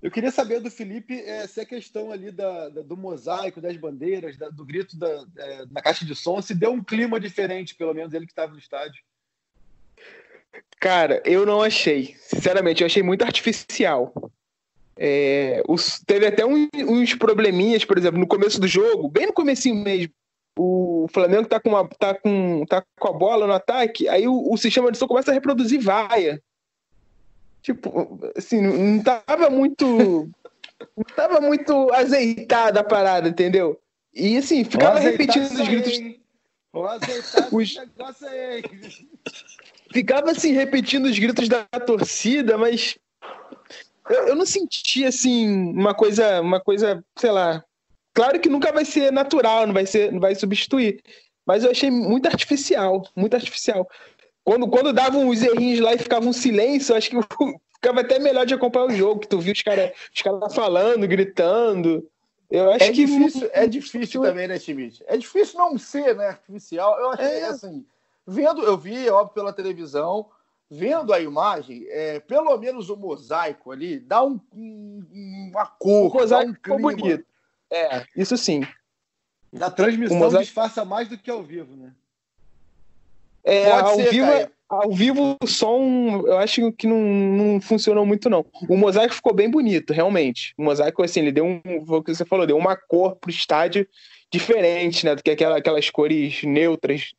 Eu 0.00 0.12
queria 0.12 0.30
saber 0.30 0.60
do 0.60 0.70
Felipe 0.70 1.20
é, 1.20 1.44
se 1.48 1.60
a 1.60 1.66
questão 1.66 2.12
ali 2.12 2.30
da, 2.30 2.68
da, 2.68 2.82
do 2.82 2.96
mosaico, 2.96 3.60
das 3.60 3.76
bandeiras, 3.76 4.36
da, 4.36 4.48
do 4.48 4.64
grito 4.64 4.96
da, 4.96 5.26
é, 5.36 5.66
na 5.66 5.82
caixa 5.82 6.04
de 6.04 6.14
som, 6.14 6.40
se 6.40 6.54
deu 6.54 6.70
um 6.70 6.84
clima 6.84 7.18
diferente, 7.18 7.74
pelo 7.74 7.92
menos 7.92 8.14
ele 8.14 8.26
que 8.26 8.30
estava 8.30 8.52
no 8.52 8.58
estádio. 8.58 9.02
Cara, 10.80 11.22
eu 11.24 11.44
não 11.44 11.62
achei. 11.62 12.14
Sinceramente, 12.20 12.82
eu 12.82 12.86
achei 12.86 13.02
muito 13.02 13.22
artificial. 13.22 14.12
É, 14.96 15.62
os, 15.68 16.00
teve 16.04 16.26
até 16.26 16.44
um, 16.44 16.68
uns 16.74 17.14
probleminhas, 17.14 17.84
por 17.84 17.96
exemplo, 17.96 18.18
no 18.18 18.26
começo 18.26 18.60
do 18.60 18.66
jogo, 18.66 19.08
bem 19.08 19.26
no 19.26 19.32
comecinho 19.32 19.76
mesmo. 19.76 20.12
O 20.56 21.06
Flamengo 21.12 21.46
tá 21.46 21.60
com, 21.60 21.68
uma, 21.68 21.88
tá 21.88 22.14
com, 22.14 22.64
tá 22.66 22.82
com 22.98 23.08
a 23.08 23.12
bola 23.12 23.46
no 23.46 23.52
ataque, 23.52 24.08
aí 24.08 24.26
o, 24.26 24.52
o 24.52 24.56
sistema 24.56 24.90
de 24.90 24.98
som 24.98 25.06
começa 25.06 25.30
a 25.30 25.34
reproduzir 25.34 25.80
vaia. 25.80 26.42
Tipo, 27.62 28.18
assim, 28.36 28.60
não 28.60 29.02
tava 29.02 29.48
muito. 29.50 30.28
não 30.96 31.04
tava 31.14 31.40
muito 31.40 31.92
azeitada 31.92 32.80
a 32.80 32.84
parada, 32.84 33.28
entendeu? 33.28 33.80
E 34.12 34.36
assim, 34.36 34.64
ficava 34.64 34.98
repetindo 34.98 35.44
os 35.44 35.68
gritos. 35.68 36.18
Vou 36.72 36.86
azeitar 36.86 37.54
os... 37.54 37.76
negócio 37.76 38.26
aí. 38.26 38.62
Ficava 39.92 40.30
assim, 40.30 40.52
repetindo 40.52 41.06
os 41.06 41.18
gritos 41.18 41.48
da 41.48 41.64
torcida, 41.64 42.56
mas 42.56 42.96
eu, 44.08 44.28
eu 44.28 44.36
não 44.36 44.46
senti 44.46 45.04
assim 45.04 45.48
uma 45.72 45.94
coisa, 45.94 46.40
uma 46.40 46.60
coisa, 46.60 47.04
sei 47.16 47.30
lá. 47.30 47.64
Claro 48.14 48.40
que 48.40 48.48
nunca 48.48 48.72
vai 48.72 48.84
ser 48.84 49.12
natural, 49.12 49.66
não 49.66 49.74
vai 49.74 49.86
ser, 49.86 50.12
não 50.12 50.20
vai 50.20 50.34
substituir. 50.34 51.00
Mas 51.46 51.64
eu 51.64 51.70
achei 51.70 51.90
muito 51.90 52.26
artificial, 52.26 53.06
muito 53.16 53.34
artificial. 53.34 53.88
Quando, 54.44 54.68
quando 54.68 54.92
davam 54.92 55.28
os 55.28 55.42
errinhos 55.42 55.80
lá 55.80 55.94
e 55.94 55.98
ficava 55.98 56.26
um 56.26 56.32
silêncio, 56.32 56.94
acho 56.94 57.10
que 57.10 57.16
ficava 57.76 58.00
até 58.00 58.18
melhor 58.18 58.44
de 58.44 58.54
acompanhar 58.54 58.86
o 58.86 58.96
jogo, 58.96 59.20
que 59.20 59.28
tu 59.28 59.38
viu 59.38 59.52
os 59.52 59.62
caras 59.62 59.92
os 60.14 60.22
cara 60.22 60.50
falando, 60.50 61.06
gritando. 61.06 62.08
Eu 62.50 62.72
acho 62.72 62.84
é 62.84 62.92
que 62.92 63.04
difícil, 63.04 63.50
é 63.52 63.66
difícil 63.66 64.22
também, 64.22 64.48
né, 64.48 64.58
Schmidt? 64.58 65.04
É 65.06 65.16
difícil 65.16 65.58
não 65.58 65.76
ser, 65.76 66.16
né, 66.16 66.28
artificial. 66.28 66.98
Eu 66.98 67.10
achei 67.10 67.26
é. 67.26 67.44
assim, 67.44 67.84
vendo, 68.28 68.62
eu 68.62 68.76
vi, 68.76 69.08
óbvio, 69.08 69.34
pela 69.34 69.52
televisão, 69.54 70.26
vendo 70.70 71.14
a 71.14 71.20
imagem, 71.20 71.86
é, 71.88 72.20
pelo 72.20 72.56
menos 72.58 72.90
o 72.90 72.96
mosaico 72.96 73.72
ali 73.72 73.98
dá 73.98 74.22
um, 74.22 74.38
um 74.54 75.48
uma 75.50 75.66
cor, 75.66 76.10
o 76.10 76.14
mosaico 76.14 76.52
dá 76.52 76.58
um 76.58 76.62
clima. 76.62 76.92
bonito. 76.92 77.26
É, 77.70 78.04
isso 78.14 78.36
sim. 78.36 78.66
Na 79.50 79.70
transmissão 79.70 80.18
mosaico... 80.18 80.44
disfarça 80.44 80.84
mais 80.84 81.08
do 81.08 81.16
que 81.16 81.30
ao 81.30 81.42
vivo, 81.42 81.74
né? 81.74 81.94
É, 83.42 83.70
Pode 83.70 83.88
ao 83.88 83.94
ser, 83.96 84.10
vivo, 84.10 84.26
é, 84.26 84.50
ao 84.68 84.92
vivo 84.92 85.36
o 85.42 85.46
som, 85.46 86.22
eu 86.26 86.36
acho 86.36 86.70
que 86.72 86.86
não, 86.86 87.00
não 87.00 87.60
funcionou 87.62 88.04
muito 88.04 88.28
não. 88.28 88.44
O 88.68 88.76
mosaico 88.76 89.14
ficou 89.14 89.32
bem 89.32 89.50
bonito, 89.50 89.94
realmente. 89.94 90.52
O 90.58 90.64
mosaico 90.64 91.02
assim, 91.02 91.20
ele 91.20 91.32
deu 91.32 91.46
um, 91.46 91.62
o 91.64 92.02
que 92.02 92.14
você 92.14 92.26
falou, 92.26 92.46
deu 92.46 92.58
uma 92.58 92.76
cor 92.76 93.16
pro 93.16 93.30
estádio 93.30 93.88
diferente, 94.30 95.06
né, 95.06 95.14
do 95.14 95.22
que 95.22 95.30
aquela, 95.30 95.56
aquelas 95.56 95.88
cores 95.88 96.42
neutras 96.42 97.14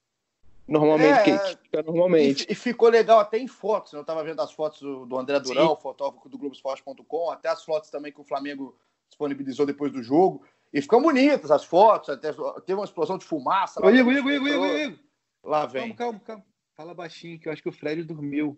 normalmente 0.69 1.19
é, 1.19 1.23
que, 1.23 1.37
que 1.37 1.63
fica 1.63 1.83
normalmente. 1.83 2.45
E, 2.47 2.53
e, 2.53 2.55
ficou 2.55 2.89
legal 2.89 3.19
até 3.19 3.37
em 3.37 3.47
fotos. 3.47 3.93
Né? 3.93 3.99
Eu 3.99 4.01
estava 4.01 4.23
vendo 4.23 4.41
as 4.41 4.51
fotos 4.51 4.81
do, 4.81 5.05
do 5.05 5.17
André 5.17 5.39
Durão, 5.39 5.75
Sim. 5.75 5.81
fotógrafo 5.81 6.29
do 6.29 6.37
Globoesporte.com, 6.37 7.31
até 7.31 7.49
as 7.49 7.63
fotos 7.63 7.89
também 7.89 8.11
que 8.11 8.21
o 8.21 8.23
Flamengo 8.23 8.77
disponibilizou 9.09 9.65
depois 9.65 9.91
do 9.91 10.01
jogo. 10.03 10.43
E 10.71 10.81
ficam 10.81 11.01
bonitas 11.01 11.49
as 11.49 11.65
fotos, 11.65 12.09
até 12.09 12.31
teve 12.65 12.79
uma 12.79 12.85
explosão 12.85 13.17
de 13.17 13.25
fumaça. 13.25 13.83
Ô, 13.83 13.89
Igor, 13.89 14.13
Igor, 14.13 14.31
Igor, 14.31 14.47
Igor, 14.47 14.67
Igor. 14.67 14.99
Lá 15.43 15.65
vem. 15.65 15.93
Calma, 15.93 16.19
calma, 16.19 16.19
calma. 16.19 16.45
Fala 16.75 16.93
baixinho, 16.93 17.39
que 17.39 17.49
eu 17.49 17.51
acho 17.51 17.61
que 17.61 17.69
o 17.69 17.73
Fred 17.73 18.03
dormiu. 18.03 18.57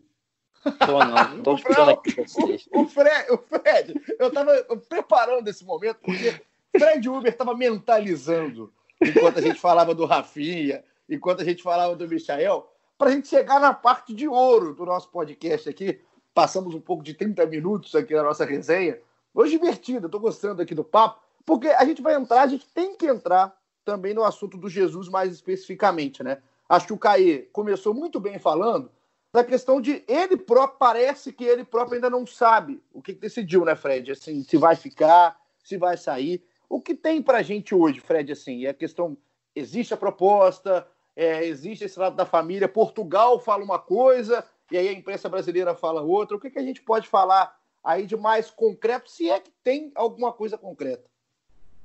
Tô 0.86 1.04
não, 1.04 1.42
tô 1.42 1.56
escutando 1.56 1.92
aqui 1.92 2.14
vocês. 2.14 2.68
O, 2.72 2.82
o, 2.82 2.88
Fred, 2.88 3.32
o 3.32 3.38
Fred, 3.38 3.94
eu 4.20 4.32
tava 4.32 4.54
preparando 4.88 5.48
esse 5.48 5.66
momento, 5.66 6.00
porque 6.04 6.40
Fred 6.78 7.10
Uber 7.10 7.36
tava 7.36 7.56
mentalizando 7.56 8.72
enquanto 9.02 9.40
a 9.40 9.42
gente 9.42 9.60
falava 9.60 9.96
do 9.96 10.06
Rafinha, 10.06 10.84
enquanto 11.12 11.42
a 11.42 11.44
gente 11.44 11.62
falava 11.62 11.96
do 11.96 12.08
Michael, 12.08 12.68
para 12.98 13.10
a 13.10 13.12
gente 13.12 13.28
chegar 13.28 13.60
na 13.60 13.74
parte 13.74 14.14
de 14.14 14.28
ouro 14.28 14.74
do 14.74 14.86
nosso 14.86 15.10
podcast 15.10 15.68
aqui. 15.68 16.00
Passamos 16.34 16.74
um 16.74 16.80
pouco 16.80 17.04
de 17.04 17.14
30 17.14 17.46
minutos 17.48 17.94
aqui 17.94 18.14
na 18.14 18.24
nossa 18.24 18.46
resenha. 18.46 18.98
Hoje 19.34 19.58
divertido, 19.58 20.06
estou 20.06 20.22
gostando 20.22 20.62
aqui 20.62 20.74
do 20.74 20.84
papo, 20.84 21.22
porque 21.46 21.68
a 21.68 21.84
gente 21.84 22.02
vai 22.02 22.16
entrar, 22.16 22.44
a 22.44 22.48
gente 22.48 22.66
tem 22.68 22.96
que 22.96 23.08
entrar 23.08 23.54
também 23.84 24.14
no 24.14 24.24
assunto 24.24 24.58
do 24.58 24.70
Jesus 24.70 25.10
mais 25.10 25.34
especificamente, 25.34 26.24
né? 26.24 26.38
Acho 26.70 26.88
que 26.88 26.94
o 26.94 26.98
Caê 26.98 27.50
começou 27.52 27.94
muito 27.94 28.20
bem 28.20 28.40
falando 28.40 28.90
da 29.34 29.44
questão 29.44 29.82
de 29.82 30.04
ele 30.08 30.38
próprio, 30.38 30.78
parece 30.78 31.32
que 31.34 31.44
ele 31.44 31.64
próprio 31.64 31.96
ainda 31.96 32.10
não 32.10 32.26
sabe 32.26 32.82
o 32.94 33.02
que 33.02 33.14
decidiu, 33.14 33.66
né, 33.66 33.76
Fred? 33.76 34.12
Assim, 34.12 34.44
se 34.44 34.58
vai 34.58 34.76
ficar, 34.76 35.38
se 35.64 35.78
vai 35.78 35.98
sair. 35.98 36.44
O 36.70 36.82
que 36.82 36.94
tem 36.94 37.22
para 37.22 37.40
a 37.40 37.42
gente 37.42 37.74
hoje, 37.74 38.00
Fred, 38.00 38.32
assim, 38.32 38.66
é 38.66 38.70
a 38.70 38.74
questão, 38.74 39.18
existe 39.56 39.94
a 39.94 39.98
proposta, 39.98 40.88
é, 41.16 41.46
existe 41.46 41.86
esse 41.86 42.00
lado 42.00 42.16
da 42.16 42.26
família, 42.26 42.68
Portugal 42.68 43.40
fala 43.40 43.64
uma 43.64 43.80
coisa 43.80 44.44
e 44.72 44.78
aí 44.78 44.88
a 44.88 44.94
imprensa 44.94 45.28
brasileira 45.28 45.76
fala 45.76 46.02
outra. 46.02 46.38
O 46.38 46.40
que, 46.40 46.50
que 46.50 46.60
a 46.60 46.64
gente 46.64 46.82
pode 46.82 47.08
falar 47.08 47.56
aí 47.84 48.06
de 48.06 48.16
mais 48.16 48.50
concreto, 48.50 49.10
se 49.10 49.30
é 49.30 49.40
que 49.40 49.52
tem 49.64 49.92
alguma 49.96 50.32
coisa 50.32 50.58
concreta? 50.58 51.10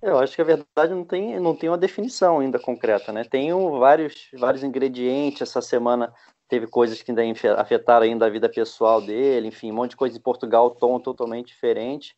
Eu 0.01 0.19
acho 0.19 0.37
que 0.37 0.43
a 0.43 0.45
verdade 0.45 0.95
não 0.95 1.05
tem, 1.05 1.41
não 1.41 1.57
tem 1.57 1.69
uma 1.69 1.79
definição 1.79 2.39
ainda 2.39 2.59
concreta, 2.59 3.13
né? 3.13 3.25
Tem 3.25 3.51
vários, 3.79 4.29
vários 4.35 4.63
ingredientes. 4.63 5.43
Essa 5.43 5.63
semana 5.63 6.13
teve 6.49 6.67
coisas 6.67 7.03
que 7.03 7.11
ainda 7.11 7.23
afetaram 7.59 8.05
ainda 8.05 8.27
a 8.27 8.31
vida 8.31 8.49
pessoal 8.49 9.01
dele, 9.01 9.49
enfim, 9.49 9.73
um 9.73 9.75
monte 9.75 9.91
de 9.91 9.97
coisa 9.97 10.17
em 10.17 10.21
Portugal, 10.21 10.71
tom 10.71 11.01
totalmente 11.01 11.49
diferente. 11.49 12.15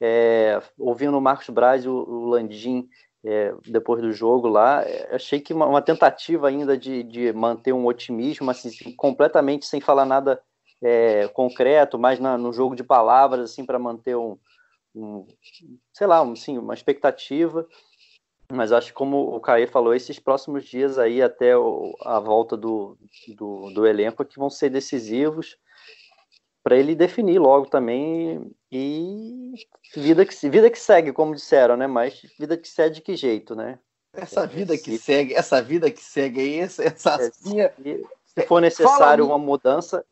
É, 0.00 0.60
ouvindo 0.78 1.16
o 1.16 1.20
Marcos 1.20 1.48
Braz 1.48 1.84
e 1.84 1.88
o, 1.88 1.94
o 1.94 2.28
Landim 2.28 2.88
é, 3.24 3.54
depois 3.66 4.02
do 4.02 4.12
jogo 4.12 4.48
lá, 4.48 4.82
é, 4.82 5.14
achei 5.14 5.40
que 5.40 5.54
uma, 5.54 5.66
uma 5.66 5.82
tentativa 5.82 6.48
ainda 6.48 6.76
de, 6.76 7.02
de, 7.02 7.32
manter 7.32 7.72
um 7.72 7.86
otimismo, 7.86 8.50
assim, 8.50 8.70
completamente 8.96 9.64
sem 9.66 9.80
falar 9.80 10.04
nada 10.04 10.42
é, 10.82 11.28
concreto, 11.28 11.98
mas 11.98 12.18
na, 12.18 12.36
no 12.36 12.52
jogo 12.52 12.74
de 12.74 12.82
palavras, 12.82 13.52
assim, 13.52 13.64
para 13.64 13.78
manter 13.78 14.16
um, 14.16 14.36
um, 14.94 15.26
sei 15.92 16.06
lá, 16.06 16.20
um, 16.22 16.34
sim, 16.34 16.58
uma 16.58 16.74
expectativa. 16.74 17.66
Mas 18.50 18.72
acho 18.72 18.88
que, 18.88 18.92
como 18.92 19.34
o 19.34 19.40
Caê 19.40 19.66
falou, 19.66 19.94
esses 19.94 20.18
próximos 20.18 20.64
dias 20.64 20.98
aí 20.98 21.22
até 21.22 21.56
o, 21.56 21.96
a 22.04 22.18
volta 22.18 22.56
do, 22.56 22.98
do, 23.36 23.70
do 23.72 23.86
elenco 23.86 24.22
é 24.22 24.26
que 24.26 24.38
vão 24.38 24.50
ser 24.50 24.68
decisivos 24.68 25.56
para 26.62 26.76
ele 26.76 26.94
definir 26.94 27.38
logo 27.38 27.66
também 27.66 28.50
e 28.70 29.52
vida 29.94 30.24
que 30.24 30.48
vida 30.48 30.70
que 30.70 30.78
segue, 30.78 31.12
como 31.12 31.34
disseram, 31.34 31.76
né? 31.76 31.86
Mas 31.86 32.22
vida 32.38 32.56
que 32.56 32.68
segue 32.68 32.96
de 32.96 33.00
que 33.00 33.16
jeito, 33.16 33.54
né? 33.54 33.78
Essa 34.14 34.46
vida 34.46 34.76
que 34.76 34.98
segue, 34.98 35.34
essa 35.34 35.62
vida 35.62 35.90
que 35.90 36.02
segue 36.02 36.40
aí, 36.40 36.58
essa, 36.60 36.84
essa 36.84 37.14
é, 37.22 37.30
se 37.30 38.46
for 38.46 38.60
necessário 38.60 39.26
uma 39.26 39.38
mudança, 39.38 40.04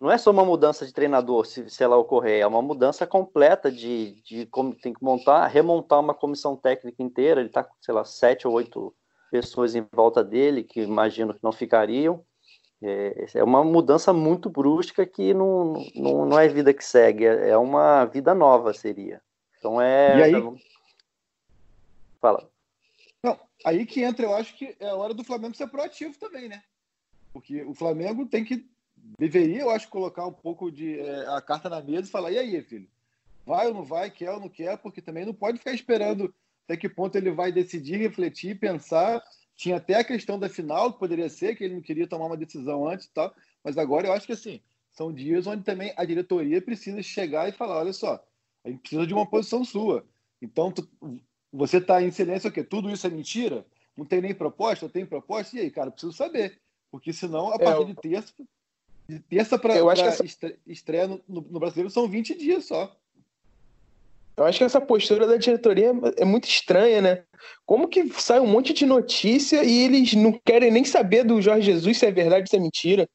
não 0.00 0.10
é 0.10 0.18
só 0.18 0.30
uma 0.30 0.44
mudança 0.44 0.84
de 0.84 0.92
treinador, 0.92 1.46
se, 1.46 1.68
se 1.70 1.82
ela 1.82 1.96
ocorrer, 1.96 2.40
é 2.42 2.46
uma 2.46 2.60
mudança 2.60 3.06
completa 3.06 3.70
de, 3.70 4.20
de 4.22 4.46
como 4.46 4.74
tem 4.74 4.92
que 4.92 5.02
montar, 5.02 5.46
remontar 5.46 6.00
uma 6.00 6.14
comissão 6.14 6.56
técnica 6.56 7.02
inteira. 7.02 7.40
Ele 7.40 7.48
está, 7.48 7.66
sei 7.80 7.94
lá, 7.94 8.04
sete 8.04 8.46
ou 8.46 8.54
oito 8.54 8.94
pessoas 9.30 9.74
em 9.74 9.86
volta 9.92 10.22
dele, 10.22 10.62
que 10.62 10.80
imagino 10.80 11.32
que 11.32 11.42
não 11.42 11.52
ficariam. 11.52 12.24
É, 12.86 13.26
é 13.34 13.44
uma 13.44 13.64
mudança 13.64 14.12
muito 14.12 14.50
brusca 14.50 15.06
que 15.06 15.32
não, 15.32 15.72
não, 15.94 16.26
não 16.26 16.38
é 16.38 16.46
vida 16.48 16.74
que 16.74 16.84
segue, 16.84 17.24
é, 17.24 17.50
é 17.50 17.56
uma 17.56 18.04
vida 18.04 18.34
nova, 18.34 18.74
seria. 18.74 19.22
Então 19.58 19.80
é. 19.80 20.18
E 20.18 20.22
aí? 20.22 20.32
Fala. 22.20 22.50
Não, 23.22 23.38
aí 23.64 23.86
que 23.86 24.02
entra, 24.02 24.26
eu 24.26 24.34
acho 24.34 24.54
que 24.56 24.76
é 24.78 24.88
a 24.88 24.94
hora 24.94 25.14
do 25.14 25.24
Flamengo 25.24 25.56
ser 25.56 25.68
proativo 25.68 26.18
também, 26.18 26.48
né? 26.48 26.62
Porque 27.32 27.62
o 27.62 27.74
Flamengo 27.74 28.26
tem 28.26 28.44
que 28.44 28.68
deveria, 29.18 29.62
eu 29.62 29.70
acho, 29.70 29.88
colocar 29.88 30.26
um 30.26 30.32
pouco 30.32 30.70
de 30.70 31.00
é, 31.00 31.26
a 31.28 31.40
carta 31.40 31.70
na 31.70 31.80
mesa 31.80 32.08
e 32.08 32.12
falar: 32.12 32.32
e 32.32 32.38
aí, 32.38 32.62
filho? 32.62 32.88
Vai 33.46 33.66
ou 33.66 33.74
não 33.74 33.84
vai? 33.84 34.10
Quer 34.10 34.30
ou 34.30 34.40
não 34.40 34.48
quer? 34.48 34.76
Porque 34.78 35.02
também 35.02 35.24
não 35.24 35.34
pode 35.34 35.58
ficar 35.58 35.72
esperando 35.72 36.34
até 36.64 36.76
que 36.76 36.88
ponto 36.88 37.16
ele 37.16 37.30
vai 37.30 37.52
decidir, 37.52 37.96
refletir, 37.98 38.58
pensar. 38.58 39.22
Tinha 39.56 39.76
até 39.76 39.94
a 39.94 40.04
questão 40.04 40.38
da 40.38 40.48
final, 40.48 40.92
que 40.92 40.98
poderia 40.98 41.28
ser, 41.28 41.54
que 41.54 41.64
ele 41.64 41.74
não 41.74 41.82
queria 41.82 42.06
tomar 42.06 42.26
uma 42.26 42.36
decisão 42.36 42.88
antes 42.88 43.06
e 43.06 43.10
tal. 43.10 43.34
Mas 43.62 43.78
agora 43.78 44.06
eu 44.06 44.12
acho 44.12 44.26
que 44.26 44.32
assim, 44.32 44.60
são 44.90 45.12
dias 45.12 45.46
onde 45.46 45.62
também 45.62 45.92
a 45.96 46.04
diretoria 46.04 46.60
precisa 46.60 47.02
chegar 47.02 47.48
e 47.48 47.52
falar: 47.52 47.78
olha 47.78 47.92
só, 47.92 48.24
a 48.64 48.70
gente 48.70 48.80
precisa 48.80 49.06
de 49.06 49.14
uma 49.14 49.26
posição 49.26 49.64
sua. 49.64 50.04
Então, 50.40 50.72
tu, 50.72 50.88
você 51.52 51.78
está 51.78 52.02
em 52.02 52.10
silêncio 52.10 52.50
o 52.50 52.52
quê? 52.52 52.62
Tudo 52.64 52.90
isso 52.90 53.06
é 53.06 53.10
mentira? 53.10 53.64
Não 53.96 54.04
tem 54.04 54.20
nem 54.20 54.34
proposta? 54.34 54.88
Tem 54.88 55.06
proposta? 55.06 55.56
E 55.56 55.60
aí, 55.60 55.70
cara, 55.70 55.90
preciso 55.90 56.12
saber. 56.12 56.58
Porque 56.90 57.12
senão, 57.12 57.50
a 57.52 57.56
é, 57.56 57.58
partir 57.58 57.86
de 57.86 57.94
terça, 57.94 58.34
de 59.08 59.18
terça 59.20 59.58
para 59.58 59.74
essa... 59.74 60.24
estreia 60.66 61.08
no, 61.08 61.22
no, 61.28 61.58
brasileiro 61.58 61.90
são 61.90 62.08
20 62.08 62.36
dias 62.36 62.64
só. 62.66 62.96
Eu 64.36 64.44
acho 64.44 64.58
que 64.58 64.64
essa 64.64 64.80
postura 64.80 65.26
da 65.26 65.36
diretoria 65.36 65.92
é 66.16 66.24
muito 66.24 66.48
estranha, 66.48 67.00
né? 67.00 67.22
Como 67.64 67.88
que 67.88 68.08
sai 68.20 68.40
um 68.40 68.46
monte 68.46 68.72
de 68.72 68.84
notícia 68.84 69.62
e 69.62 69.84
eles 69.84 70.14
não 70.14 70.32
querem 70.44 70.70
nem 70.70 70.84
saber 70.84 71.24
do 71.24 71.40
Jorge 71.40 71.72
Jesus 71.72 71.98
se 71.98 72.06
é 72.06 72.10
verdade 72.10 72.42
ou 72.42 72.46
se 72.48 72.56
é 72.56 72.60
mentira, 72.60 73.08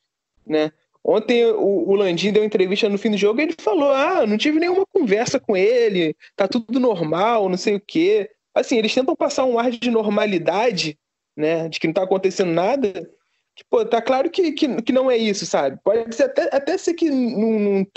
né? 0.46 0.72
Ontem 1.04 1.46
o, 1.46 1.94
Landim 1.96 2.32
deu 2.32 2.44
entrevista 2.44 2.88
no 2.90 2.98
fim 2.98 3.12
do 3.12 3.18
jogo 3.18 3.40
e 3.40 3.44
ele 3.44 3.56
falou: 3.60 3.92
Ah, 3.92 4.26
não 4.26 4.38
tive 4.38 4.60
nenhuma 4.60 4.86
conversa 4.94 5.40
com 5.40 5.56
ele, 5.56 6.16
tá 6.36 6.48
tudo 6.48 6.80
normal, 6.80 7.50
não 7.50 7.58
sei 7.58 7.76
o 7.76 7.82
quê. 7.82 8.30
Assim, 8.54 8.78
eles 8.78 8.94
tentam 8.94 9.16
passar 9.16 9.46
um 9.46 9.58
ar 9.58 9.72
de 9.72 9.90
normalidade, 9.90 10.98
né? 11.36 11.68
De 11.70 11.80
que 11.80 11.88
não 11.88 11.94
tá 11.94 12.04
acontecendo 12.04 12.52
nada, 12.52 13.10
que, 13.60 13.64
pô, 13.70 13.84
tá 13.86 14.02
claro 14.02 14.30
que, 14.30 14.54
que, 14.54 14.82
que 14.82 14.94
não 14.94 15.12
é 15.12 15.18
isso, 15.18 15.46
sabe? 15.46 15.78
Pode 15.84 16.16
ser 16.16 16.24
até, 16.24 16.50
até 16.56 16.78
ser 16.78 16.94
que 16.94 17.10
não, 17.10 17.60
não 17.60 17.88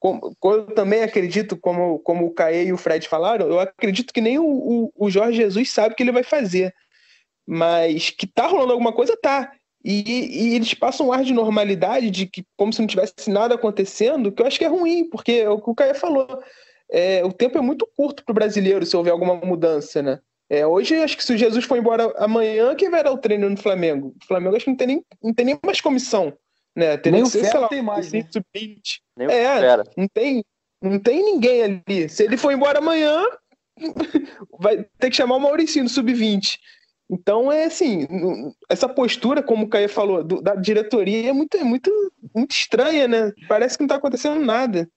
como, 0.00 0.34
eu 0.42 0.66
também 0.74 1.02
acredito, 1.02 1.58
como, 1.58 1.98
como 1.98 2.26
o 2.26 2.32
Caê 2.32 2.64
e 2.64 2.72
o 2.72 2.78
Fred 2.78 3.06
falaram, 3.06 3.46
eu 3.46 3.60
acredito 3.60 4.14
que 4.14 4.20
nem 4.20 4.38
o, 4.38 4.46
o, 4.46 4.92
o 4.96 5.10
Jorge 5.10 5.36
Jesus 5.36 5.70
sabe 5.70 5.92
o 5.92 5.96
que 5.96 6.02
ele 6.02 6.10
vai 6.10 6.22
fazer. 6.22 6.74
Mas 7.46 8.08
que 8.10 8.26
tá 8.26 8.46
rolando 8.46 8.72
alguma 8.72 8.92
coisa, 8.92 9.16
tá. 9.20 9.52
E, 9.84 10.52
e, 10.52 10.54
eles 10.54 10.72
passam 10.72 11.08
um 11.08 11.12
ar 11.12 11.22
de 11.22 11.34
normalidade, 11.34 12.10
de 12.10 12.26
que 12.26 12.44
como 12.56 12.72
se 12.72 12.80
não 12.80 12.86
tivesse 12.86 13.28
nada 13.28 13.54
acontecendo, 13.54 14.32
que 14.32 14.40
eu 14.40 14.46
acho 14.46 14.58
que 14.58 14.64
é 14.64 14.68
ruim, 14.68 15.08
porque 15.08 15.32
é 15.32 15.50
o 15.50 15.60
que 15.60 15.70
o 15.70 15.74
Caio 15.74 15.94
falou. 15.94 16.42
É, 16.90 17.24
o 17.24 17.32
tempo 17.32 17.58
é 17.58 17.60
muito 17.60 17.86
curto 17.96 18.24
para 18.24 18.32
o 18.32 18.34
brasileiro 18.34 18.84
se 18.86 18.96
houver 18.96 19.10
alguma 19.10 19.34
mudança, 19.34 20.02
né? 20.02 20.18
É, 20.48 20.66
hoje, 20.66 20.96
acho 20.96 21.16
que 21.16 21.24
se 21.24 21.32
o 21.32 21.38
Jesus 21.38 21.64
for 21.64 21.78
embora 21.78 22.12
amanhã, 22.16 22.74
quem 22.74 22.90
vai 22.90 23.04
dar 23.04 23.12
o 23.12 23.18
treino 23.18 23.48
no 23.48 23.56
Flamengo? 23.56 24.14
O 24.20 24.26
Flamengo 24.26 24.56
acho 24.56 24.64
que 24.64 24.70
não 24.70 24.76
tem 24.76 24.86
nem, 24.86 25.04
não 25.22 25.34
tem 25.34 25.46
nem 25.46 25.58
mais 25.64 25.80
comissão. 25.80 26.36
Né? 26.76 26.96
Teria 26.96 27.20
Nem 27.20 27.24
que 27.24 27.30
ser, 27.30 27.44
sei 27.46 27.60
lá, 27.60 27.68
tem 27.68 27.82
mais, 27.82 28.12
né? 28.12 28.26
sub-20. 28.30 29.00
É, 29.18 29.76
não 29.96 30.08
tem, 30.12 30.44
não 30.80 30.98
tem 30.98 31.24
ninguém 31.24 31.62
ali. 31.62 32.08
Se 32.08 32.24
ele 32.24 32.36
for 32.36 32.52
embora 32.52 32.78
amanhã, 32.78 33.24
vai 34.58 34.84
ter 34.98 35.10
que 35.10 35.16
chamar 35.16 35.36
o 35.36 35.40
Mauricinho 35.40 35.84
do 35.84 35.90
sub-20. 35.90 36.58
Então, 37.10 37.50
é 37.50 37.64
assim, 37.64 38.06
essa 38.68 38.88
postura, 38.88 39.42
como 39.42 39.64
o 39.66 39.68
Caio 39.68 39.88
falou, 39.88 40.22
do, 40.22 40.40
da 40.40 40.54
diretoria 40.54 41.30
é 41.30 41.32
muito, 41.32 41.56
é 41.56 41.64
muito, 41.64 41.90
muito 42.32 42.52
estranha, 42.52 43.08
né? 43.08 43.32
Parece 43.48 43.76
que 43.76 43.82
não 43.82 43.86
está 43.86 43.96
acontecendo 43.96 44.44
nada. 44.44 44.88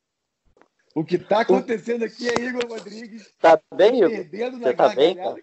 O 0.95 1.03
que 1.03 1.15
está 1.15 1.41
acontecendo 1.41 2.05
aqui 2.05 2.29
é 2.29 2.39
Igor 2.39 2.67
Rodrigues. 2.69 3.33
Tá 3.39 3.59
bem, 3.75 3.97
Igor? 3.97 4.09
Perdendo 4.09 4.59
Você 4.59 4.73
tá 4.75 4.89
bem, 4.89 5.15
cara? 5.15 5.35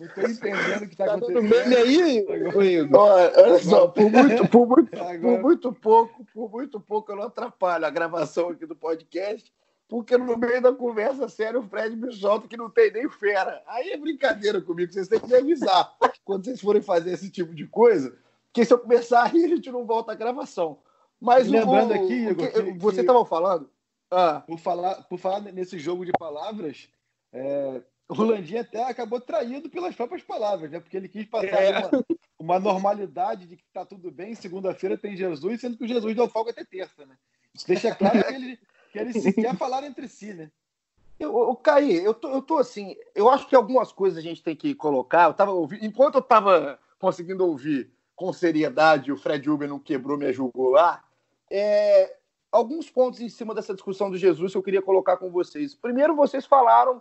Não 0.00 0.06
estou 0.06 0.24
entendendo 0.24 0.82
o 0.82 0.88
que 0.88 0.94
está 0.94 1.04
tá 1.04 1.14
acontecendo. 1.16 1.42
Meme 1.42 1.76
aí, 1.76 2.18
Igor? 2.18 3.00
Olha 3.00 3.58
só, 3.58 3.86
por 3.86 4.10
muito, 4.10 4.48
por, 4.48 4.66
muito, 4.66 4.90
por 4.90 5.40
muito 5.40 5.72
pouco, 5.74 6.24
por 6.32 6.50
muito 6.50 6.80
pouco 6.80 7.12
eu 7.12 7.16
não 7.16 7.24
atrapalho 7.24 7.84
a 7.84 7.90
gravação 7.90 8.48
aqui 8.48 8.64
do 8.64 8.74
podcast 8.74 9.52
porque 9.90 10.16
no 10.16 10.38
meio 10.38 10.62
da 10.62 10.72
conversa 10.72 11.28
séria 11.28 11.58
o 11.58 11.64
Fred 11.64 11.96
me 11.96 12.12
solta 12.14 12.46
que 12.46 12.56
não 12.56 12.70
tem 12.70 12.92
nem 12.92 13.10
fera. 13.10 13.60
Aí 13.66 13.90
é 13.90 13.96
brincadeira 13.98 14.62
comigo, 14.62 14.90
vocês 14.90 15.08
têm 15.08 15.18
que 15.18 15.26
me 15.26 15.34
avisar 15.34 15.96
quando 16.24 16.44
vocês 16.44 16.60
forem 16.60 16.80
fazer 16.80 17.10
esse 17.10 17.28
tipo 17.28 17.52
de 17.52 17.66
coisa, 17.66 18.16
porque 18.46 18.64
se 18.64 18.72
eu 18.72 18.78
começar 18.78 19.22
a 19.22 19.26
rir, 19.26 19.44
a 19.44 19.48
gente 19.48 19.70
não 19.70 19.84
volta 19.84 20.12
à 20.12 20.14
gravação. 20.14 20.78
Mas 21.20 21.46
lembrando 21.46 21.90
o, 21.90 21.94
aqui, 21.94 22.14
Igor, 22.14 22.52
que, 22.52 22.62
que, 22.62 22.78
você 22.78 23.02
estava 23.02 23.26
falando. 23.26 23.68
Ah. 24.10 24.42
Por, 24.46 24.58
falar, 24.58 24.94
por 25.08 25.18
falar 25.18 25.40
nesse 25.40 25.78
jogo 25.78 26.06
de 26.06 26.12
palavras, 26.12 26.88
é, 27.32 27.82
o 28.10 28.14
Rolandinho 28.14 28.60
até 28.60 28.82
acabou 28.82 29.20
traído 29.20 29.70
pelas 29.70 29.94
próprias 29.94 30.22
palavras, 30.22 30.68
né? 30.68 30.80
Porque 30.80 30.96
ele 30.96 31.08
quis 31.08 31.24
passar 31.26 31.62
é. 31.62 31.78
uma, 31.78 32.04
uma, 32.38 32.58
normalidade 32.58 33.46
de 33.46 33.56
que 33.56 33.62
está 33.62 33.86
tudo 33.86 34.10
bem, 34.10 34.34
segunda-feira 34.34 34.98
tem 34.98 35.16
Jesus, 35.16 35.60
sendo 35.60 35.76
que 35.76 35.84
o 35.84 35.88
Jesus 35.88 36.16
deu 36.16 36.28
folga 36.28 36.50
até 36.50 36.64
terça, 36.64 37.06
né? 37.06 37.16
Isso 37.54 37.68
deixa 37.68 37.94
claro 37.94 38.24
que 38.24 38.34
ele 38.34 38.58
que 38.90 38.98
eles 38.98 39.22
sequer 39.22 39.56
falaram 39.56 39.86
entre 39.86 40.08
si, 40.08 40.34
né? 40.34 40.50
Eu, 41.20 41.38
eu 41.38 41.54
Caí, 41.54 42.04
eu 42.04 42.12
tô, 42.12 42.28
eu 42.30 42.42
tô 42.42 42.58
assim, 42.58 42.96
eu 43.14 43.28
acho 43.28 43.46
que 43.46 43.54
algumas 43.54 43.92
coisas 43.92 44.18
a 44.18 44.22
gente 44.22 44.42
tem 44.42 44.56
que 44.56 44.74
colocar. 44.74 45.28
Eu 45.28 45.34
tava 45.34 45.52
ouvindo, 45.52 45.84
enquanto 45.84 46.16
eu 46.16 46.22
tava 46.22 46.80
conseguindo 46.98 47.46
ouvir 47.46 47.92
com 48.16 48.32
seriedade, 48.32 49.12
o 49.12 49.16
Fred 49.16 49.48
Uber 49.48 49.68
não 49.68 49.78
quebrou 49.78 50.18
minha 50.18 50.32
jugular, 50.32 51.04
é, 51.48 52.16
alguns 52.50 52.90
pontos 52.90 53.20
em 53.20 53.28
cima 53.28 53.54
dessa 53.54 53.72
discussão 53.72 54.10
do 54.10 54.18
Jesus 54.18 54.50
que 54.50 54.58
eu 54.58 54.62
queria 54.62 54.82
colocar 54.82 55.16
com 55.16 55.30
vocês. 55.30 55.76
Primeiro, 55.76 56.16
vocês 56.16 56.44
falaram, 56.44 57.00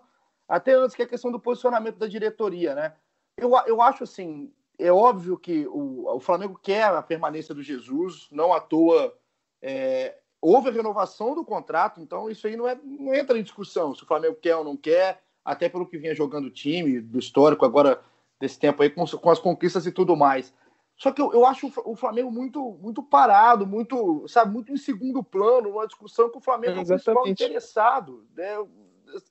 até 0.50 0.74
antes, 0.74 0.96
que 0.96 1.04
a 1.04 1.08
questão 1.08 1.32
do 1.32 1.40
posicionamento 1.40 1.98
da 1.98 2.08
diretoria, 2.08 2.74
né? 2.74 2.96
Eu, 3.38 3.52
eu 3.68 3.82
acho 3.82 4.04
assim, 4.04 4.52
é 4.80 4.92
óbvio 4.92 5.38
que 5.38 5.68
o, 5.68 6.08
o 6.08 6.20
Flamengo 6.20 6.60
quer 6.62 6.86
a 6.86 7.04
permanência 7.04 7.54
do 7.54 7.62
Jesus, 7.62 8.28
não 8.32 8.52
à 8.52 8.60
toa 8.60 9.16
é, 9.62 10.18
houve 10.42 10.70
a 10.70 10.72
renovação 10.74 11.36
do 11.36 11.46
contrato, 11.46 12.02
então 12.02 12.30
isso 12.30 12.48
aí 12.48 12.58
não, 12.58 12.68
é, 12.68 12.78
não 12.84 13.14
entra 13.14 13.38
em 13.38 13.44
discussão 13.44 13.94
se 13.94 14.04
o 14.04 14.08
Flamengo 14.08 14.36
quer 14.42 14.56
ou 14.56 14.64
não 14.64 14.76
quer, 14.76 15.22
até 15.46 15.70
pelo 15.70 15.86
que 15.86 15.98
vinha 15.98 16.16
jogando 16.16 16.46
o 16.46 16.52
time, 16.52 17.00
do 17.00 17.20
histórico 17.20 17.64
agora 17.64 18.02
desse 18.40 18.58
tempo 18.58 18.82
aí, 18.82 18.90
com, 18.90 19.06
com 19.06 19.30
as 19.30 19.40
conquistas 19.40 19.86
e 19.86 19.92
tudo 19.92 20.16
mais. 20.16 20.54
Só 20.96 21.12
que 21.12 21.22
eu, 21.22 21.32
eu 21.32 21.46
acho 21.46 21.72
o 21.86 21.96
Flamengo 21.96 22.32
muito, 22.32 22.78
muito 22.82 23.02
parado, 23.02 23.66
muito, 23.66 24.28
sabe, 24.28 24.52
muito 24.52 24.72
em 24.72 24.78
segundo 24.78 25.24
plano, 25.24 25.70
uma 25.70 25.88
discussão 25.88 26.30
que 26.30 26.38
o 26.38 26.42
Flamengo 26.42 26.78
é, 26.78 26.80
é 26.80 26.84
o 26.84 26.86
principal 26.88 27.28
interessado. 27.28 28.28
Né? 28.36 28.56
Eu 28.56 28.70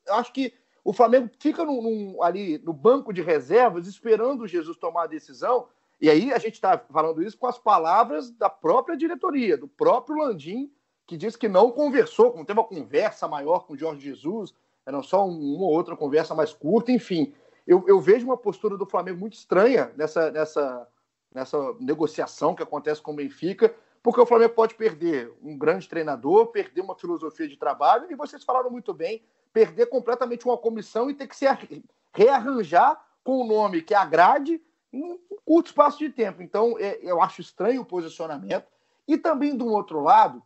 acho 0.09 0.33
que 0.33 0.55
o 0.89 0.93
Flamengo 0.95 1.29
fica 1.39 1.67
num, 1.67 1.83
num, 1.83 2.23
ali 2.23 2.57
no 2.65 2.73
banco 2.73 3.13
de 3.13 3.21
reservas 3.21 3.87
esperando 3.87 4.45
o 4.45 4.49
Jesus 4.49 4.75
tomar 4.79 5.03
a 5.03 5.07
decisão. 5.07 5.69
E 6.01 6.09
aí 6.09 6.33
a 6.33 6.39
gente 6.39 6.55
está 6.55 6.79
falando 6.79 7.23
isso 7.23 7.37
com 7.37 7.47
as 7.47 7.59
palavras 7.59 8.31
da 8.31 8.49
própria 8.49 8.97
diretoria, 8.97 9.59
do 9.59 9.69
próprio 9.69 10.17
Landim, 10.17 10.73
que 11.07 11.15
diz 11.15 11.37
que 11.37 11.47
não 11.47 11.71
conversou, 11.71 12.35
não 12.35 12.43
teve 12.43 12.59
uma 12.59 12.67
conversa 12.67 13.29
maior 13.29 13.67
com 13.67 13.75
o 13.75 13.77
Jorge 13.77 14.01
Jesus, 14.01 14.55
era 14.87 15.03
só 15.03 15.27
uma 15.29 15.67
ou 15.67 15.75
outra 15.75 15.95
conversa 15.95 16.35
mais 16.35 16.55
curta, 16.55 16.91
enfim. 16.91 17.35
Eu, 17.67 17.85
eu 17.87 18.01
vejo 18.01 18.25
uma 18.25 18.39
postura 18.39 18.79
do 18.79 18.87
Flamengo 18.87 19.21
muito 19.21 19.35
estranha 19.35 19.93
nessa, 19.95 20.31
nessa, 20.31 20.89
nessa 21.35 21.59
negociação 21.81 22.55
que 22.55 22.63
acontece 22.63 23.03
com 23.03 23.13
o 23.13 23.17
Benfica, 23.17 23.75
porque 24.09 24.23
o 24.23 24.27
Flamengo 24.27 24.55
pode 24.55 24.75
perder 24.75 25.31
um 25.43 25.55
grande 25.55 25.87
treinador, 25.87 26.47
perder 26.47 26.81
uma 26.81 26.95
filosofia 26.95 27.47
de 27.47 27.59
trabalho, 27.59 28.11
e 28.11 28.15
vocês 28.15 28.43
falaram 28.43 28.71
muito 28.71 28.95
bem, 28.95 29.23
perder 29.53 29.85
completamente 29.85 30.47
uma 30.47 30.57
comissão 30.57 31.11
e 31.11 31.15
ter 31.15 31.27
que 31.27 31.37
se 31.37 31.45
rearranjar 32.15 32.99
com 33.23 33.43
um 33.43 33.47
nome 33.47 33.83
que 33.83 33.93
agrade 33.93 34.63
em 34.91 35.03
um 35.03 35.19
curto 35.45 35.67
espaço 35.67 35.99
de 35.99 36.09
tempo. 36.09 36.43
Então, 36.43 36.79
é, 36.79 36.99
eu 37.03 37.21
acho 37.21 37.43
estranho 37.43 37.83
o 37.83 37.85
posicionamento. 37.85 38.67
E 39.07 39.19
também, 39.19 39.55
do 39.55 39.67
outro 39.67 40.01
lado, 40.01 40.43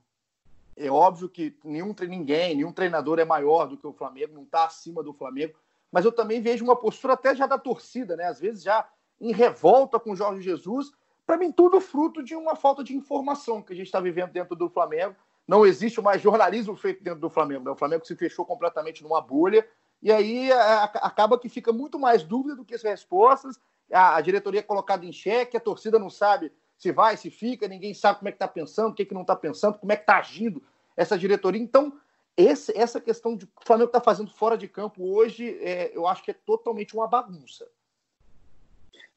é 0.76 0.90
óbvio 0.90 1.28
que 1.28 1.56
nenhum, 1.62 1.94
ninguém, 2.00 2.56
nenhum 2.56 2.72
treinador 2.72 3.20
é 3.20 3.24
maior 3.24 3.66
do 3.66 3.76
que 3.76 3.86
o 3.86 3.92
Flamengo, 3.92 4.34
não 4.34 4.42
está 4.42 4.64
acima 4.64 5.04
do 5.04 5.12
Flamengo, 5.12 5.54
mas 5.92 6.04
eu 6.04 6.10
também 6.10 6.42
vejo 6.42 6.64
uma 6.64 6.74
postura 6.74 7.12
até 7.12 7.32
já 7.32 7.46
da 7.46 7.58
torcida, 7.58 8.16
né? 8.16 8.24
Às 8.24 8.40
vezes 8.40 8.64
já 8.64 8.88
em 9.20 9.32
revolta 9.32 10.00
com 10.00 10.10
o 10.10 10.16
Jorge 10.16 10.42
Jesus. 10.42 10.90
Para 11.26 11.36
mim, 11.36 11.52
tudo 11.52 11.80
fruto 11.80 12.22
de 12.22 12.34
uma 12.34 12.56
falta 12.56 12.82
de 12.82 12.94
informação 12.96 13.62
que 13.62 13.72
a 13.72 13.76
gente 13.76 13.86
está 13.86 14.00
vivendo 14.00 14.32
dentro 14.32 14.56
do 14.56 14.68
Flamengo. 14.68 15.14
Não 15.46 15.64
existe 15.66 16.00
mais 16.00 16.20
jornalismo 16.20 16.76
feito 16.76 17.02
dentro 17.02 17.20
do 17.20 17.30
Flamengo. 17.30 17.64
Né? 17.64 17.70
O 17.70 17.76
Flamengo 17.76 18.04
se 18.04 18.16
fechou 18.16 18.44
completamente 18.44 19.02
numa 19.02 19.20
bolha. 19.20 19.66
E 20.02 20.10
aí 20.10 20.50
a, 20.50 20.58
a, 20.58 20.84
acaba 20.84 21.38
que 21.38 21.48
fica 21.48 21.72
muito 21.72 21.98
mais 21.98 22.22
dúvida 22.22 22.56
do 22.56 22.64
que 22.64 22.74
as 22.74 22.82
respostas. 22.82 23.60
A, 23.92 24.16
a 24.16 24.20
diretoria 24.20 24.60
é 24.60 24.62
colocada 24.62 25.04
em 25.04 25.12
xeque, 25.12 25.56
a 25.56 25.60
torcida 25.60 25.98
não 25.98 26.10
sabe 26.10 26.52
se 26.82 26.90
vai, 26.90 27.16
se 27.16 27.30
fica, 27.30 27.68
ninguém 27.68 27.94
sabe 27.94 28.18
como 28.18 28.28
é 28.28 28.32
que 28.32 28.36
está 28.36 28.48
pensando, 28.48 28.90
o 28.90 28.94
que, 28.94 29.04
que 29.04 29.14
não 29.14 29.20
está 29.20 29.36
pensando, 29.36 29.78
como 29.78 29.92
é 29.92 29.96
que 29.96 30.02
está 30.02 30.18
agindo 30.18 30.60
essa 30.96 31.16
diretoria. 31.16 31.62
Então, 31.62 31.96
esse, 32.36 32.76
essa 32.76 33.00
questão 33.00 33.36
de 33.36 33.44
o 33.44 33.48
Flamengo 33.64 33.86
está 33.86 34.00
fazendo 34.00 34.32
fora 34.32 34.58
de 34.58 34.66
campo 34.66 35.04
hoje, 35.14 35.58
é, 35.60 35.96
eu 35.96 36.08
acho 36.08 36.24
que 36.24 36.32
é 36.32 36.34
totalmente 36.34 36.94
uma 36.94 37.06
bagunça. 37.06 37.68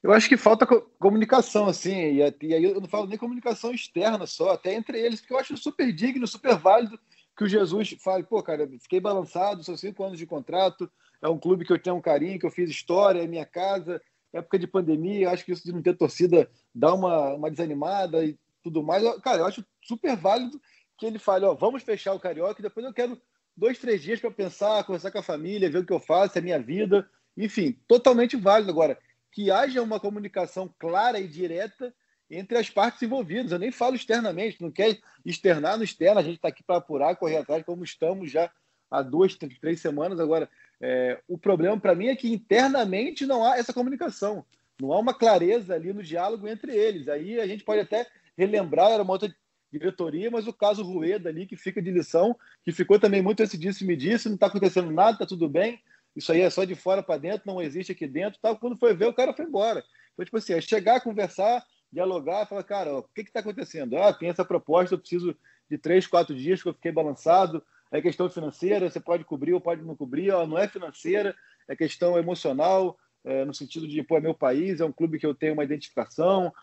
Eu 0.06 0.14
acho 0.14 0.30
que 0.30 0.38
falta 0.38 0.68
comunicação, 1.00 1.66
assim, 1.66 2.18
e, 2.18 2.22
aí 2.22 2.64
eu 2.64 2.80
não 2.80 2.88
falo 2.88 3.08
nem 3.08 3.18
comunicação 3.18 3.74
externa 3.74 4.28
só, 4.28 4.52
até 4.52 4.76
entre 4.76 5.00
eles, 5.00 5.20
porque 5.20 5.34
eu 5.34 5.40
acho 5.40 5.58
super 5.58 5.92
digno, 5.92 6.28
super 6.28 6.56
válido 6.60 7.00
que 7.36 7.44
o 7.44 7.48
Jesus 7.48 7.96
fale, 8.04 8.24
pô, 8.24 8.44
cara, 8.44 8.70
fiquei 8.84 9.00
balançado, 9.00 9.64
são 9.64 9.76
cinco 9.76 10.04
anos 10.04 10.20
de 10.20 10.28
contrato, 10.28 10.88
é 11.24 11.28
um 11.28 11.40
clube 11.40 11.66
que 11.66 11.74
eu 11.74 11.82
tenho 11.82 11.96
um 11.96 12.02
carinho, 12.02 12.38
que 12.38 12.46
eu 12.46 12.52
fiz 12.52 12.70
história, 12.70 13.24
é 13.24 13.26
minha 13.26 13.48
casa, 13.48 14.00
época 14.32 14.60
de 14.60 14.68
pandemia, 14.68 15.32
acho 15.32 15.44
que 15.44 15.54
isso 15.54 15.64
de 15.64 15.74
não 15.74 15.82
ter 15.82 15.98
torcida 15.98 16.48
dá 16.74 16.94
uma, 16.94 17.34
uma 17.34 17.50
desanimada 17.50 18.24
e 18.24 18.38
tudo 18.62 18.84
mais. 18.84 19.04
Cara, 19.22 19.40
eu 19.40 19.46
acho 19.48 19.66
super 19.82 20.16
válido 20.16 20.62
que 21.00 21.08
ele 21.08 21.18
fale, 21.18 21.46
ó, 21.46 21.56
vamos 21.56 21.82
fechar 21.82 22.14
o 22.14 22.20
Carioca 22.20 22.62
depois 22.62 22.86
eu 22.86 22.94
quero 22.94 23.20
dois, 23.58 23.80
três 23.80 24.04
dias 24.04 24.20
para 24.20 24.30
pensar, 24.30 24.84
conversar 24.84 25.10
com 25.10 25.18
a 25.18 25.24
família, 25.24 25.68
ver 25.68 25.80
o 25.80 25.86
que 25.86 25.94
eu 25.94 26.00
faço, 26.00 26.38
a 26.38 26.42
minha 26.44 26.60
vida. 26.60 27.10
Enfim, 27.36 27.76
totalmente 27.88 28.38
válido. 28.38 28.70
Agora, 28.70 29.00
que 29.36 29.52
haja 29.52 29.84
uma 29.84 30.00
comunicação 30.00 30.74
clara 30.80 31.20
e 31.20 31.28
direta 31.28 31.94
entre 32.32 32.58
as 32.58 32.70
partes 32.70 33.02
envolvidas. 33.04 33.52
Eu 33.52 33.60
nem 33.60 33.70
falo 33.70 33.94
externamente, 33.94 34.62
não 34.62 34.72
quer 34.72 34.98
externar 35.26 35.78
no 35.78 35.84
externo, 35.84 36.22
a 36.22 36.24
gente 36.24 36.38
está 36.38 36.48
aqui 36.48 36.64
para 36.64 36.78
apurar, 36.78 37.18
correr 37.18 37.36
atrás, 37.36 37.62
como 37.66 37.84
estamos 37.84 38.32
já 38.32 38.50
há 38.90 39.02
duas, 39.02 39.36
três 39.36 39.82
semanas. 39.82 40.22
Agora, 40.22 40.50
é, 40.80 41.20
o 41.28 41.38
problema 41.38 41.78
para 41.78 41.94
mim 41.94 42.08
é 42.08 42.16
que 42.16 42.32
internamente 42.32 43.26
não 43.26 43.44
há 43.44 43.58
essa 43.58 43.74
comunicação, 43.74 44.46
não 44.80 44.94
há 44.94 45.00
uma 45.00 45.14
clareza 45.14 45.76
ali 45.76 45.92
no 45.92 46.02
diálogo 46.02 46.48
entre 46.48 46.74
eles. 46.74 47.10
Aí 47.10 47.38
a 47.38 47.46
gente 47.46 47.66
pode 47.66 47.82
até 47.82 48.08
relembrar, 48.38 48.92
era 48.92 49.04
uma 49.04 49.12
outra 49.12 49.36
diretoria, 49.70 50.32
mas 50.32 50.48
o 50.48 50.54
caso 50.54 50.82
Rueda 50.82 51.28
ali, 51.28 51.46
que 51.46 51.58
fica 51.58 51.82
de 51.82 51.92
lição, 51.92 52.38
que 52.64 52.72
ficou 52.72 52.98
também 52.98 53.22
muito 53.22 53.44
esse 53.44 53.58
disse 53.58 53.84
me 53.84 53.98
disse, 53.98 54.30
não 54.30 54.36
está 54.36 54.48
acontecendo 54.48 54.90
nada, 54.92 55.12
está 55.12 55.26
tudo 55.26 55.50
bem, 55.50 55.82
isso 56.16 56.32
aí 56.32 56.42
é 56.42 56.50
só 56.50 56.64
de 56.64 56.76
fora 56.76 57.04
para 57.04 57.20
dentro, 57.20 57.44
não 57.46 57.62
existe 57.62 57.92
aqui 57.92 58.08
dentro, 58.08 58.40
tal. 58.42 58.58
quando 58.58 58.78
foi 58.78 58.94
ver, 58.94 59.08
o 59.08 59.14
cara 59.14 59.34
foi 59.34 59.46
embora. 59.46 59.84
Então, 60.14 60.26
tipo 60.26 60.38
assim, 60.38 60.54
é 60.54 60.62
chegar, 60.62 61.02
conversar, 61.02 61.64
dialogar, 61.92 62.46
falar, 62.46 62.64
cara, 62.64 62.94
ó, 62.94 63.00
o 63.00 63.04
que 63.04 63.22
está 63.22 63.42
acontecendo? 63.42 63.98
Ah, 63.98 64.14
tem 64.14 64.30
essa 64.30 64.46
proposta, 64.46 64.96
eu 64.96 65.00
preciso 65.00 65.36
de 65.70 65.78
três, 65.78 66.08
quatro 66.08 66.36
dias 66.36 66.62
que 66.62 66.70
eu 66.70 66.74
fiquei 66.74 66.92
balançado, 66.92 67.64
é 67.92 68.02
questão 68.02 68.30
financeira, 68.30 68.90
você 68.90 69.00
pode 69.00 69.24
cobrir 69.24 69.54
ou 69.54 69.62
pode 69.62 69.82
não 69.82 69.96
cobrir, 69.96 70.32
ó, 70.32 70.46
não 70.46 70.58
é 70.58 70.68
financeira, 70.68 71.36
é 71.68 71.76
questão 71.76 72.18
emocional, 72.18 72.98
é, 73.24 73.44
no 73.44 73.54
sentido 73.54 73.88
de, 73.88 74.04
pô, 74.04 74.18
é 74.18 74.22
meu 74.22 74.34
país, 74.34 74.80
é 74.80 74.86
um 74.86 74.92
clube 74.92 75.18
que 75.18 75.26
eu 75.26 75.34
tenho 75.34 75.54
uma 75.54 75.64
identificação, 75.64 76.54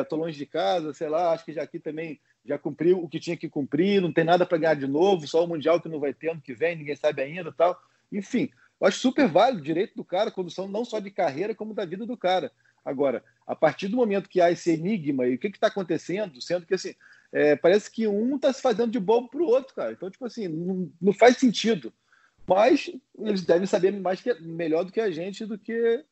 estou 0.00 0.18
é, 0.18 0.22
longe 0.22 0.38
de 0.38 0.46
casa, 0.46 0.92
sei 0.94 1.08
lá, 1.08 1.32
acho 1.32 1.44
que 1.44 1.52
já 1.52 1.62
aqui 1.62 1.78
também 1.78 2.18
já 2.44 2.58
cumpriu 2.58 3.02
o 3.02 3.08
que 3.08 3.20
tinha 3.20 3.36
que 3.36 3.48
cumprir, 3.48 4.00
não 4.00 4.12
tem 4.12 4.24
nada 4.24 4.46
para 4.46 4.58
ganhar 4.58 4.74
de 4.74 4.86
novo, 4.86 5.26
só 5.26 5.44
o 5.44 5.48
Mundial 5.48 5.80
que 5.80 5.88
não 5.88 6.00
vai 6.00 6.14
ter 6.14 6.30
ano 6.30 6.40
que 6.40 6.54
vem, 6.54 6.76
ninguém 6.76 6.96
sabe 6.96 7.20
ainda 7.20 7.52
tal. 7.52 7.78
Enfim, 8.10 8.48
eu 8.80 8.86
acho 8.86 8.98
super 8.98 9.28
válido 9.28 9.60
o 9.60 9.64
direito 9.64 9.94
do 9.96 10.04
cara, 10.04 10.30
condução 10.30 10.68
não 10.68 10.84
só 10.84 11.00
de 11.00 11.10
carreira, 11.10 11.54
como 11.54 11.74
da 11.74 11.84
vida 11.84 12.04
do 12.04 12.16
cara. 12.16 12.52
Agora, 12.84 13.24
a 13.46 13.56
partir 13.56 13.88
do 13.88 13.96
momento 13.96 14.28
que 14.28 14.40
há 14.40 14.50
esse 14.50 14.70
enigma 14.70 15.26
e 15.26 15.34
o 15.34 15.38
que 15.38 15.48
está 15.48 15.66
acontecendo, 15.66 16.40
sendo 16.40 16.66
que 16.66 16.74
assim, 16.74 16.94
é, 17.32 17.56
parece 17.56 17.90
que 17.90 18.06
um 18.06 18.36
está 18.36 18.52
se 18.52 18.62
fazendo 18.62 18.92
de 18.92 19.00
bobo 19.00 19.28
para 19.28 19.42
o 19.42 19.46
outro, 19.46 19.74
cara. 19.74 19.92
Então, 19.92 20.10
tipo 20.10 20.24
assim, 20.24 20.46
não, 20.46 20.90
não, 21.00 21.12
faz 21.12 21.36
sentido. 21.36 21.92
Mas 22.46 22.90
eles 23.18 23.42
devem 23.42 23.66
saber 23.66 23.90
mais 23.92 24.20
que, 24.20 24.32
melhor 24.40 24.84
do 24.84 24.92
que 24.92 25.00
a 25.00 25.10
gente 25.10 25.44
do 25.44 25.58
que, 25.58 26.04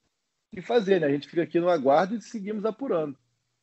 que 0.52 0.60
fazer, 0.60 1.00
né? 1.00 1.06
A 1.06 1.10
gente 1.10 1.28
fica 1.28 1.42
aqui 1.42 1.60
no 1.60 1.68
aguardo 1.68 2.16
e 2.16 2.20
seguimos 2.20 2.64
apurando. 2.64 3.16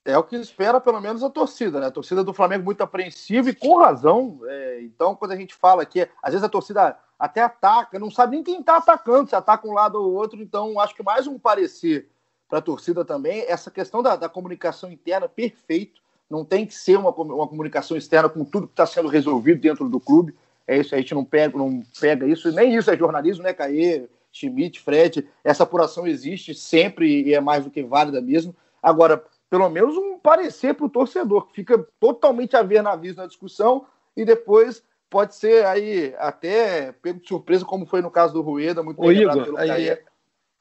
É 0.03 0.17
o 0.17 0.23
que 0.23 0.35
espera, 0.35 0.81
pelo 0.81 0.99
menos, 0.99 1.23
a 1.23 1.29
torcida, 1.29 1.79
né? 1.79 1.87
A 1.87 1.91
torcida 1.91 2.23
do 2.23 2.33
Flamengo 2.33 2.65
muito 2.65 2.81
apreensiva 2.81 3.49
e 3.49 3.55
com 3.55 3.77
razão. 3.77 4.39
É, 4.45 4.81
então, 4.81 5.15
quando 5.15 5.31
a 5.31 5.35
gente 5.35 5.53
fala 5.53 5.85
que 5.85 6.07
às 6.23 6.31
vezes 6.31 6.43
a 6.43 6.49
torcida 6.49 6.97
até 7.19 7.41
ataca, 7.41 7.99
não 7.99 8.09
sabe 8.09 8.35
nem 8.35 8.43
quem 8.43 8.61
está 8.61 8.77
atacando, 8.77 9.29
se 9.29 9.35
ataca 9.35 9.67
um 9.67 9.73
lado 9.73 10.01
ou 10.01 10.13
outro. 10.13 10.41
Então, 10.41 10.79
acho 10.79 10.95
que 10.95 11.03
mais 11.03 11.27
um 11.27 11.37
parecer 11.37 12.09
para 12.49 12.57
a 12.57 12.61
torcida 12.61 13.05
também, 13.05 13.45
essa 13.47 13.71
questão 13.71 14.03
da, 14.03 14.17
da, 14.17 14.27
comunicação 14.27 14.91
interna, 14.91 15.29
perfeito. 15.29 16.01
Não 16.29 16.43
tem 16.43 16.65
que 16.65 16.73
ser 16.73 16.97
uma, 16.97 17.11
uma 17.11 17.47
comunicação 17.47 17.95
externa 17.95 18.27
com 18.27 18.43
tudo 18.43 18.67
que 18.67 18.73
está 18.73 18.85
sendo 18.85 19.07
resolvido 19.07 19.61
dentro 19.61 19.87
do 19.87 19.99
clube. 19.99 20.35
É 20.67 20.77
isso, 20.77 20.93
a 20.93 20.97
gente 20.97 21.13
não 21.13 21.23
pega, 21.23 21.57
não 21.57 21.81
pega 21.99 22.25
isso, 22.25 22.51
nem 22.51 22.75
isso 22.75 22.91
é 22.91 22.97
jornalismo, 22.97 23.43
né, 23.43 23.53
Caê, 23.53 24.09
Schmidt, 24.33 24.81
Fred. 24.81 25.29
Essa 25.43 25.63
apuração 25.63 26.05
existe 26.05 26.53
sempre 26.53 27.23
e 27.23 27.33
é 27.33 27.39
mais 27.39 27.63
do 27.63 27.71
que 27.71 27.83
válida 27.83 28.19
mesmo. 28.19 28.53
Agora, 28.81 29.23
pelo 29.51 29.69
menos 29.69 29.97
um 29.97 30.17
parecer 30.17 30.73
para 30.73 30.85
o 30.85 30.89
torcedor, 30.89 31.47
que 31.47 31.55
fica 31.55 31.85
totalmente 31.99 32.55
a 32.55 32.63
ver 32.63 32.81
na 32.81 32.95
vista 32.95 33.21
na 33.21 33.27
discussão 33.27 33.85
e 34.15 34.23
depois 34.23 34.81
pode 35.09 35.35
ser 35.35 35.65
aí 35.65 36.15
até 36.17 36.93
pego 36.93 37.19
de 37.19 37.27
surpresa, 37.27 37.65
como 37.65 37.85
foi 37.85 38.01
no 38.01 38.09
caso 38.09 38.33
do 38.33 38.41
Rueda, 38.41 38.81
muito 38.81 39.01
Ô, 39.01 39.11
Igor, 39.11 39.59
aí, 39.59 39.97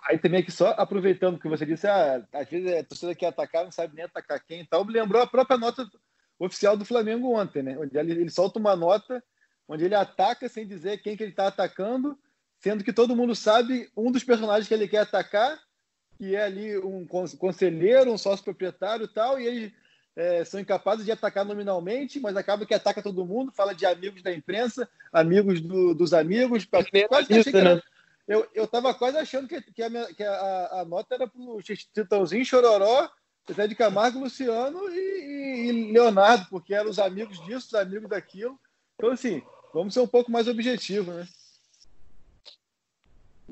aí, 0.08 0.18
também 0.18 0.40
aqui 0.40 0.50
só 0.50 0.74
aproveitando 0.76 1.38
que 1.38 1.48
você 1.48 1.64
disse, 1.64 1.86
ah, 1.86 2.26
às 2.32 2.48
vezes 2.50 2.80
a 2.80 2.82
torcida 2.82 3.14
quer 3.14 3.26
atacar, 3.26 3.62
não 3.62 3.70
sabe 3.70 3.94
nem 3.94 4.04
atacar 4.04 4.42
quem 4.44 4.62
e 4.62 4.66
tal, 4.66 4.84
me 4.84 4.92
lembrou 4.92 5.22
a 5.22 5.26
própria 5.26 5.56
nota 5.56 5.88
oficial 6.36 6.76
do 6.76 6.84
Flamengo 6.84 7.32
ontem, 7.32 7.62
né? 7.62 7.78
Onde 7.78 7.96
ele, 7.96 8.10
ele 8.10 8.30
solta 8.30 8.58
uma 8.58 8.74
nota 8.74 9.22
onde 9.68 9.84
ele 9.84 9.94
ataca 9.94 10.48
sem 10.48 10.66
dizer 10.66 11.00
quem 11.00 11.16
que 11.16 11.22
ele 11.22 11.30
está 11.30 11.46
atacando, 11.46 12.18
sendo 12.58 12.82
que 12.82 12.92
todo 12.92 13.14
mundo 13.14 13.36
sabe 13.36 13.88
um 13.96 14.10
dos 14.10 14.24
personagens 14.24 14.66
que 14.66 14.74
ele 14.74 14.88
quer 14.88 15.02
atacar, 15.02 15.56
que 16.20 16.36
é 16.36 16.42
ali 16.44 16.76
um 16.76 17.06
conselheiro, 17.06 18.12
um 18.12 18.18
sócio 18.18 18.44
proprietário 18.44 19.06
e 19.06 19.08
tal, 19.08 19.40
e 19.40 19.46
ele 19.46 19.74
é, 20.14 20.44
são 20.44 20.60
incapazes 20.60 21.06
de 21.06 21.10
atacar 21.10 21.46
nominalmente, 21.46 22.20
mas 22.20 22.36
acaba 22.36 22.66
que 22.66 22.74
ataca 22.74 23.02
todo 23.02 23.24
mundo, 23.24 23.50
fala 23.50 23.74
de 23.74 23.86
amigos 23.86 24.22
da 24.22 24.30
imprensa, 24.30 24.86
amigos 25.10 25.62
do, 25.62 25.94
dos 25.94 26.12
amigos. 26.12 26.68
Quase 27.08 27.38
isso, 27.38 27.50
né? 27.52 27.80
eu, 28.28 28.46
eu 28.54 28.66
tava 28.66 28.92
quase 28.92 29.16
achando 29.16 29.48
que, 29.48 29.62
que, 29.62 29.82
a, 29.82 29.88
minha, 29.88 30.04
que 30.12 30.22
a, 30.22 30.80
a, 30.80 30.84
nota 30.84 31.14
era 31.14 31.26
para 31.26 31.40
o 31.40 31.62
Titãozinho, 31.62 32.44
Chororó, 32.44 33.08
Zé 33.50 33.66
de 33.66 33.74
Camargo, 33.74 34.20
Luciano 34.20 34.90
e, 34.90 34.98
e, 34.98 35.68
e, 35.70 35.92
Leonardo, 35.92 36.48
porque 36.50 36.74
eram 36.74 36.90
os 36.90 36.98
amigos 36.98 37.42
disso, 37.46 37.68
os 37.68 37.74
amigos 37.74 38.10
daquilo. 38.10 38.60
Então, 38.96 39.10
assim, 39.10 39.42
vamos 39.72 39.94
ser 39.94 40.00
um 40.00 40.06
pouco 40.06 40.30
mais 40.30 40.46
objetivos, 40.46 41.14
né? 41.14 41.26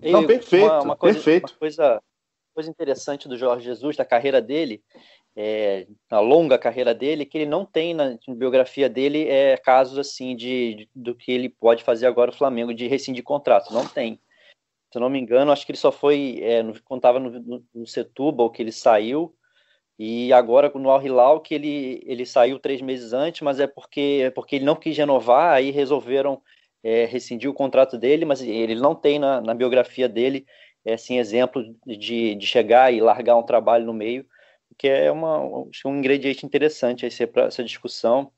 Não, 0.02 0.26
perfeito, 0.26 0.66
uma, 0.66 0.82
uma 0.82 0.96
coisa, 0.96 1.16
perfeito. 1.16 1.50
Uma 1.50 1.58
coisa, 1.58 2.02
coisa 2.58 2.70
interessante 2.70 3.28
do 3.28 3.38
Jorge 3.38 3.64
Jesus, 3.64 3.96
da 3.96 4.04
carreira 4.04 4.42
dele, 4.42 4.82
é, 5.36 5.86
na 6.10 6.18
longa 6.18 6.58
carreira 6.58 6.92
dele, 6.92 7.24
que 7.24 7.38
ele 7.38 7.46
não 7.46 7.64
tem 7.64 7.94
na 7.94 8.18
biografia 8.30 8.88
dele 8.88 9.28
é, 9.28 9.56
casos 9.56 9.96
assim 9.96 10.34
de, 10.34 10.74
de, 10.74 10.90
do 10.92 11.14
que 11.14 11.30
ele 11.30 11.48
pode 11.48 11.84
fazer 11.84 12.08
agora 12.08 12.32
o 12.32 12.34
Flamengo 12.34 12.74
de 12.74 12.88
rescindir 12.88 13.22
contrato. 13.22 13.72
Não 13.72 13.86
tem. 13.86 14.18
Se 14.90 14.98
eu 14.98 15.00
não 15.00 15.08
me 15.08 15.20
engano, 15.20 15.52
acho 15.52 15.64
que 15.64 15.70
ele 15.70 15.78
só 15.78 15.92
foi 15.92 16.40
é, 16.42 16.60
no, 16.60 16.72
estava 16.72 17.20
no, 17.20 17.30
no, 17.30 17.64
no 17.72 17.86
Setúbal 17.86 18.50
que 18.50 18.60
ele 18.60 18.72
saiu 18.72 19.32
e 19.96 20.32
agora 20.32 20.68
no 20.74 20.90
Al 20.90 21.00
Hilal 21.00 21.40
que 21.40 21.54
ele, 21.54 22.02
ele 22.04 22.26
saiu 22.26 22.58
três 22.58 22.82
meses 22.82 23.12
antes, 23.12 23.40
mas 23.42 23.60
é 23.60 23.68
porque, 23.68 24.22
é 24.24 24.30
porque 24.30 24.56
ele 24.56 24.64
não 24.64 24.74
quis 24.74 24.98
renovar, 24.98 25.52
aí 25.52 25.70
resolveram 25.70 26.42
é, 26.82 27.04
rescindir 27.04 27.48
o 27.48 27.54
contrato 27.54 27.96
dele, 27.96 28.24
mas 28.24 28.42
ele 28.42 28.74
não 28.74 28.96
tem 28.96 29.20
na, 29.20 29.40
na 29.40 29.54
biografia 29.54 30.08
dele 30.08 30.44
é, 30.90 30.94
assim, 30.94 31.18
exemplo 31.18 31.64
de, 31.86 32.34
de 32.34 32.46
chegar 32.46 32.92
e 32.92 33.00
largar 33.00 33.36
um 33.36 33.42
trabalho 33.42 33.84
no 33.84 33.92
meio 33.92 34.26
que 34.78 34.88
é 34.88 35.10
uma, 35.10 35.38
um 35.40 35.96
ingrediente 35.96 36.46
interessante 36.46 37.06
para 37.26 37.46
essa 37.46 37.64
discussão. 37.64 38.30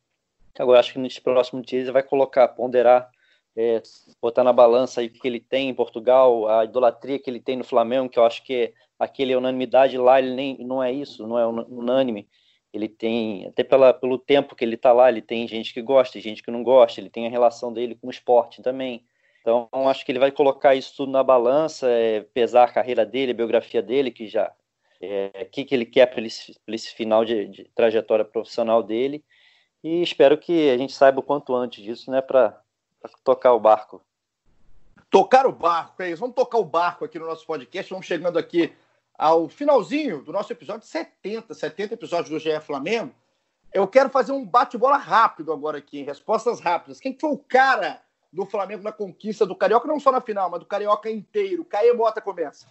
Agora, 0.58 0.80
acho 0.80 0.94
que 0.94 0.98
nos 0.98 1.18
próximos 1.18 1.66
dias 1.66 1.82
ele 1.82 1.92
vai 1.92 2.02
colocar, 2.02 2.48
ponderar, 2.48 3.10
é, 3.54 3.82
botar 4.20 4.42
na 4.42 4.52
balança 4.52 5.00
aí 5.00 5.06
o 5.06 5.10
que 5.10 5.28
ele 5.28 5.38
tem 5.38 5.68
em 5.68 5.74
Portugal, 5.74 6.48
a 6.48 6.64
idolatria 6.64 7.18
que 7.18 7.28
ele 7.28 7.40
tem 7.40 7.56
no 7.56 7.64
Flamengo, 7.64 8.08
que 8.08 8.18
eu 8.18 8.24
acho 8.24 8.42
que 8.42 8.54
é 8.54 8.72
aquele 8.98 9.36
unanimidade 9.36 9.96
lá, 9.98 10.18
ele 10.18 10.34
nem 10.34 10.58
não 10.58 10.82
é 10.82 10.90
isso, 10.90 11.26
não 11.26 11.38
é 11.38 11.46
unânime. 11.46 12.28
Ele 12.72 12.88
tem, 12.88 13.46
até 13.48 13.64
pela, 13.64 13.92
pelo 13.92 14.18
tempo 14.18 14.54
que 14.54 14.64
ele 14.64 14.76
está 14.76 14.92
lá, 14.92 15.08
ele 15.08 15.22
tem 15.22 15.46
gente 15.46 15.74
que 15.74 15.82
gosta, 15.82 16.20
gente 16.20 16.42
que 16.42 16.50
não 16.50 16.62
gosta, 16.62 17.00
ele 17.00 17.10
tem 17.10 17.26
a 17.26 17.30
relação 17.30 17.72
dele 17.72 17.96
com 17.96 18.06
o 18.06 18.10
esporte 18.10 18.62
também. 18.62 19.04
Então, 19.40 19.68
acho 19.88 20.04
que 20.04 20.12
ele 20.12 20.18
vai 20.18 20.30
colocar 20.30 20.74
isso 20.74 20.94
tudo 20.96 21.12
na 21.12 21.22
balança, 21.22 21.88
é, 21.88 22.20
pesar 22.20 22.64
a 22.64 22.72
carreira 22.72 23.06
dele, 23.06 23.32
a 23.32 23.34
biografia 23.34 23.82
dele, 23.82 24.10
que 24.10 24.28
já 24.28 24.52
é, 25.00 25.46
que, 25.46 25.64
que 25.64 25.74
ele 25.74 25.86
quer 25.86 26.06
para 26.06 26.20
esse, 26.20 26.54
esse, 26.68 26.94
final 26.94 27.24
de, 27.24 27.48
de, 27.48 27.64
trajetória 27.74 28.24
profissional 28.24 28.82
dele. 28.82 29.24
E 29.82 30.02
espero 30.02 30.36
que 30.36 30.70
a 30.70 30.76
gente 30.76 30.92
saiba 30.92 31.20
o 31.20 31.22
quanto 31.22 31.54
antes 31.54 31.82
disso, 31.82 32.10
né, 32.10 32.20
para 32.20 32.60
tocar 33.24 33.54
o 33.54 33.60
barco. 33.60 34.02
Tocar 35.08 35.46
o 35.46 35.52
barco, 35.52 36.02
é 36.02 36.10
isso. 36.10 36.20
Vamos 36.20 36.36
tocar 36.36 36.58
o 36.58 36.64
barco 36.64 37.04
aqui 37.04 37.18
no 37.18 37.26
nosso 37.26 37.46
podcast. 37.46 37.90
Vamos 37.90 38.06
chegando 38.06 38.38
aqui 38.38 38.72
ao 39.18 39.48
finalzinho 39.48 40.22
do 40.22 40.32
nosso 40.32 40.52
episódio 40.52 40.86
70, 40.86 41.54
70 41.54 41.94
episódios 41.94 42.28
do 42.28 42.38
GE 42.38 42.60
Flamengo. 42.60 43.14
Eu 43.72 43.88
quero 43.88 44.10
fazer 44.10 44.32
um 44.32 44.44
bate-bola 44.44 44.98
rápido 44.98 45.52
agora 45.52 45.78
aqui, 45.78 46.02
respostas 46.02 46.60
rápidas. 46.60 47.00
Quem 47.00 47.16
foi 47.18 47.30
o 47.30 47.38
cara 47.38 48.02
do 48.32 48.46
Flamengo 48.46 48.82
na 48.82 48.92
conquista 48.92 49.44
do 49.44 49.56
Carioca, 49.56 49.88
não 49.88 49.98
só 49.98 50.12
na 50.12 50.20
final, 50.20 50.50
mas 50.50 50.60
do 50.60 50.66
Carioca 50.66 51.10
inteiro? 51.10 51.64
Caê 51.64 51.92
Mota 51.92 52.20
começa. 52.20 52.66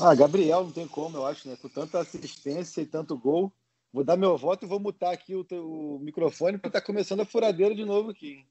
Ah, 0.00 0.14
Gabriel, 0.14 0.64
não 0.64 0.70
tem 0.70 0.86
como, 0.86 1.16
eu 1.16 1.26
acho, 1.26 1.48
né? 1.48 1.56
Com 1.60 1.68
tanta 1.68 1.98
assistência 1.98 2.80
e 2.80 2.86
tanto 2.86 3.18
gol. 3.18 3.52
Vou 3.92 4.04
dar 4.04 4.16
meu 4.16 4.36
voto 4.36 4.64
e 4.64 4.68
vou 4.68 4.78
mutar 4.78 5.12
aqui 5.12 5.34
o, 5.34 5.42
teu, 5.42 5.64
o 5.64 5.98
microfone, 6.00 6.58
porque 6.58 6.70
tá 6.70 6.80
começando 6.80 7.20
a 7.20 7.24
furadeira 7.24 7.74
de 7.74 7.84
novo 7.84 8.10
aqui. 8.10 8.44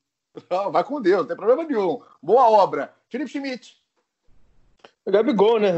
Não, 0.49 0.71
vai 0.71 0.83
com 0.83 1.01
Deus, 1.01 1.21
não 1.21 1.27
tem 1.27 1.37
problema 1.37 1.63
nenhum. 1.63 2.01
Boa 2.21 2.49
obra. 2.49 2.93
Felipe 3.09 3.31
Schmidt. 3.31 3.77
O 5.05 5.11
Gabigol, 5.11 5.59
né? 5.59 5.71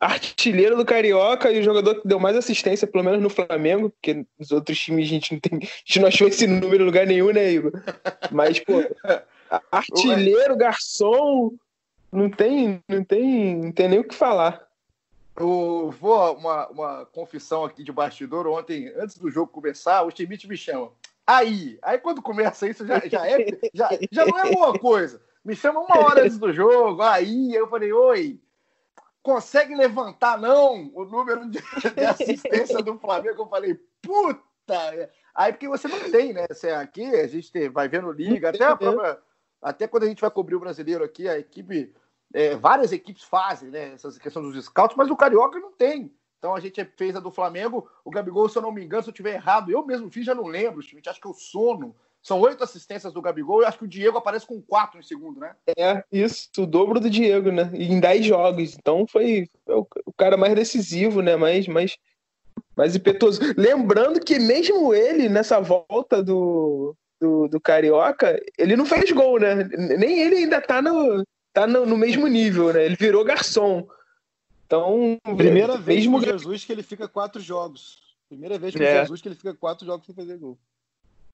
Artilheiro 0.00 0.76
do 0.76 0.84
Carioca 0.84 1.50
e 1.52 1.60
o 1.60 1.62
jogador 1.62 2.00
que 2.00 2.08
deu 2.08 2.18
mais 2.18 2.36
assistência, 2.36 2.88
pelo 2.88 3.04
menos 3.04 3.22
no 3.22 3.30
Flamengo, 3.30 3.90
porque 3.90 4.26
nos 4.38 4.50
outros 4.50 4.78
times 4.78 5.06
a 5.06 5.08
gente 5.08 5.32
não 5.32 5.40
tem. 5.40 5.58
A 5.62 5.66
gente 5.84 6.00
não 6.00 6.08
achou 6.08 6.26
esse 6.26 6.46
número 6.46 6.82
em 6.82 6.86
lugar 6.86 7.06
nenhum, 7.06 7.32
né, 7.32 7.52
Igor? 7.52 7.72
Mas, 8.32 8.58
pô, 8.58 8.82
artilheiro, 9.70 10.56
garçom, 10.56 11.52
não 12.10 12.30
tem, 12.30 12.82
não 12.88 13.04
tem, 13.04 13.56
não 13.56 13.72
tem 13.72 13.88
nem 13.88 13.98
o 13.98 14.04
que 14.04 14.14
falar. 14.14 14.66
Eu 15.36 15.92
vou 15.98 16.36
uma, 16.36 16.68
uma 16.68 17.06
confissão 17.06 17.64
aqui 17.64 17.82
de 17.82 17.90
bastidor. 17.90 18.46
Ontem, 18.46 18.92
antes 18.96 19.18
do 19.18 19.30
jogo 19.30 19.50
começar, 19.50 20.02
o 20.02 20.10
Schmidt 20.10 20.46
me 20.46 20.56
chama. 20.56 20.92
Aí, 21.26 21.78
aí 21.82 21.98
quando 21.98 22.22
começa 22.22 22.68
isso, 22.68 22.86
já, 22.86 23.00
já, 23.00 23.26
é, 23.26 23.46
já, 23.72 23.88
já 24.12 24.26
não 24.26 24.38
é 24.38 24.52
boa 24.52 24.78
coisa. 24.78 25.20
Me 25.44 25.56
chama 25.56 25.80
uma 25.80 25.98
hora 25.98 26.22
antes 26.22 26.38
do 26.38 26.52
jogo, 26.52 27.02
aí, 27.02 27.54
eu 27.54 27.68
falei, 27.68 27.92
oi, 27.92 28.40
consegue 29.22 29.74
levantar 29.74 30.38
não 30.38 30.90
o 30.94 31.04
número 31.04 31.48
de, 31.48 31.58
de 31.58 32.04
assistência 32.04 32.82
do 32.82 32.98
Flamengo? 32.98 33.42
Eu 33.42 33.48
falei, 33.48 33.74
puta! 34.00 35.10
Aí 35.34 35.52
porque 35.52 35.68
você 35.68 35.88
não 35.88 36.10
tem, 36.10 36.32
né? 36.32 36.46
Você 36.48 36.68
é 36.68 36.76
aqui, 36.76 37.04
a 37.04 37.26
gente 37.26 37.68
vai 37.70 37.88
vendo 37.88 38.12
liga, 38.12 38.50
até, 38.50 38.64
a 38.64 38.76
própria, 38.76 39.18
até 39.64 39.88
quando 39.88 40.02
a 40.04 40.06
gente 40.06 40.20
vai 40.20 40.30
cobrir 40.30 40.54
o 40.54 40.60
brasileiro 40.60 41.02
aqui, 41.02 41.26
a 41.26 41.38
equipe 41.38 41.92
é, 42.34 42.54
várias 42.54 42.92
equipes 42.92 43.24
fazem, 43.24 43.70
né? 43.70 43.94
Essas 43.94 44.18
questões 44.18 44.52
dos 44.52 44.64
scouts, 44.66 44.96
mas 44.96 45.10
o 45.10 45.16
Carioca 45.16 45.58
não 45.58 45.72
tem. 45.72 46.12
Então 46.38 46.54
a 46.54 46.60
gente 46.60 46.84
fez 46.98 47.16
a 47.16 47.20
do 47.20 47.30
Flamengo. 47.30 47.88
O 48.04 48.10
Gabigol, 48.10 48.48
se 48.48 48.58
eu 48.58 48.62
não 48.62 48.70
me 48.70 48.84
engano, 48.84 49.02
se 49.02 49.08
eu 49.08 49.12
estiver 49.12 49.34
errado, 49.34 49.70
eu 49.70 49.86
mesmo 49.86 50.10
fiz, 50.10 50.26
já 50.26 50.34
não 50.34 50.46
lembro. 50.46 50.80
Acho 50.80 51.20
que 51.20 51.26
eu 51.26 51.32
sono. 51.32 51.96
São 52.22 52.40
oito 52.40 52.62
assistências 52.62 53.12
do 53.12 53.22
Gabigol 53.22 53.62
e 53.62 53.64
acho 53.64 53.78
que 53.78 53.84
o 53.84 53.88
Diego 53.88 54.18
aparece 54.18 54.46
com 54.46 54.60
quatro 54.60 54.98
em 54.98 55.02
segundo, 55.02 55.40
né? 55.40 55.54
É, 55.78 56.02
isso, 56.10 56.50
o 56.58 56.66
dobro 56.66 57.00
do 57.00 57.08
Diego, 57.08 57.50
né? 57.50 57.70
Em 57.74 58.00
dez 58.00 58.26
jogos. 58.26 58.74
Então 58.74 59.06
foi 59.06 59.48
o, 59.66 59.86
cara 60.16 60.36
mais 60.36 60.54
decisivo, 60.54 61.22
né? 61.22 61.36
Mais, 61.36 61.66
mais, 61.68 61.96
mais 62.76 62.96
impetuoso. 62.96 63.40
Lembrando 63.56 64.20
que 64.20 64.38
mesmo 64.38 64.92
ele, 64.92 65.28
nessa 65.28 65.60
volta 65.60 66.22
do, 66.22 66.96
do, 67.24 67.48
do 67.48 67.60
Carioca, 67.60 68.38
ele 68.58 68.76
não 68.76 68.84
fez 68.84 69.10
gol, 69.10 69.40
né? 69.40 69.64
Nem 69.98 70.20
ele 70.20 70.36
ainda 70.36 70.60
tá 70.60 70.82
no, 70.82 71.24
tá 71.52 71.66
no, 71.66 71.86
no 71.86 71.96
mesmo 71.96 72.26
nível, 72.26 72.72
né? 72.72 72.84
Ele 72.84 72.96
virou 72.96 73.24
garçom. 73.24 73.88
Então, 74.66 75.18
primeira 75.36 75.78
vez 75.78 76.06
com 76.06 76.20
Jesus 76.20 76.64
que 76.64 76.72
ele 76.72 76.82
fica 76.82 77.08
quatro 77.08 77.40
jogos. 77.40 78.02
Primeira 78.28 78.58
vez 78.58 78.74
com 78.74 78.82
é. 78.82 79.00
Jesus 79.00 79.22
que 79.22 79.28
ele 79.28 79.34
fica 79.34 79.54
quatro 79.54 79.86
jogos 79.86 80.04
sem 80.04 80.14
fazer 80.14 80.36
gol. 80.36 80.58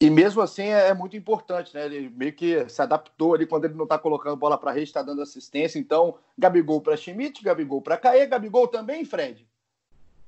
E 0.00 0.08
mesmo 0.08 0.40
assim 0.40 0.62
é, 0.62 0.88
é, 0.88 0.94
muito 0.94 1.16
importante, 1.16 1.74
né? 1.74 1.86
Ele 1.86 2.08
meio 2.08 2.32
que 2.32 2.66
se 2.68 2.80
adaptou 2.80 3.34
ali 3.34 3.46
quando 3.46 3.64
ele 3.64 3.74
não 3.74 3.86
tá 3.86 3.98
colocando 3.98 4.36
bola 4.36 4.56
para 4.56 4.72
rede, 4.72 4.84
está 4.84 5.02
dando 5.02 5.20
assistência. 5.20 5.78
Então, 5.78 6.16
Gabigol 6.38 6.80
para 6.80 6.96
Schmidt, 6.96 7.42
Gabigol 7.42 7.82
para 7.82 7.98
Caê, 7.98 8.26
Gabigol 8.26 8.68
também, 8.68 9.04
Fred. 9.04 9.46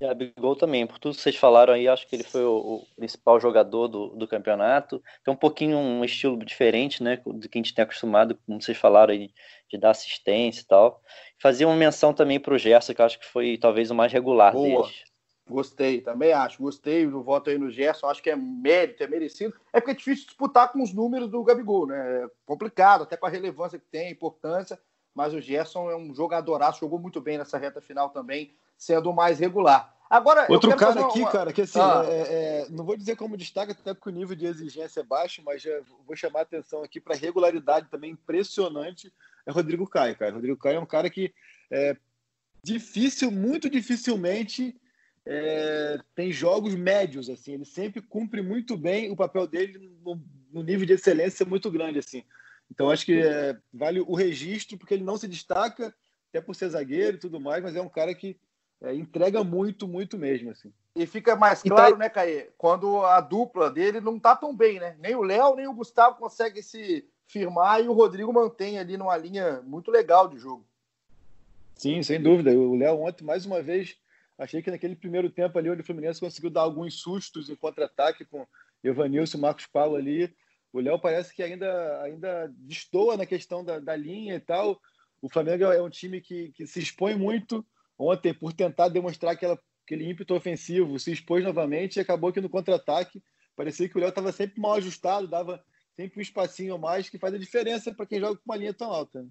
Gabigol 0.02 0.56
também, 0.56 0.86
por 0.86 0.98
tudo 0.98 1.14
que 1.14 1.20
vocês 1.20 1.36
falaram 1.36 1.74
aí, 1.74 1.88
acho 1.88 2.06
que 2.06 2.16
ele 2.16 2.24
foi 2.24 2.44
o, 2.44 2.56
o, 2.56 2.86
principal 2.96 3.40
jogador 3.40 3.88
do, 3.88 4.08
do 4.08 4.28
campeonato. 4.28 5.02
Tem 5.24 5.32
um 5.32 5.36
pouquinho 5.36 5.78
um 5.78 6.04
estilo 6.04 6.36
diferente, 6.44 7.02
né, 7.02 7.20
do 7.24 7.48
que 7.48 7.58
a 7.58 7.62
gente 7.62 7.74
tem 7.74 7.82
acostumado, 7.82 8.38
como 8.46 8.60
vocês 8.60 8.76
falaram 8.76 9.12
aí, 9.12 9.30
de 9.70 9.78
dar 9.78 9.90
assistência 9.90 10.62
e 10.62 10.66
tal. 10.66 11.00
Fazia 11.40 11.66
uma 11.66 11.76
menção 11.76 12.12
também 12.12 12.38
para 12.38 12.54
o 12.54 12.58
Gerson, 12.58 12.94
que 12.94 13.00
eu 13.00 13.06
acho 13.06 13.18
que 13.18 13.26
foi 13.26 13.56
talvez 13.56 13.90
o 13.90 13.94
mais 13.94 14.12
regular 14.12 14.52
Boa. 14.52 14.82
deles. 14.82 15.04
Gostei, 15.48 16.00
também 16.00 16.32
acho. 16.32 16.62
Gostei 16.62 17.06
do 17.06 17.22
voto 17.22 17.50
aí 17.50 17.58
no 17.58 17.70
Gerson. 17.70 18.06
Acho 18.06 18.22
que 18.22 18.30
é 18.30 18.36
mérito, 18.36 19.02
é 19.02 19.06
merecido. 19.06 19.54
É 19.72 19.80
porque 19.80 19.90
é 19.90 19.94
difícil 19.94 20.26
disputar 20.26 20.72
com 20.72 20.82
os 20.82 20.94
números 20.94 21.28
do 21.28 21.42
Gabigol, 21.42 21.86
né? 21.86 22.24
É 22.24 22.26
complicado, 22.46 23.02
até 23.02 23.16
com 23.16 23.26
a 23.26 23.30
relevância 23.30 23.78
que 23.78 23.86
tem, 23.90 24.08
a 24.08 24.10
importância. 24.10 24.78
Mas 25.14 25.34
o 25.34 25.40
Gerson 25.40 25.90
é 25.90 25.96
um 25.96 26.14
jogadoraço, 26.14 26.80
jogou 26.80 26.98
muito 26.98 27.20
bem 27.20 27.38
nessa 27.38 27.58
reta 27.58 27.80
final 27.80 28.10
também, 28.10 28.54
sendo 28.76 29.10
o 29.10 29.14
mais 29.14 29.38
regular. 29.38 29.94
Agora, 30.08 30.46
Outro 30.50 30.76
cara 30.76 31.06
aqui, 31.06 31.20
uma... 31.20 31.30
cara, 31.30 31.52
que 31.52 31.62
assim, 31.62 31.80
ah. 31.80 32.04
é, 32.06 32.20
é, 32.20 32.66
não 32.68 32.84
vou 32.84 32.96
dizer 32.96 33.16
como 33.16 33.36
destaca, 33.36 33.72
até 33.72 33.94
porque 33.94 34.10
o 34.10 34.12
nível 34.12 34.36
de 34.36 34.44
exigência 34.44 35.00
é 35.00 35.04
baixo, 35.04 35.42
mas 35.44 35.62
vou 36.06 36.14
chamar 36.14 36.40
a 36.40 36.42
atenção 36.42 36.82
aqui 36.82 37.00
para 37.00 37.16
regularidade 37.16 37.88
também 37.90 38.10
impressionante. 38.10 39.12
É 39.46 39.50
Rodrigo 39.50 39.86
Caio, 39.86 40.16
cara. 40.16 40.34
Rodrigo 40.34 40.58
Caio 40.58 40.76
é 40.76 40.80
um 40.80 40.86
cara 40.86 41.08
que 41.08 41.32
é 41.70 41.96
difícil, 42.62 43.30
muito 43.30 43.70
dificilmente 43.70 44.76
é, 45.24 45.98
tem 46.14 46.32
jogos 46.32 46.74
médios, 46.74 47.30
assim, 47.30 47.54
ele 47.54 47.64
sempre 47.64 48.02
cumpre 48.02 48.42
muito 48.42 48.76
bem 48.76 49.10
o 49.10 49.16
papel 49.16 49.46
dele 49.46 49.78
no, 50.04 50.20
no 50.52 50.62
nível 50.62 50.86
de 50.86 50.94
excelência 50.94 51.46
muito 51.46 51.70
grande, 51.70 51.98
assim. 51.98 52.24
Então 52.70 52.90
acho 52.90 53.04
que 53.04 53.20
é, 53.20 53.56
vale 53.72 54.00
o 54.00 54.14
registro 54.14 54.78
porque 54.78 54.94
ele 54.94 55.04
não 55.04 55.16
se 55.16 55.28
destaca 55.28 55.94
até 56.30 56.40
por 56.40 56.54
ser 56.54 56.70
zagueiro 56.70 57.16
e 57.16 57.20
tudo 57.20 57.38
mais, 57.38 57.62
mas 57.62 57.76
é 57.76 57.82
um 57.82 57.88
cara 57.88 58.14
que 58.14 58.38
é, 58.80 58.94
entrega 58.94 59.44
muito, 59.44 59.86
muito 59.86 60.16
mesmo, 60.16 60.50
assim. 60.50 60.72
E 60.96 61.06
fica 61.06 61.36
mais 61.36 61.62
claro, 61.62 61.92
tá... 61.92 61.98
né, 61.98 62.08
Caê, 62.08 62.50
quando 62.56 63.04
a 63.04 63.20
dupla 63.20 63.70
dele 63.70 64.00
não 64.00 64.18
tá 64.18 64.34
tão 64.34 64.54
bem, 64.54 64.78
né? 64.80 64.96
Nem 64.98 65.14
o 65.14 65.22
Léo, 65.22 65.56
nem 65.56 65.66
o 65.66 65.74
Gustavo 65.74 66.16
conseguem 66.16 66.62
se 66.62 67.06
firmar 67.26 67.82
e 67.82 67.88
o 67.88 67.92
Rodrigo 67.92 68.32
mantém 68.32 68.78
ali 68.78 68.96
numa 68.96 69.16
linha 69.16 69.62
muito 69.62 69.90
legal 69.90 70.28
de 70.28 70.38
jogo. 70.38 70.66
Sim, 71.76 72.02
sem 72.02 72.22
dúvida. 72.22 72.50
O 72.50 72.76
Léo 72.76 73.00
ontem, 73.00 73.24
mais 73.24 73.46
uma 73.46 73.62
vez, 73.62 73.96
Achei 74.42 74.60
que 74.60 74.70
naquele 74.70 74.96
primeiro 74.96 75.30
tempo 75.30 75.56
ali, 75.56 75.70
onde 75.70 75.82
o 75.82 75.84
Fluminense 75.84 76.18
conseguiu 76.18 76.50
dar 76.50 76.62
alguns 76.62 77.00
sustos 77.00 77.48
em 77.48 77.54
contra-ataque 77.54 78.24
com 78.24 78.46
Evanilson 78.82 79.38
e 79.38 79.40
Marcos 79.40 79.66
Paulo 79.66 79.94
ali. 79.94 80.34
O 80.72 80.80
Léo 80.80 80.98
parece 80.98 81.34
que 81.34 81.42
ainda, 81.42 82.02
ainda 82.02 82.52
destoa 82.56 83.16
na 83.16 83.26
questão 83.26 83.64
da, 83.64 83.78
da 83.78 83.94
linha 83.94 84.36
e 84.36 84.40
tal. 84.40 84.80
O 85.20 85.28
Flamengo 85.28 85.64
é 85.64 85.82
um 85.82 85.90
time 85.90 86.20
que, 86.20 86.50
que 86.52 86.66
se 86.66 86.80
expõe 86.80 87.14
muito. 87.14 87.64
Ontem, 87.98 88.32
por 88.32 88.52
tentar 88.52 88.88
demonstrar 88.88 89.34
aquela, 89.34 89.58
aquele 89.84 90.08
ímpeto 90.08 90.34
ofensivo, 90.34 90.98
se 90.98 91.12
expôs 91.12 91.44
novamente 91.44 91.96
e 91.96 92.00
acabou 92.00 92.32
que 92.32 92.40
no 92.40 92.48
contra-ataque 92.48 93.22
parecia 93.54 93.88
que 93.88 93.96
o 93.96 94.00
Léo 94.00 94.08
estava 94.08 94.32
sempre 94.32 94.60
mal 94.60 94.74
ajustado, 94.74 95.28
dava 95.28 95.62
sempre 95.94 96.18
um 96.18 96.22
espacinho 96.22 96.74
a 96.74 96.78
mais 96.78 97.08
que 97.08 97.18
faz 97.18 97.34
a 97.34 97.38
diferença 97.38 97.94
para 97.94 98.06
quem 98.06 98.18
joga 98.18 98.36
com 98.36 98.42
uma 98.46 98.56
linha 98.56 98.72
tão 98.72 98.90
alta. 98.90 99.22
Né? 99.22 99.28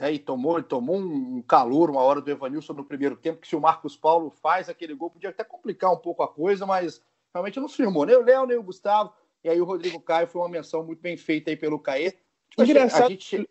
É, 0.00 0.12
e 0.12 0.18
tomou, 0.18 0.62
tomou 0.62 0.96
um 0.96 1.42
calor 1.42 1.90
uma 1.90 2.00
hora 2.00 2.20
do 2.20 2.30
Evanilson 2.30 2.72
no 2.72 2.84
primeiro 2.84 3.16
tempo, 3.16 3.40
que 3.40 3.48
se 3.48 3.56
o 3.56 3.60
Marcos 3.60 3.96
Paulo 3.96 4.30
faz 4.30 4.68
aquele 4.68 4.94
gol, 4.94 5.10
podia 5.10 5.30
até 5.30 5.44
complicar 5.44 5.92
um 5.92 5.98
pouco 5.98 6.22
a 6.22 6.28
coisa, 6.28 6.64
mas 6.64 7.02
realmente 7.34 7.60
não 7.60 7.68
se 7.68 7.76
firmou 7.76 8.06
nem 8.06 8.16
o 8.16 8.22
Léo, 8.22 8.46
nem 8.46 8.56
o 8.56 8.62
Gustavo. 8.62 9.12
E 9.44 9.48
aí 9.48 9.60
o 9.60 9.64
Rodrigo 9.64 10.00
Caio 10.00 10.26
foi 10.26 10.40
uma 10.40 10.48
menção 10.48 10.84
muito 10.84 11.00
bem 11.00 11.16
feita 11.16 11.50
aí 11.50 11.56
pelo 11.56 11.78
Caê. 11.78 12.12
Tipo, 12.50 12.62
Engraçado. 12.62 13.06
A 13.06 13.08
gente... 13.08 13.48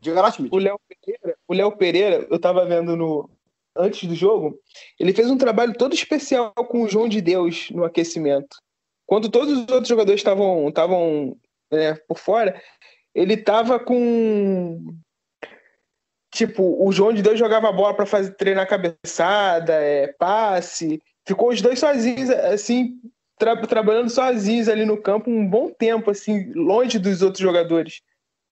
Diga 0.00 0.20
lá, 0.20 0.30
Schmidt. 0.30 0.54
O 0.54 0.58
Léo 0.58 0.80
Pereira, 0.88 1.38
o 1.46 1.52
Léo 1.52 1.72
Pereira, 1.72 2.26
eu 2.30 2.38
tava 2.38 2.64
vendo 2.64 2.96
no 2.96 3.28
antes 3.76 4.08
do 4.08 4.14
jogo, 4.14 4.58
ele 4.98 5.12
fez 5.12 5.30
um 5.30 5.38
trabalho 5.38 5.74
todo 5.76 5.94
especial 5.94 6.52
com 6.54 6.82
o 6.82 6.88
João 6.88 7.08
de 7.08 7.20
Deus 7.20 7.70
no 7.70 7.84
aquecimento. 7.84 8.56
Quando 9.06 9.30
todos 9.30 9.52
os 9.52 9.68
outros 9.68 9.88
jogadores 9.88 10.20
estavam 10.20 10.68
estavam 10.68 11.36
é, 11.70 11.94
por 11.94 12.18
fora, 12.18 12.60
ele 13.14 13.36
tava 13.36 13.78
com 13.78 14.94
tipo, 16.32 16.84
o 16.84 16.92
João 16.92 17.12
de 17.12 17.22
Deus 17.22 17.38
jogava 17.38 17.68
a 17.68 17.72
bola 17.72 17.94
para 17.94 18.06
fazer 18.06 18.32
treinar 18.32 18.68
cabeçada, 18.68 19.74
é, 19.74 20.08
passe. 20.12 21.02
Ficou 21.26 21.50
os 21.50 21.60
dois 21.60 21.78
sozinhos, 21.78 22.30
assim, 22.30 23.00
tra 23.40 23.56
trabalhando 23.66 24.10
sozinhos 24.10 24.68
ali 24.68 24.84
no 24.84 24.98
campo 24.98 25.30
um 25.30 25.44
bom 25.44 25.70
tempo, 25.70 26.10
assim, 26.10 26.52
longe 26.52 26.98
dos 26.98 27.22
outros 27.22 27.42
jogadores. 27.42 28.02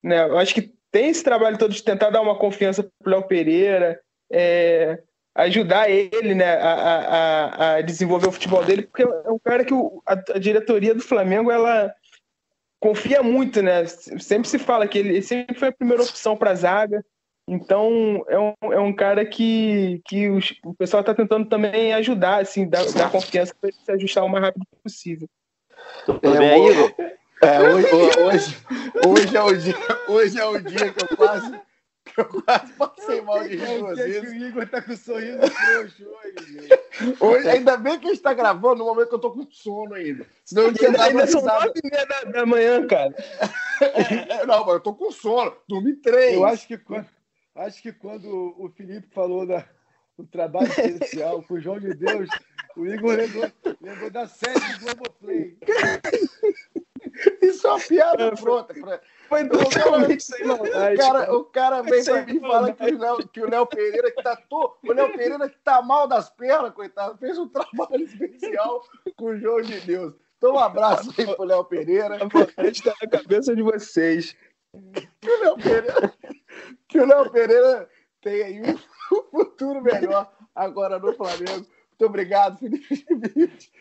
Né? 0.03 0.25
Eu 0.25 0.39
acho 0.39 0.55
que 0.55 0.73
tem 0.91 1.11
esse 1.11 1.23
trabalho 1.23 1.59
todo 1.59 1.75
de 1.75 1.83
tentar 1.83 2.09
dar 2.09 2.23
uma 2.23 2.39
confiança 2.39 2.83
pro 2.83 3.13
Léo 3.13 3.23
Pereira, 3.25 4.01
é, 4.33 4.99
ajudar 5.35 5.91
ele 5.91 6.35
né, 6.35 6.57
a, 6.57 6.73
a, 6.73 7.75
a, 7.75 7.81
desenvolver 7.83 8.29
o 8.29 8.33
futebol 8.33 8.65
dele, 8.65 8.83
porque 8.83 9.03
é 9.03 9.31
um 9.31 9.39
cara 9.39 9.65
que 9.65 9.75
o, 9.75 10.03
a, 10.07 10.15
a 10.15 10.39
diretoria 10.39 10.95
do 10.95 11.03
Flamengo 11.03 11.51
ela 11.51 11.95
confia 12.81 13.23
muito, 13.23 13.61
né? 13.61 13.85
Sempre 13.87 14.49
se 14.49 14.59
fala 14.59 14.89
que 14.89 14.99
ele 14.99 15.21
sempre 15.21 15.59
foi 15.59 15.69
a 15.69 15.73
primeira 15.73 16.03
opção 16.03 16.37
para 16.37 16.53
a 16.53 16.55
zaga. 16.55 17.05
Então, 17.49 18.27
é 18.29 18.39
um, 18.39 18.73
é 18.75 18.79
um 18.79 18.93
cara 18.95 19.25
que, 19.25 20.03
que 20.05 20.29
os, 20.29 20.53
o 20.63 20.75
pessoal 20.75 21.01
está 21.01 21.15
tentando 21.15 21.49
também 21.49 21.95
ajudar, 21.95 22.43
assim, 22.43 22.69
dar, 22.69 22.85
dar 22.93 23.11
confiança 23.11 23.55
para 23.59 23.71
ele 23.71 23.79
se 23.83 23.91
ajustar 23.91 24.23
o 24.23 24.29
mais 24.29 24.45
rápido 24.45 24.67
possível. 24.83 25.27
Tudo 26.05 26.35
é, 26.35 26.39
bem 26.39 26.51
aí, 26.51 26.73
Igor? 26.73 26.95
É, 27.43 27.61
hoje, 27.61 27.87
hoje, 28.21 28.57
hoje, 29.07 29.37
é 29.37 29.43
o 29.43 29.57
dia, 29.57 29.75
hoje 30.09 30.39
é 30.39 30.45
o 30.45 30.61
dia 30.61 30.93
que 30.93 31.03
eu 31.03 31.17
quase, 31.17 31.61
que 32.05 32.21
eu 32.21 32.25
quase 32.27 32.73
passei 32.75 33.23
mal 33.23 33.43
de 33.43 33.57
rir 33.57 33.79
duas 33.79 33.97
vezes. 33.97 34.31
o 34.31 34.35
Igor 34.35 34.69
tá 34.69 34.83
com 34.83 34.95
sorriso 34.95 35.39
frouxo 35.51 36.07
hoje, 36.07 37.17
hoje. 37.19 37.49
Ainda 37.49 37.79
bem 37.79 37.99
que 37.99 38.09
a 38.09 38.11
gente 38.11 38.23
tá 38.23 38.35
gravando 38.35 38.77
no 38.77 38.85
momento 38.85 39.09
que 39.09 39.15
eu 39.15 39.21
tô 39.21 39.31
com 39.31 39.47
sono 39.51 39.95
ainda. 39.95 40.27
Senão 40.45 40.65
eu 40.65 40.69
não 40.69 40.75
tinha 40.75 41.03
Ainda 41.03 41.27
são 41.27 41.41
nove 41.41 41.73
e 41.83 41.91
meia 41.91 42.05
da, 42.05 42.25
da 42.25 42.47
manhã, 42.47 42.87
cara. 42.87 43.15
É, 43.81 44.45
não, 44.45 44.65
mas 44.67 44.75
eu 44.75 44.81
tô 44.81 44.93
com 44.93 45.13
sono. 45.13 45.55
Dormi 45.69 45.95
três. 45.95 46.35
Eu 46.35 46.45
acho 46.45 46.67
que 46.67 46.77
quando 46.77 47.07
Acho 47.59 47.83
que 47.83 47.93
quando 47.93 48.55
o 48.57 48.69
Felipe 48.69 49.09
falou 49.13 49.45
da, 49.45 49.69
do 50.17 50.25
trabalho 50.25 50.69
especial 50.69 51.43
com 51.43 51.55
o 51.55 51.61
João 51.61 51.81
de 51.81 51.93
Deus, 51.93 52.29
o 52.77 52.87
Igor 52.87 53.17
lembrou, 53.17 53.51
lembrou 53.81 54.11
da 54.11 54.29
série 54.29 54.61
do 54.61 54.85
Globoplay. 54.85 55.59
Isso 57.43 57.67
é 57.67 57.71
uma 57.71 57.81
piada 57.81 58.33
pronta. 58.37 58.75
Pra... 58.75 59.01
Foi 59.29 59.49
totalmente 59.49 60.23
sem 60.23 60.47
maldade. 60.47 60.95
O 60.95 60.99
cara, 60.99 61.35
o 61.35 61.45
cara 61.47 61.83
vem 61.83 62.05
pra 62.05 62.27
mim 62.27 62.37
e 62.37 62.41
fala 62.41 62.73
que 62.73 62.95
o, 62.95 62.99
Léo, 62.99 63.29
que 63.29 63.41
o 63.41 63.51
Léo 63.51 63.67
Pereira 63.67 64.13
que 64.13 64.23
tá 64.23 64.37
to... 64.37 64.79
o 64.85 64.93
Léo 64.93 65.13
Pereira 65.13 65.49
que 65.49 65.59
tá 65.59 65.83
mal 65.83 66.07
das 66.07 66.31
pernas, 66.31 66.73
coitado, 66.73 67.19
fez 67.19 67.37
um 67.39 67.49
trabalho 67.49 68.05
especial 68.05 68.85
com 69.17 69.27
o 69.27 69.37
João 69.37 69.63
de 69.63 69.81
Deus. 69.81 70.15
Então 70.37 70.55
um 70.55 70.59
abraço 70.61 71.13
aí 71.19 71.27
pro 71.27 71.45
Léo 71.45 71.65
Pereira. 71.65 72.19
A 72.57 72.65
gente 72.65 72.85
tá 72.85 72.95
na 73.03 73.09
cabeça 73.09 73.57
de 73.57 73.63
vocês. 73.63 74.37
O 74.73 75.41
Léo 75.43 75.57
Pereira 75.57 76.15
que 76.87 76.99
o 76.99 77.07
Léo 77.07 77.31
Pereira 77.31 77.89
tem 78.21 78.43
aí 78.43 78.63
um 78.63 78.79
futuro 79.31 79.83
melhor 79.83 80.31
agora 80.55 80.99
no 80.99 81.13
Flamengo. 81.15 81.67
Muito 81.99 82.11
obrigado, 82.11 82.59
Felipe 82.59 82.95
Schmidt. 82.95 83.73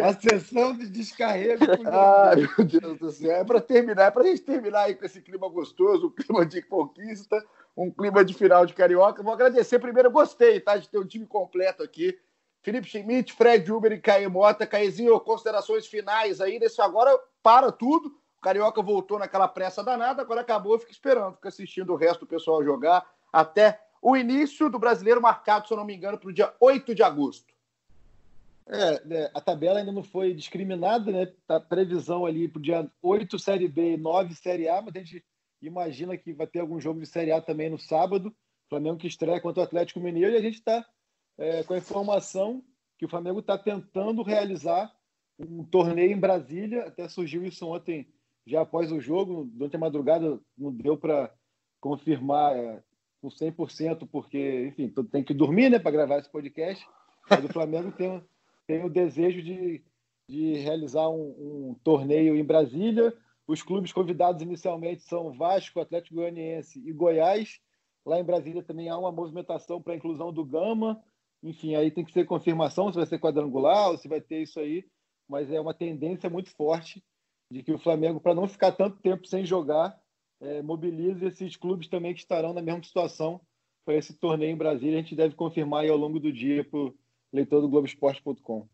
A 0.00 0.12
sessão 0.14 0.76
de 0.76 0.88
descarrego. 0.88 1.64
Ai, 1.90 2.36
meu 2.56 2.66
Deus 2.66 2.98
do 2.98 3.10
céu. 3.10 3.32
É 3.32 3.44
para 3.44 3.60
terminar, 3.60 4.04
é 4.04 4.10
para 4.12 4.22
a 4.22 4.26
gente 4.26 4.42
terminar 4.42 4.82
aí 4.82 4.94
com 4.94 5.04
esse 5.04 5.20
clima 5.20 5.48
gostoso, 5.48 6.06
um 6.06 6.10
clima 6.10 6.46
de 6.46 6.62
conquista, 6.62 7.44
um 7.76 7.90
clima 7.90 8.24
de 8.24 8.32
final 8.32 8.64
de 8.64 8.74
Carioca. 8.74 9.24
Vou 9.24 9.32
agradecer 9.32 9.80
primeiro, 9.80 10.08
gostei, 10.08 10.60
tá? 10.60 10.76
De 10.76 10.88
ter 10.88 10.98
o 10.98 11.02
um 11.02 11.06
time 11.06 11.26
completo 11.26 11.82
aqui. 11.82 12.16
Felipe 12.62 12.88
Schmidt, 12.88 13.32
Fred 13.32 13.72
Uber 13.72 13.90
e 13.90 14.00
Caio 14.00 14.30
Mota. 14.30 14.64
Caezinho, 14.64 15.18
considerações 15.18 15.84
finais 15.84 16.40
aí 16.40 16.60
nesse 16.60 16.80
agora 16.80 17.10
para 17.42 17.72
tudo 17.72 18.16
Carioca 18.46 18.80
voltou 18.80 19.18
naquela 19.18 19.48
pressa 19.48 19.82
danada, 19.82 20.22
agora 20.22 20.40
acabou, 20.40 20.78
fica 20.78 20.92
esperando, 20.92 21.34
fica 21.34 21.48
assistindo 21.48 21.92
o 21.92 21.96
resto 21.96 22.20
do 22.20 22.28
pessoal 22.28 22.62
jogar 22.62 23.04
até 23.32 23.80
o 24.00 24.16
início 24.16 24.70
do 24.70 24.78
brasileiro, 24.78 25.20
marcado, 25.20 25.66
se 25.66 25.72
eu 25.72 25.76
não 25.76 25.84
me 25.84 25.96
engano, 25.96 26.16
para 26.16 26.28
o 26.28 26.32
dia 26.32 26.54
8 26.60 26.94
de 26.94 27.02
agosto. 27.02 27.52
É, 28.68 29.02
é, 29.10 29.30
a 29.34 29.40
tabela 29.40 29.80
ainda 29.80 29.90
não 29.90 30.04
foi 30.04 30.32
discriminada, 30.32 31.10
né? 31.10 31.26
Tá 31.44 31.58
previsão 31.58 32.24
ali 32.24 32.46
para 32.46 32.60
o 32.60 32.62
dia 32.62 32.88
8 33.02 33.36
Série 33.36 33.66
B 33.66 33.94
e 33.94 33.96
9 33.96 34.32
Série 34.36 34.68
A, 34.68 34.80
mas 34.80 34.94
a 34.94 35.00
gente 35.00 35.24
imagina 35.60 36.16
que 36.16 36.32
vai 36.32 36.46
ter 36.46 36.60
algum 36.60 36.80
jogo 36.80 37.00
de 37.00 37.06
Série 37.06 37.32
A 37.32 37.40
também 37.40 37.68
no 37.68 37.80
sábado. 37.80 38.32
Flamengo 38.68 38.98
que 38.98 39.08
estreia 39.08 39.40
contra 39.40 39.62
o 39.62 39.64
Atlético 39.64 39.98
Mineiro 39.98 40.30
e 40.30 40.36
a 40.36 40.40
gente 40.40 40.58
está 40.58 40.86
é, 41.36 41.64
com 41.64 41.74
a 41.74 41.78
informação 41.78 42.62
que 42.96 43.06
o 43.06 43.08
Flamengo 43.08 43.40
está 43.40 43.58
tentando 43.58 44.22
realizar 44.22 44.94
um 45.36 45.64
torneio 45.64 46.12
em 46.12 46.20
Brasília. 46.20 46.84
Até 46.84 47.08
surgiu 47.08 47.44
isso 47.44 47.66
ontem 47.66 48.06
já 48.46 48.60
após 48.60 48.92
o 48.92 49.00
jogo, 49.00 49.44
durante 49.52 49.74
a 49.74 49.78
madrugada, 49.78 50.40
não 50.56 50.72
deu 50.72 50.96
para 50.96 51.34
confirmar 51.80 52.56
é, 52.56 52.82
com 53.20 53.28
100%, 53.28 54.08
porque, 54.10 54.66
enfim, 54.68 54.92
tem 55.10 55.24
que 55.24 55.34
dormir 55.34 55.68
né, 55.68 55.78
para 55.78 55.90
gravar 55.90 56.18
esse 56.18 56.30
podcast. 56.30 56.86
Mas 57.28 57.44
o 57.44 57.48
Flamengo 57.48 57.90
tem, 57.90 58.22
tem 58.66 58.84
o 58.84 58.90
desejo 58.90 59.42
de, 59.42 59.82
de 60.30 60.54
realizar 60.58 61.08
um, 61.08 61.70
um, 61.70 61.76
torneio 61.82 62.36
em 62.36 62.44
Brasília. 62.44 63.12
Os 63.48 63.62
clubes 63.62 63.92
convidados 63.92 64.42
inicialmente 64.42 65.02
são 65.02 65.36
Vasco, 65.36 65.80
Atlético 65.80 66.16
Goianiense 66.16 66.80
e 66.86 66.92
Goiás. 66.92 67.60
Lá 68.04 68.20
em 68.20 68.24
Brasília 68.24 68.62
também 68.62 68.88
há 68.88 68.96
uma 68.96 69.10
movimentação 69.10 69.82
para 69.82 69.92
a 69.92 69.96
inclusão 69.96 70.32
do 70.32 70.44
Gama. 70.44 71.02
Enfim, 71.42 71.74
aí 71.74 71.90
tem 71.90 72.04
que 72.04 72.12
ser 72.12 72.24
confirmação 72.24 72.90
se 72.90 72.96
vai 72.96 73.06
ser 73.06 73.18
quadrangular 73.18 73.90
ou 73.90 73.98
se 73.98 74.06
vai 74.06 74.20
ter 74.20 74.42
isso 74.42 74.60
aí. 74.60 74.84
Mas 75.28 75.50
é 75.50 75.60
uma 75.60 75.74
tendência 75.74 76.30
muito 76.30 76.50
forte 76.50 77.02
de 77.50 77.62
que 77.62 77.72
o 77.72 77.78
Flamengo, 77.78 78.20
para 78.20 78.34
não 78.34 78.48
ficar 78.48 78.72
tanto 78.72 78.98
tempo 78.98 79.26
sem 79.26 79.44
jogar, 79.44 79.98
é, 80.40 80.62
mobilize 80.62 81.24
esses 81.24 81.56
clubes 81.56 81.88
também 81.88 82.12
que 82.12 82.20
estarão 82.20 82.52
na 82.52 82.62
mesma 82.62 82.82
situação 82.82 83.40
para 83.84 83.94
esse 83.94 84.14
torneio 84.14 84.52
em 84.52 84.56
Brasília. 84.56 84.98
A 84.98 85.02
gente 85.02 85.14
deve 85.14 85.34
confirmar 85.34 85.82
aí 85.82 85.88
ao 85.88 85.96
longo 85.96 86.18
do 86.18 86.32
dia 86.32 86.64
para 86.64 86.92
leitor 87.32 87.60
do 87.60 87.68
Globoesporte.com. 87.68 88.66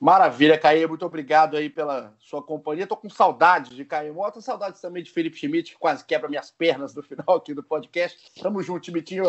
Maravilha, 0.00 0.58
Caê, 0.58 0.86
muito 0.86 1.04
obrigado 1.04 1.58
aí 1.58 1.68
pela 1.68 2.16
sua 2.18 2.42
companhia. 2.42 2.86
Tô 2.86 2.96
com 2.96 3.10
saudades 3.10 3.76
de 3.76 3.84
Caê 3.84 4.10
Mota, 4.10 4.40
saudades 4.40 4.80
também 4.80 5.02
de 5.02 5.10
Felipe 5.10 5.36
Schmidt, 5.36 5.72
que 5.72 5.78
quase 5.78 6.02
quebra 6.06 6.28
minhas 6.28 6.50
pernas 6.50 6.94
no 6.94 7.02
final 7.02 7.36
aqui 7.36 7.52
do 7.52 7.62
podcast. 7.62 8.32
Tamo 8.40 8.62
junto, 8.62 8.86
Schmidtinho. 8.86 9.24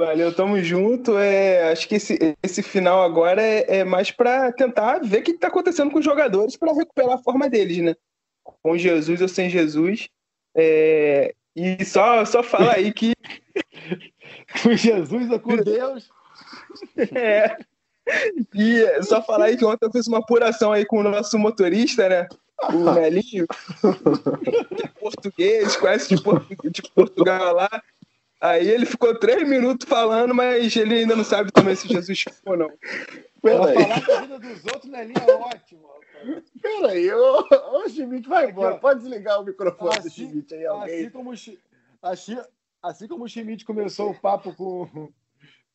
Valeu, 0.00 0.34
tamo 0.34 0.58
junto. 0.62 1.18
É, 1.18 1.70
acho 1.70 1.86
que 1.86 1.96
esse, 1.96 2.34
esse 2.42 2.62
final 2.62 3.02
agora 3.02 3.42
é, 3.42 3.80
é 3.80 3.84
mais 3.84 4.10
para 4.10 4.50
tentar 4.50 4.98
ver 5.00 5.18
o 5.18 5.22
que 5.22 5.32
está 5.32 5.48
acontecendo 5.48 5.90
com 5.90 5.98
os 5.98 6.04
jogadores 6.04 6.56
para 6.56 6.72
recuperar 6.72 7.16
a 7.16 7.22
forma 7.22 7.50
deles, 7.50 7.76
né? 7.78 7.94
Com 8.42 8.78
Jesus 8.78 9.20
ou 9.20 9.28
sem 9.28 9.50
Jesus. 9.50 10.08
É, 10.56 11.34
e 11.54 11.84
só, 11.84 12.24
só 12.24 12.42
fala 12.42 12.76
aí 12.76 12.94
que. 12.94 13.12
com 14.62 14.72
Jesus 14.72 15.30
ou 15.30 15.38
com 15.38 15.56
Deus? 15.56 16.08
É. 17.14 17.58
E 18.54 19.02
só 19.02 19.22
falar 19.22 19.46
aí 19.46 19.56
que 19.56 19.64
ontem 19.64 19.84
eu 19.84 19.92
fiz 19.92 20.06
uma 20.06 20.18
apuração 20.18 20.72
aí 20.72 20.84
com 20.86 20.98
o 20.98 21.02
nosso 21.02 21.38
motorista, 21.38 22.08
né? 22.08 22.28
O 22.72 22.92
Nelinho, 22.92 23.46
de 24.76 24.88
português, 24.98 25.76
conhece 25.76 26.14
de, 26.14 26.22
de 26.70 26.82
Portugal 26.94 27.54
lá. 27.54 27.82
Aí 28.40 28.66
ele 28.68 28.86
ficou 28.86 29.14
três 29.18 29.46
minutos 29.46 29.86
falando, 29.86 30.34
mas 30.34 30.74
ele 30.74 31.00
ainda 31.00 31.14
não 31.14 31.24
sabe 31.24 31.52
também 31.52 31.76
se 31.76 31.86
Jesus 31.86 32.24
ou 32.46 32.56
não. 32.56 32.72
Peraí. 33.42 33.74
Falar 33.74 34.00
da 34.00 34.20
vida 34.22 34.38
dos 34.38 34.64
outros, 34.64 34.90
Nelinho, 34.90 35.18
é 35.18 35.34
ótimo. 35.34 35.90
Peraí, 36.60 37.12
ô, 37.12 37.46
ô 37.72 37.88
Schmidt, 37.88 38.28
vai 38.28 38.50
embora. 38.50 38.78
Pode 38.78 39.00
desligar 39.00 39.40
o 39.40 39.44
microfone 39.44 39.98
assim, 39.98 40.02
do 40.02 40.10
Schmidt 40.10 40.54
aí, 40.54 40.66
alguém. 40.66 41.00
Assim 41.00 41.10
como, 41.10 41.32
assim, 42.02 42.38
assim 42.82 43.08
como 43.08 43.24
o 43.24 43.28
Schmidt 43.28 43.64
começou 43.64 44.10
o 44.10 44.18
papo 44.18 44.54
com, 44.54 45.10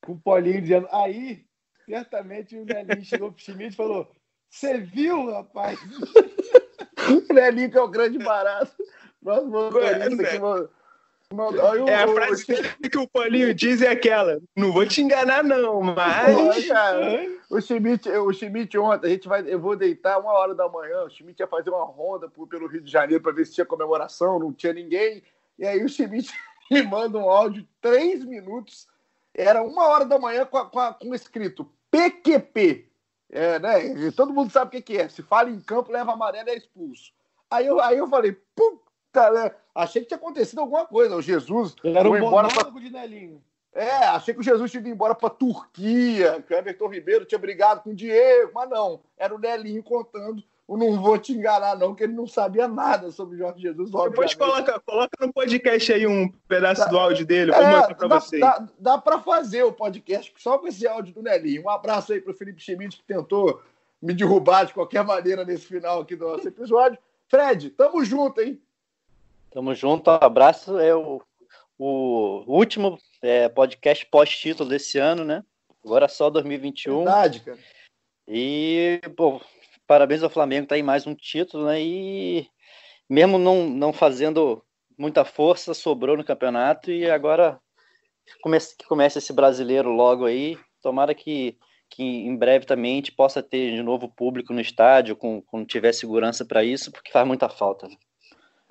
com 0.01 0.13
o 0.13 0.19
Paulinho, 0.19 0.61
dizendo, 0.61 0.87
aí 0.91 1.45
certamente 1.87 2.57
o 2.57 2.65
Nelinho 2.65 3.05
chegou 3.05 3.31
pro 3.31 3.43
Schmidt 3.43 3.73
e 3.73 3.77
falou: 3.77 4.11
Você 4.49 4.79
viu, 4.79 5.31
rapaz? 5.31 5.79
o 7.29 7.33
Nelinho 7.33 7.69
que 7.69 7.77
é 7.77 7.81
o 7.81 7.87
grande 7.87 8.17
barato. 8.17 8.75
Próximo 9.23 9.51
motorista 9.51 10.23
é, 10.23 10.31
que 10.31 10.39
é 11.87 11.95
a 11.95 12.07
frase 12.07 12.45
que 12.89 12.97
o 12.97 13.07
Paulinho 13.07 13.53
diz 13.53 13.81
é 13.81 13.89
aquela: 13.89 14.39
não 14.55 14.71
vou 14.71 14.85
te 14.85 15.01
enganar, 15.01 15.43
não, 15.43 15.81
mas. 15.81 16.67
cara, 16.67 17.27
o 17.49 17.61
Schmidt, 17.61 18.09
o 18.09 18.33
Schmidt 18.33 18.77
ontem, 18.77 19.07
a 19.07 19.09
gente 19.09 19.27
vai, 19.27 19.43
eu 19.45 19.59
vou 19.59 19.75
deitar 19.75 20.19
uma 20.19 20.31
hora 20.31 20.55
da 20.55 20.67
manhã. 20.67 21.03
O 21.03 21.09
Schmidt 21.09 21.41
ia 21.41 21.47
fazer 21.47 21.69
uma 21.69 21.85
ronda 21.85 22.29
pelo 22.29 22.67
Rio 22.67 22.81
de 22.81 22.91
Janeiro 22.91 23.21
para 23.21 23.31
ver 23.31 23.45
se 23.45 23.53
tinha 23.53 23.65
comemoração, 23.65 24.39
não 24.39 24.53
tinha 24.53 24.73
ninguém. 24.73 25.23
E 25.57 25.65
aí 25.65 25.83
o 25.83 25.89
Schmidt 25.89 26.31
me 26.71 26.81
manda 26.83 27.17
um 27.17 27.29
áudio 27.29 27.61
de 27.61 27.69
três 27.81 28.23
minutos. 28.23 28.87
Era 29.33 29.61
uma 29.61 29.87
hora 29.87 30.05
da 30.05 30.17
manhã 30.17 30.45
com, 30.45 30.57
a, 30.57 30.65
com, 30.65 30.79
a, 30.79 30.93
com 30.93 31.13
escrito 31.13 31.69
PQP. 31.91 32.89
É, 33.29 33.59
né? 33.59 34.11
Todo 34.15 34.33
mundo 34.33 34.51
sabe 34.51 34.69
o 34.69 34.71
que, 34.71 34.81
que 34.81 34.97
é. 34.97 35.09
Se 35.09 35.21
fala 35.21 35.49
em 35.49 35.59
campo, 35.59 35.91
leva 35.91 36.13
amarelo 36.13 36.47
e 36.47 36.51
é 36.51 36.57
expulso. 36.57 37.11
Aí 37.49 37.67
eu, 37.67 37.79
aí 37.79 37.97
eu 37.97 38.07
falei, 38.07 38.31
puta, 38.55 39.31
né? 39.31 39.51
Achei 39.75 40.01
que 40.01 40.07
tinha 40.07 40.17
acontecido 40.17 40.59
alguma 40.59 40.85
coisa. 40.85 41.15
O 41.15 41.21
Jesus. 41.21 41.75
Ele 41.83 41.97
era 41.97 42.09
um 42.09 42.15
embora 42.15 42.47
pra... 42.47 42.69
de 42.69 42.89
Nelinho. 42.89 43.43
É, 43.73 44.05
achei 44.05 44.33
que 44.33 44.39
o 44.39 44.43
Jesus 44.43 44.71
tinha 44.71 44.79
ido 44.79 44.87
embora 44.87 45.13
para 45.13 45.29
Turquia, 45.29 46.41
que 46.47 46.53
o 46.53 46.57
Everton 46.57 46.87
Ribeiro 46.87 47.25
tinha 47.25 47.37
brigado 47.37 47.81
com 47.81 47.89
o 47.89 47.95
Diego, 47.95 48.51
mas 48.55 48.69
não. 48.69 49.01
Era 49.17 49.35
o 49.35 49.39
Nelinho 49.39 49.83
contando 49.83 50.41
eu 50.67 50.77
não 50.77 50.99
vou 50.99 51.17
te 51.17 51.31
enganar, 51.31 51.77
não, 51.77 51.93
que 51.93 52.03
ele 52.03 52.13
não 52.13 52.25
sabia 52.25 52.67
nada 52.67 53.11
sobre 53.11 53.35
o 53.35 53.37
Jorge 53.37 53.61
Jesus. 53.61 53.91
Depois 53.91 54.33
coloca, 54.33 54.79
coloca 54.79 55.11
no 55.21 55.31
podcast 55.31 55.93
aí 55.93 56.07
um 56.07 56.27
pedaço 56.47 56.89
do 56.89 56.97
áudio 56.97 57.25
dele, 57.25 57.51
vou 57.51 57.61
é, 57.61 57.75
mostrar 57.77 57.95
para 57.95 58.07
vocês. 58.07 58.41
Dá, 58.41 58.67
dá 58.79 58.97
para 58.97 59.19
fazer 59.19 59.63
o 59.63 59.71
podcast 59.71 60.33
só 60.37 60.57
com 60.57 60.67
esse 60.67 60.87
áudio 60.87 61.13
do 61.13 61.21
Nelinho. 61.21 61.65
Um 61.65 61.69
abraço 61.69 62.13
aí 62.13 62.19
para 62.19 62.31
o 62.31 62.35
Felipe 62.35 62.59
Schmidt, 62.59 62.97
que 62.97 63.03
tentou 63.03 63.61
me 64.01 64.13
derrubar 64.13 64.65
de 64.65 64.73
qualquer 64.73 65.03
maneira 65.03 65.45
nesse 65.45 65.67
final 65.67 66.01
aqui 66.01 66.15
do 66.15 66.27
nosso 66.27 66.47
episódio. 66.47 66.97
Fred, 67.27 67.69
tamo 67.71 68.03
junto, 68.03 68.41
hein? 68.41 68.59
Tamo 69.55 69.73
junto, 69.73 70.09
abraço. 70.09 70.77
É 70.79 70.93
o, 70.93 71.21
o 71.79 72.43
último 72.45 72.99
é, 73.21 73.47
podcast 73.47 74.05
pós-título 74.07 74.67
desse 74.67 74.97
ano, 74.97 75.23
né? 75.23 75.45
Agora 75.81 76.09
só 76.09 76.29
2021. 76.29 76.97
Verdade, 76.97 77.39
cara. 77.39 77.57
E, 78.27 78.99
pô, 79.15 79.39
parabéns 79.87 80.21
ao 80.23 80.29
Flamengo, 80.29 80.67
tá 80.67 80.75
aí 80.75 80.83
mais 80.83 81.07
um 81.07 81.15
título, 81.15 81.67
né? 81.67 81.81
E 81.81 82.49
mesmo 83.09 83.37
não, 83.37 83.65
não 83.69 83.93
fazendo 83.93 84.61
muita 84.97 85.23
força, 85.23 85.73
sobrou 85.73 86.17
no 86.17 86.25
campeonato 86.25 86.91
e 86.91 87.09
agora 87.09 87.57
comece, 88.43 88.75
que 88.75 88.85
comece 88.85 89.19
esse 89.19 89.31
brasileiro 89.31 89.89
logo 89.89 90.25
aí. 90.25 90.57
Tomara 90.81 91.15
que, 91.15 91.57
que 91.89 92.03
em 92.03 92.35
breve 92.35 92.65
também 92.65 92.91
a 92.91 92.95
gente 92.95 93.13
possa 93.13 93.41
ter 93.41 93.73
de 93.73 93.81
novo 93.81 94.13
público 94.13 94.51
no 94.51 94.59
estádio, 94.59 95.15
com, 95.15 95.41
quando 95.43 95.65
tiver 95.65 95.93
segurança 95.93 96.43
para 96.43 96.61
isso, 96.61 96.91
porque 96.91 97.09
faz 97.09 97.25
muita 97.25 97.47
falta. 97.47 97.87
Né? 97.87 97.95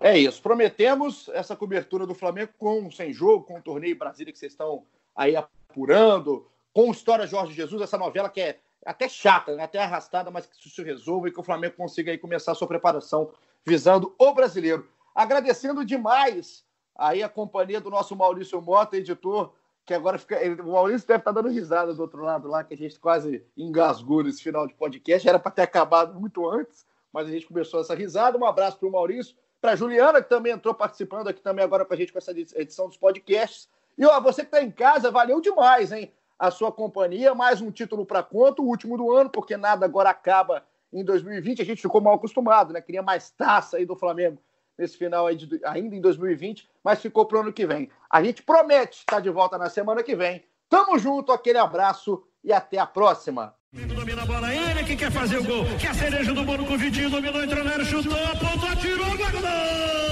É 0.01 0.19
isso. 0.19 0.43
Prometemos 0.43 1.29
essa 1.33 1.55
cobertura 1.57 2.07
do 2.07 2.15
Flamengo 2.15 2.53
com 2.59 2.91
sem 2.91 3.13
jogo, 3.13 3.45
com 3.45 3.59
o 3.59 3.63
torneio 3.63 3.99
Brasília 3.99 4.33
que 4.33 4.39
vocês 4.39 4.53
estão 4.53 4.85
aí 5.15 5.37
apurando, 5.37 6.47
com 6.73 6.91
História 6.91 7.27
Jorge 7.27 7.53
Jesus, 7.53 7.81
essa 7.81 7.97
novela 7.97 8.29
que 8.29 8.41
é 8.41 8.59
até 8.85 9.09
chata, 9.09 9.55
né? 9.55 9.65
até 9.65 9.79
arrastada, 9.79 10.31
mas 10.31 10.47
que 10.47 10.69
se 10.69 10.83
resolva 10.83 11.29
e 11.29 11.33
que 11.33 11.41
o 11.41 11.45
Flamengo 11.45 11.77
consiga 11.77 12.11
aí 12.11 12.19
começar 12.19 12.53
a 12.53 12.55
sua 12.55 12.69
preparação 12.69 13.33
visando 13.65 14.15
o 14.19 14.35
brasileiro. 14.35 14.87
Agradecendo 15.15 15.85
demais 15.85 16.65
aí 16.95 17.23
a 17.23 17.29
companhia 17.29 17.81
do 17.81 17.91
nosso 17.91 18.15
Maurício 18.15 18.61
Mota, 18.61 18.97
editor, 18.97 19.53
que 19.87 19.95
agora 19.95 20.19
fica. 20.19 20.39
O 20.63 20.73
Maurício 20.73 21.07
deve 21.07 21.21
estar 21.21 21.33
dando 21.33 21.49
risada 21.49 21.95
do 21.95 22.03
outro 22.03 22.23
lado 22.23 22.49
lá, 22.49 22.65
que 22.65 22.75
a 22.75 22.77
gente 22.77 22.99
quase 22.99 23.45
engasgou 23.57 24.23
nesse 24.23 24.43
final 24.43 24.67
de 24.67 24.75
podcast. 24.75 25.29
Era 25.29 25.39
para 25.39 25.53
ter 25.53 25.63
acabado 25.63 26.19
muito 26.19 26.49
antes, 26.49 26.87
mas 27.13 27.29
a 27.29 27.31
gente 27.31 27.47
começou 27.47 27.81
essa 27.81 27.95
risada. 27.95 28.39
Um 28.39 28.45
abraço 28.45 28.79
para 28.79 28.89
o 28.89 28.93
Maurício, 28.93 29.37
para 29.65 29.77
Juliana, 29.77 30.21
que 30.21 30.29
também 30.29 30.53
entrou 30.53 30.75
participando 30.75 31.29
aqui 31.29 31.41
também 31.41 31.65
agora 31.65 31.87
para 31.87 31.95
a 31.95 31.99
gente 31.99 32.13
com 32.13 32.19
essa 32.19 32.33
edição 32.33 32.87
dos 32.87 32.99
podcasts. 32.99 33.67
E 33.97 34.05
ó, 34.05 34.21
você 34.21 34.43
que 34.43 34.49
está 34.49 34.63
em 34.63 34.71
casa, 34.71 35.11
valeu 35.11 35.41
demais, 35.41 35.91
hein? 35.91 36.13
a 36.39 36.51
sua 36.51 36.71
companhia. 36.71 37.35
Mais 37.35 37.63
um 37.63 37.71
título 37.71 38.05
para 38.05 38.23
conta, 38.23 38.61
o 38.61 38.67
último 38.67 38.99
do 38.99 39.11
ano, 39.11 39.31
porque 39.31 39.57
nada 39.57 39.87
agora 39.87 40.11
acaba 40.11 40.63
em 40.93 41.03
2020. 41.03 41.63
A 41.63 41.65
gente 41.65 41.81
ficou 41.81 41.99
mal 41.99 42.17
acostumado, 42.17 42.75
né? 42.75 42.83
Queria 42.83 43.03
mais 43.03 43.31
taça 43.31 43.79
aí 43.79 43.87
do 43.87 43.97
Flamengo 43.97 44.37
nesse 44.77 44.99
final 44.99 45.27
aí 45.27 45.35
de, 45.35 45.59
ainda 45.65 45.97
em 45.97 46.01
2020, 46.03 46.69
mas 46.83 47.01
ficou 47.01 47.25
para 47.25 47.39
o 47.39 47.41
ano 47.41 47.53
que 47.53 47.67
vem. 47.67 47.89
A 48.11 48.23
gente 48.23 48.43
promete 48.43 48.99
estar 48.99 49.21
de 49.21 49.31
volta 49.31 49.57
na 49.57 49.71
semana 49.71 50.03
que 50.03 50.15
vem. 50.15 50.45
Tamo 50.69 50.99
junto, 50.99 51.33
aquele 51.33 51.57
abraço 51.57 52.23
e 52.43 52.53
até 52.53 52.77
a 52.77 52.85
próxima. 52.85 53.55
Domina 53.75 54.23
a 54.23 54.27
bola, 54.27 54.55
ele 54.55 54.85
que 54.85 54.95
quer 54.95 55.11
fazer 55.11 55.39
o 55.39 55.45
gol. 55.45 55.67
Quer 55.81 55.89
a 55.89 55.95
cereja 55.95 56.33
do 56.33 56.45
bolo 56.45 56.65
com 56.65 56.75
o 56.75 56.79
Vitinho, 56.79 57.11
dominou, 57.11 57.43
entrou 57.43 57.65
na 57.65 57.85
chutou, 57.85 58.25
apontou, 58.27 58.69
atirou, 58.69 59.17
guardou! 59.17 60.04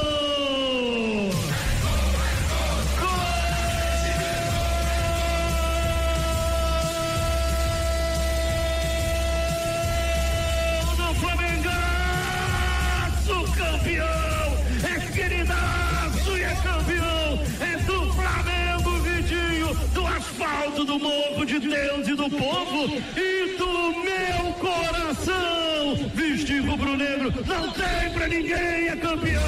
Do 20.92 20.98
morro 20.98 21.46
de 21.46 21.58
Deus 21.58 22.06
e 22.06 22.14
do 22.14 22.28
povo 22.28 23.02
e 23.16 23.56
do 23.56 23.94
meu 24.02 24.52
coração. 24.60 25.96
Vestir 26.14 26.60
rubro-negro 26.66 27.32
não 27.46 27.72
tem 27.72 28.10
pra 28.12 28.28
ninguém, 28.28 28.88
é 28.88 28.96
campeão. 28.96 29.42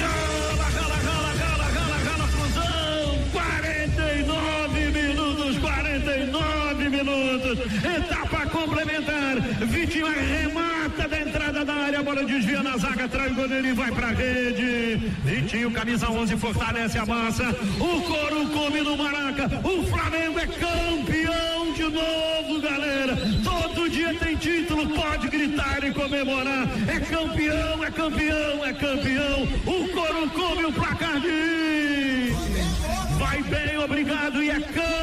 Gala, 0.00 0.70
gala, 0.70 0.98
gala, 1.02 1.34
gala, 1.34 1.70
gala, 1.72 1.98
gala, 2.04 2.28
fusão. 2.28 3.18
49 3.32 4.90
minutos, 4.90 5.58
49 5.58 6.88
minutos. 6.90 7.58
Etapa 7.82 8.46
complementar. 8.50 9.40
Vitinho 9.66 10.06
arremata 10.06 11.08
da 11.08 11.20
entrada 11.20 11.64
da 11.64 11.74
área, 11.74 11.95
a 11.95 11.95
bola 12.06 12.24
desvia 12.24 12.62
na 12.62 12.76
zaga, 12.76 13.08
traz 13.08 13.32
o 13.32 13.34
goleiro 13.34 13.66
e 13.66 13.72
vai 13.72 13.90
pra 13.90 14.12
rede. 14.12 15.10
Vitinho, 15.24 15.72
camisa 15.72 16.08
11, 16.08 16.36
fortalece 16.36 16.96
a 16.98 17.04
massa. 17.04 17.42
O 17.80 18.00
couro 18.02 18.48
come 18.50 18.80
no 18.80 18.96
Maraca. 18.96 19.46
O 19.64 19.82
Flamengo 19.82 20.38
é 20.38 20.46
campeão 20.46 21.72
de 21.74 21.82
novo, 21.82 22.60
galera. 22.62 23.16
Todo 23.42 23.90
dia 23.90 24.14
tem 24.14 24.36
título, 24.36 24.88
pode 24.90 25.26
gritar 25.26 25.82
e 25.82 25.92
comemorar. 25.92 26.68
É 26.86 27.00
campeão, 27.00 27.84
é 27.84 27.90
campeão, 27.90 28.64
é 28.64 28.72
campeão. 28.72 29.42
O 29.66 29.88
couro 29.88 30.30
come 30.30 30.64
o 30.64 30.72
placar 30.72 31.20
de. 31.20 32.30
Vai 33.18 33.42
bem, 33.42 33.78
obrigado, 33.78 34.40
e 34.44 34.50
é 34.50 34.60
campeão. 34.60 34.95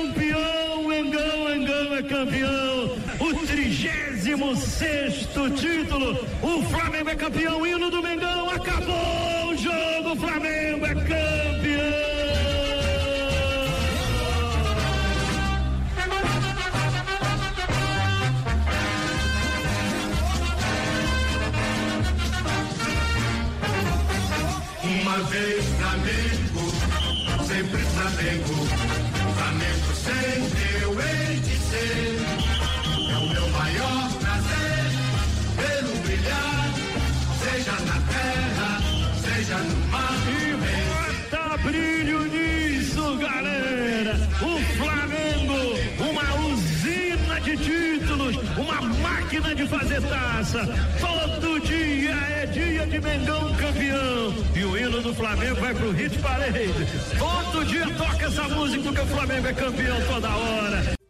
16 4.54 5.30
título. 5.60 6.28
O 6.41 6.62
Flamengo 6.64 7.10
é 7.10 7.16
campeão. 7.16 7.66
Hino 7.66 7.89
do 7.89 8.01
Mengão. 8.01 8.49
Acabou 8.49 9.49
o 9.49 9.58
jogo. 9.58 10.16
Flamengo 10.16 10.86
é 10.86 10.95
máquina 49.34 49.55
de 49.55 49.67
fazer 49.67 50.01
taça. 50.01 50.59
Todo 50.99 51.59
dia 51.61 52.11
é 52.11 52.45
dia 52.45 52.86
de 52.86 52.99
Mengão 52.99 53.53
campeão. 53.55 54.34
E 54.55 54.63
o 54.63 54.77
hino 54.77 55.01
do 55.01 55.13
Flamengo 55.13 55.55
vai 55.55 55.73
pro 55.73 55.91
Hit 55.91 56.19
Parade. 56.19 56.69
Todo 57.17 57.65
dia 57.65 57.88
toca 57.97 58.25
essa 58.25 58.47
música 58.49 58.84
porque 58.84 59.01
o 59.01 59.07
Flamengo 59.07 59.47
é 59.47 59.53
campeão 59.53 60.01
toda 60.07 60.29
hora. 60.29 61.03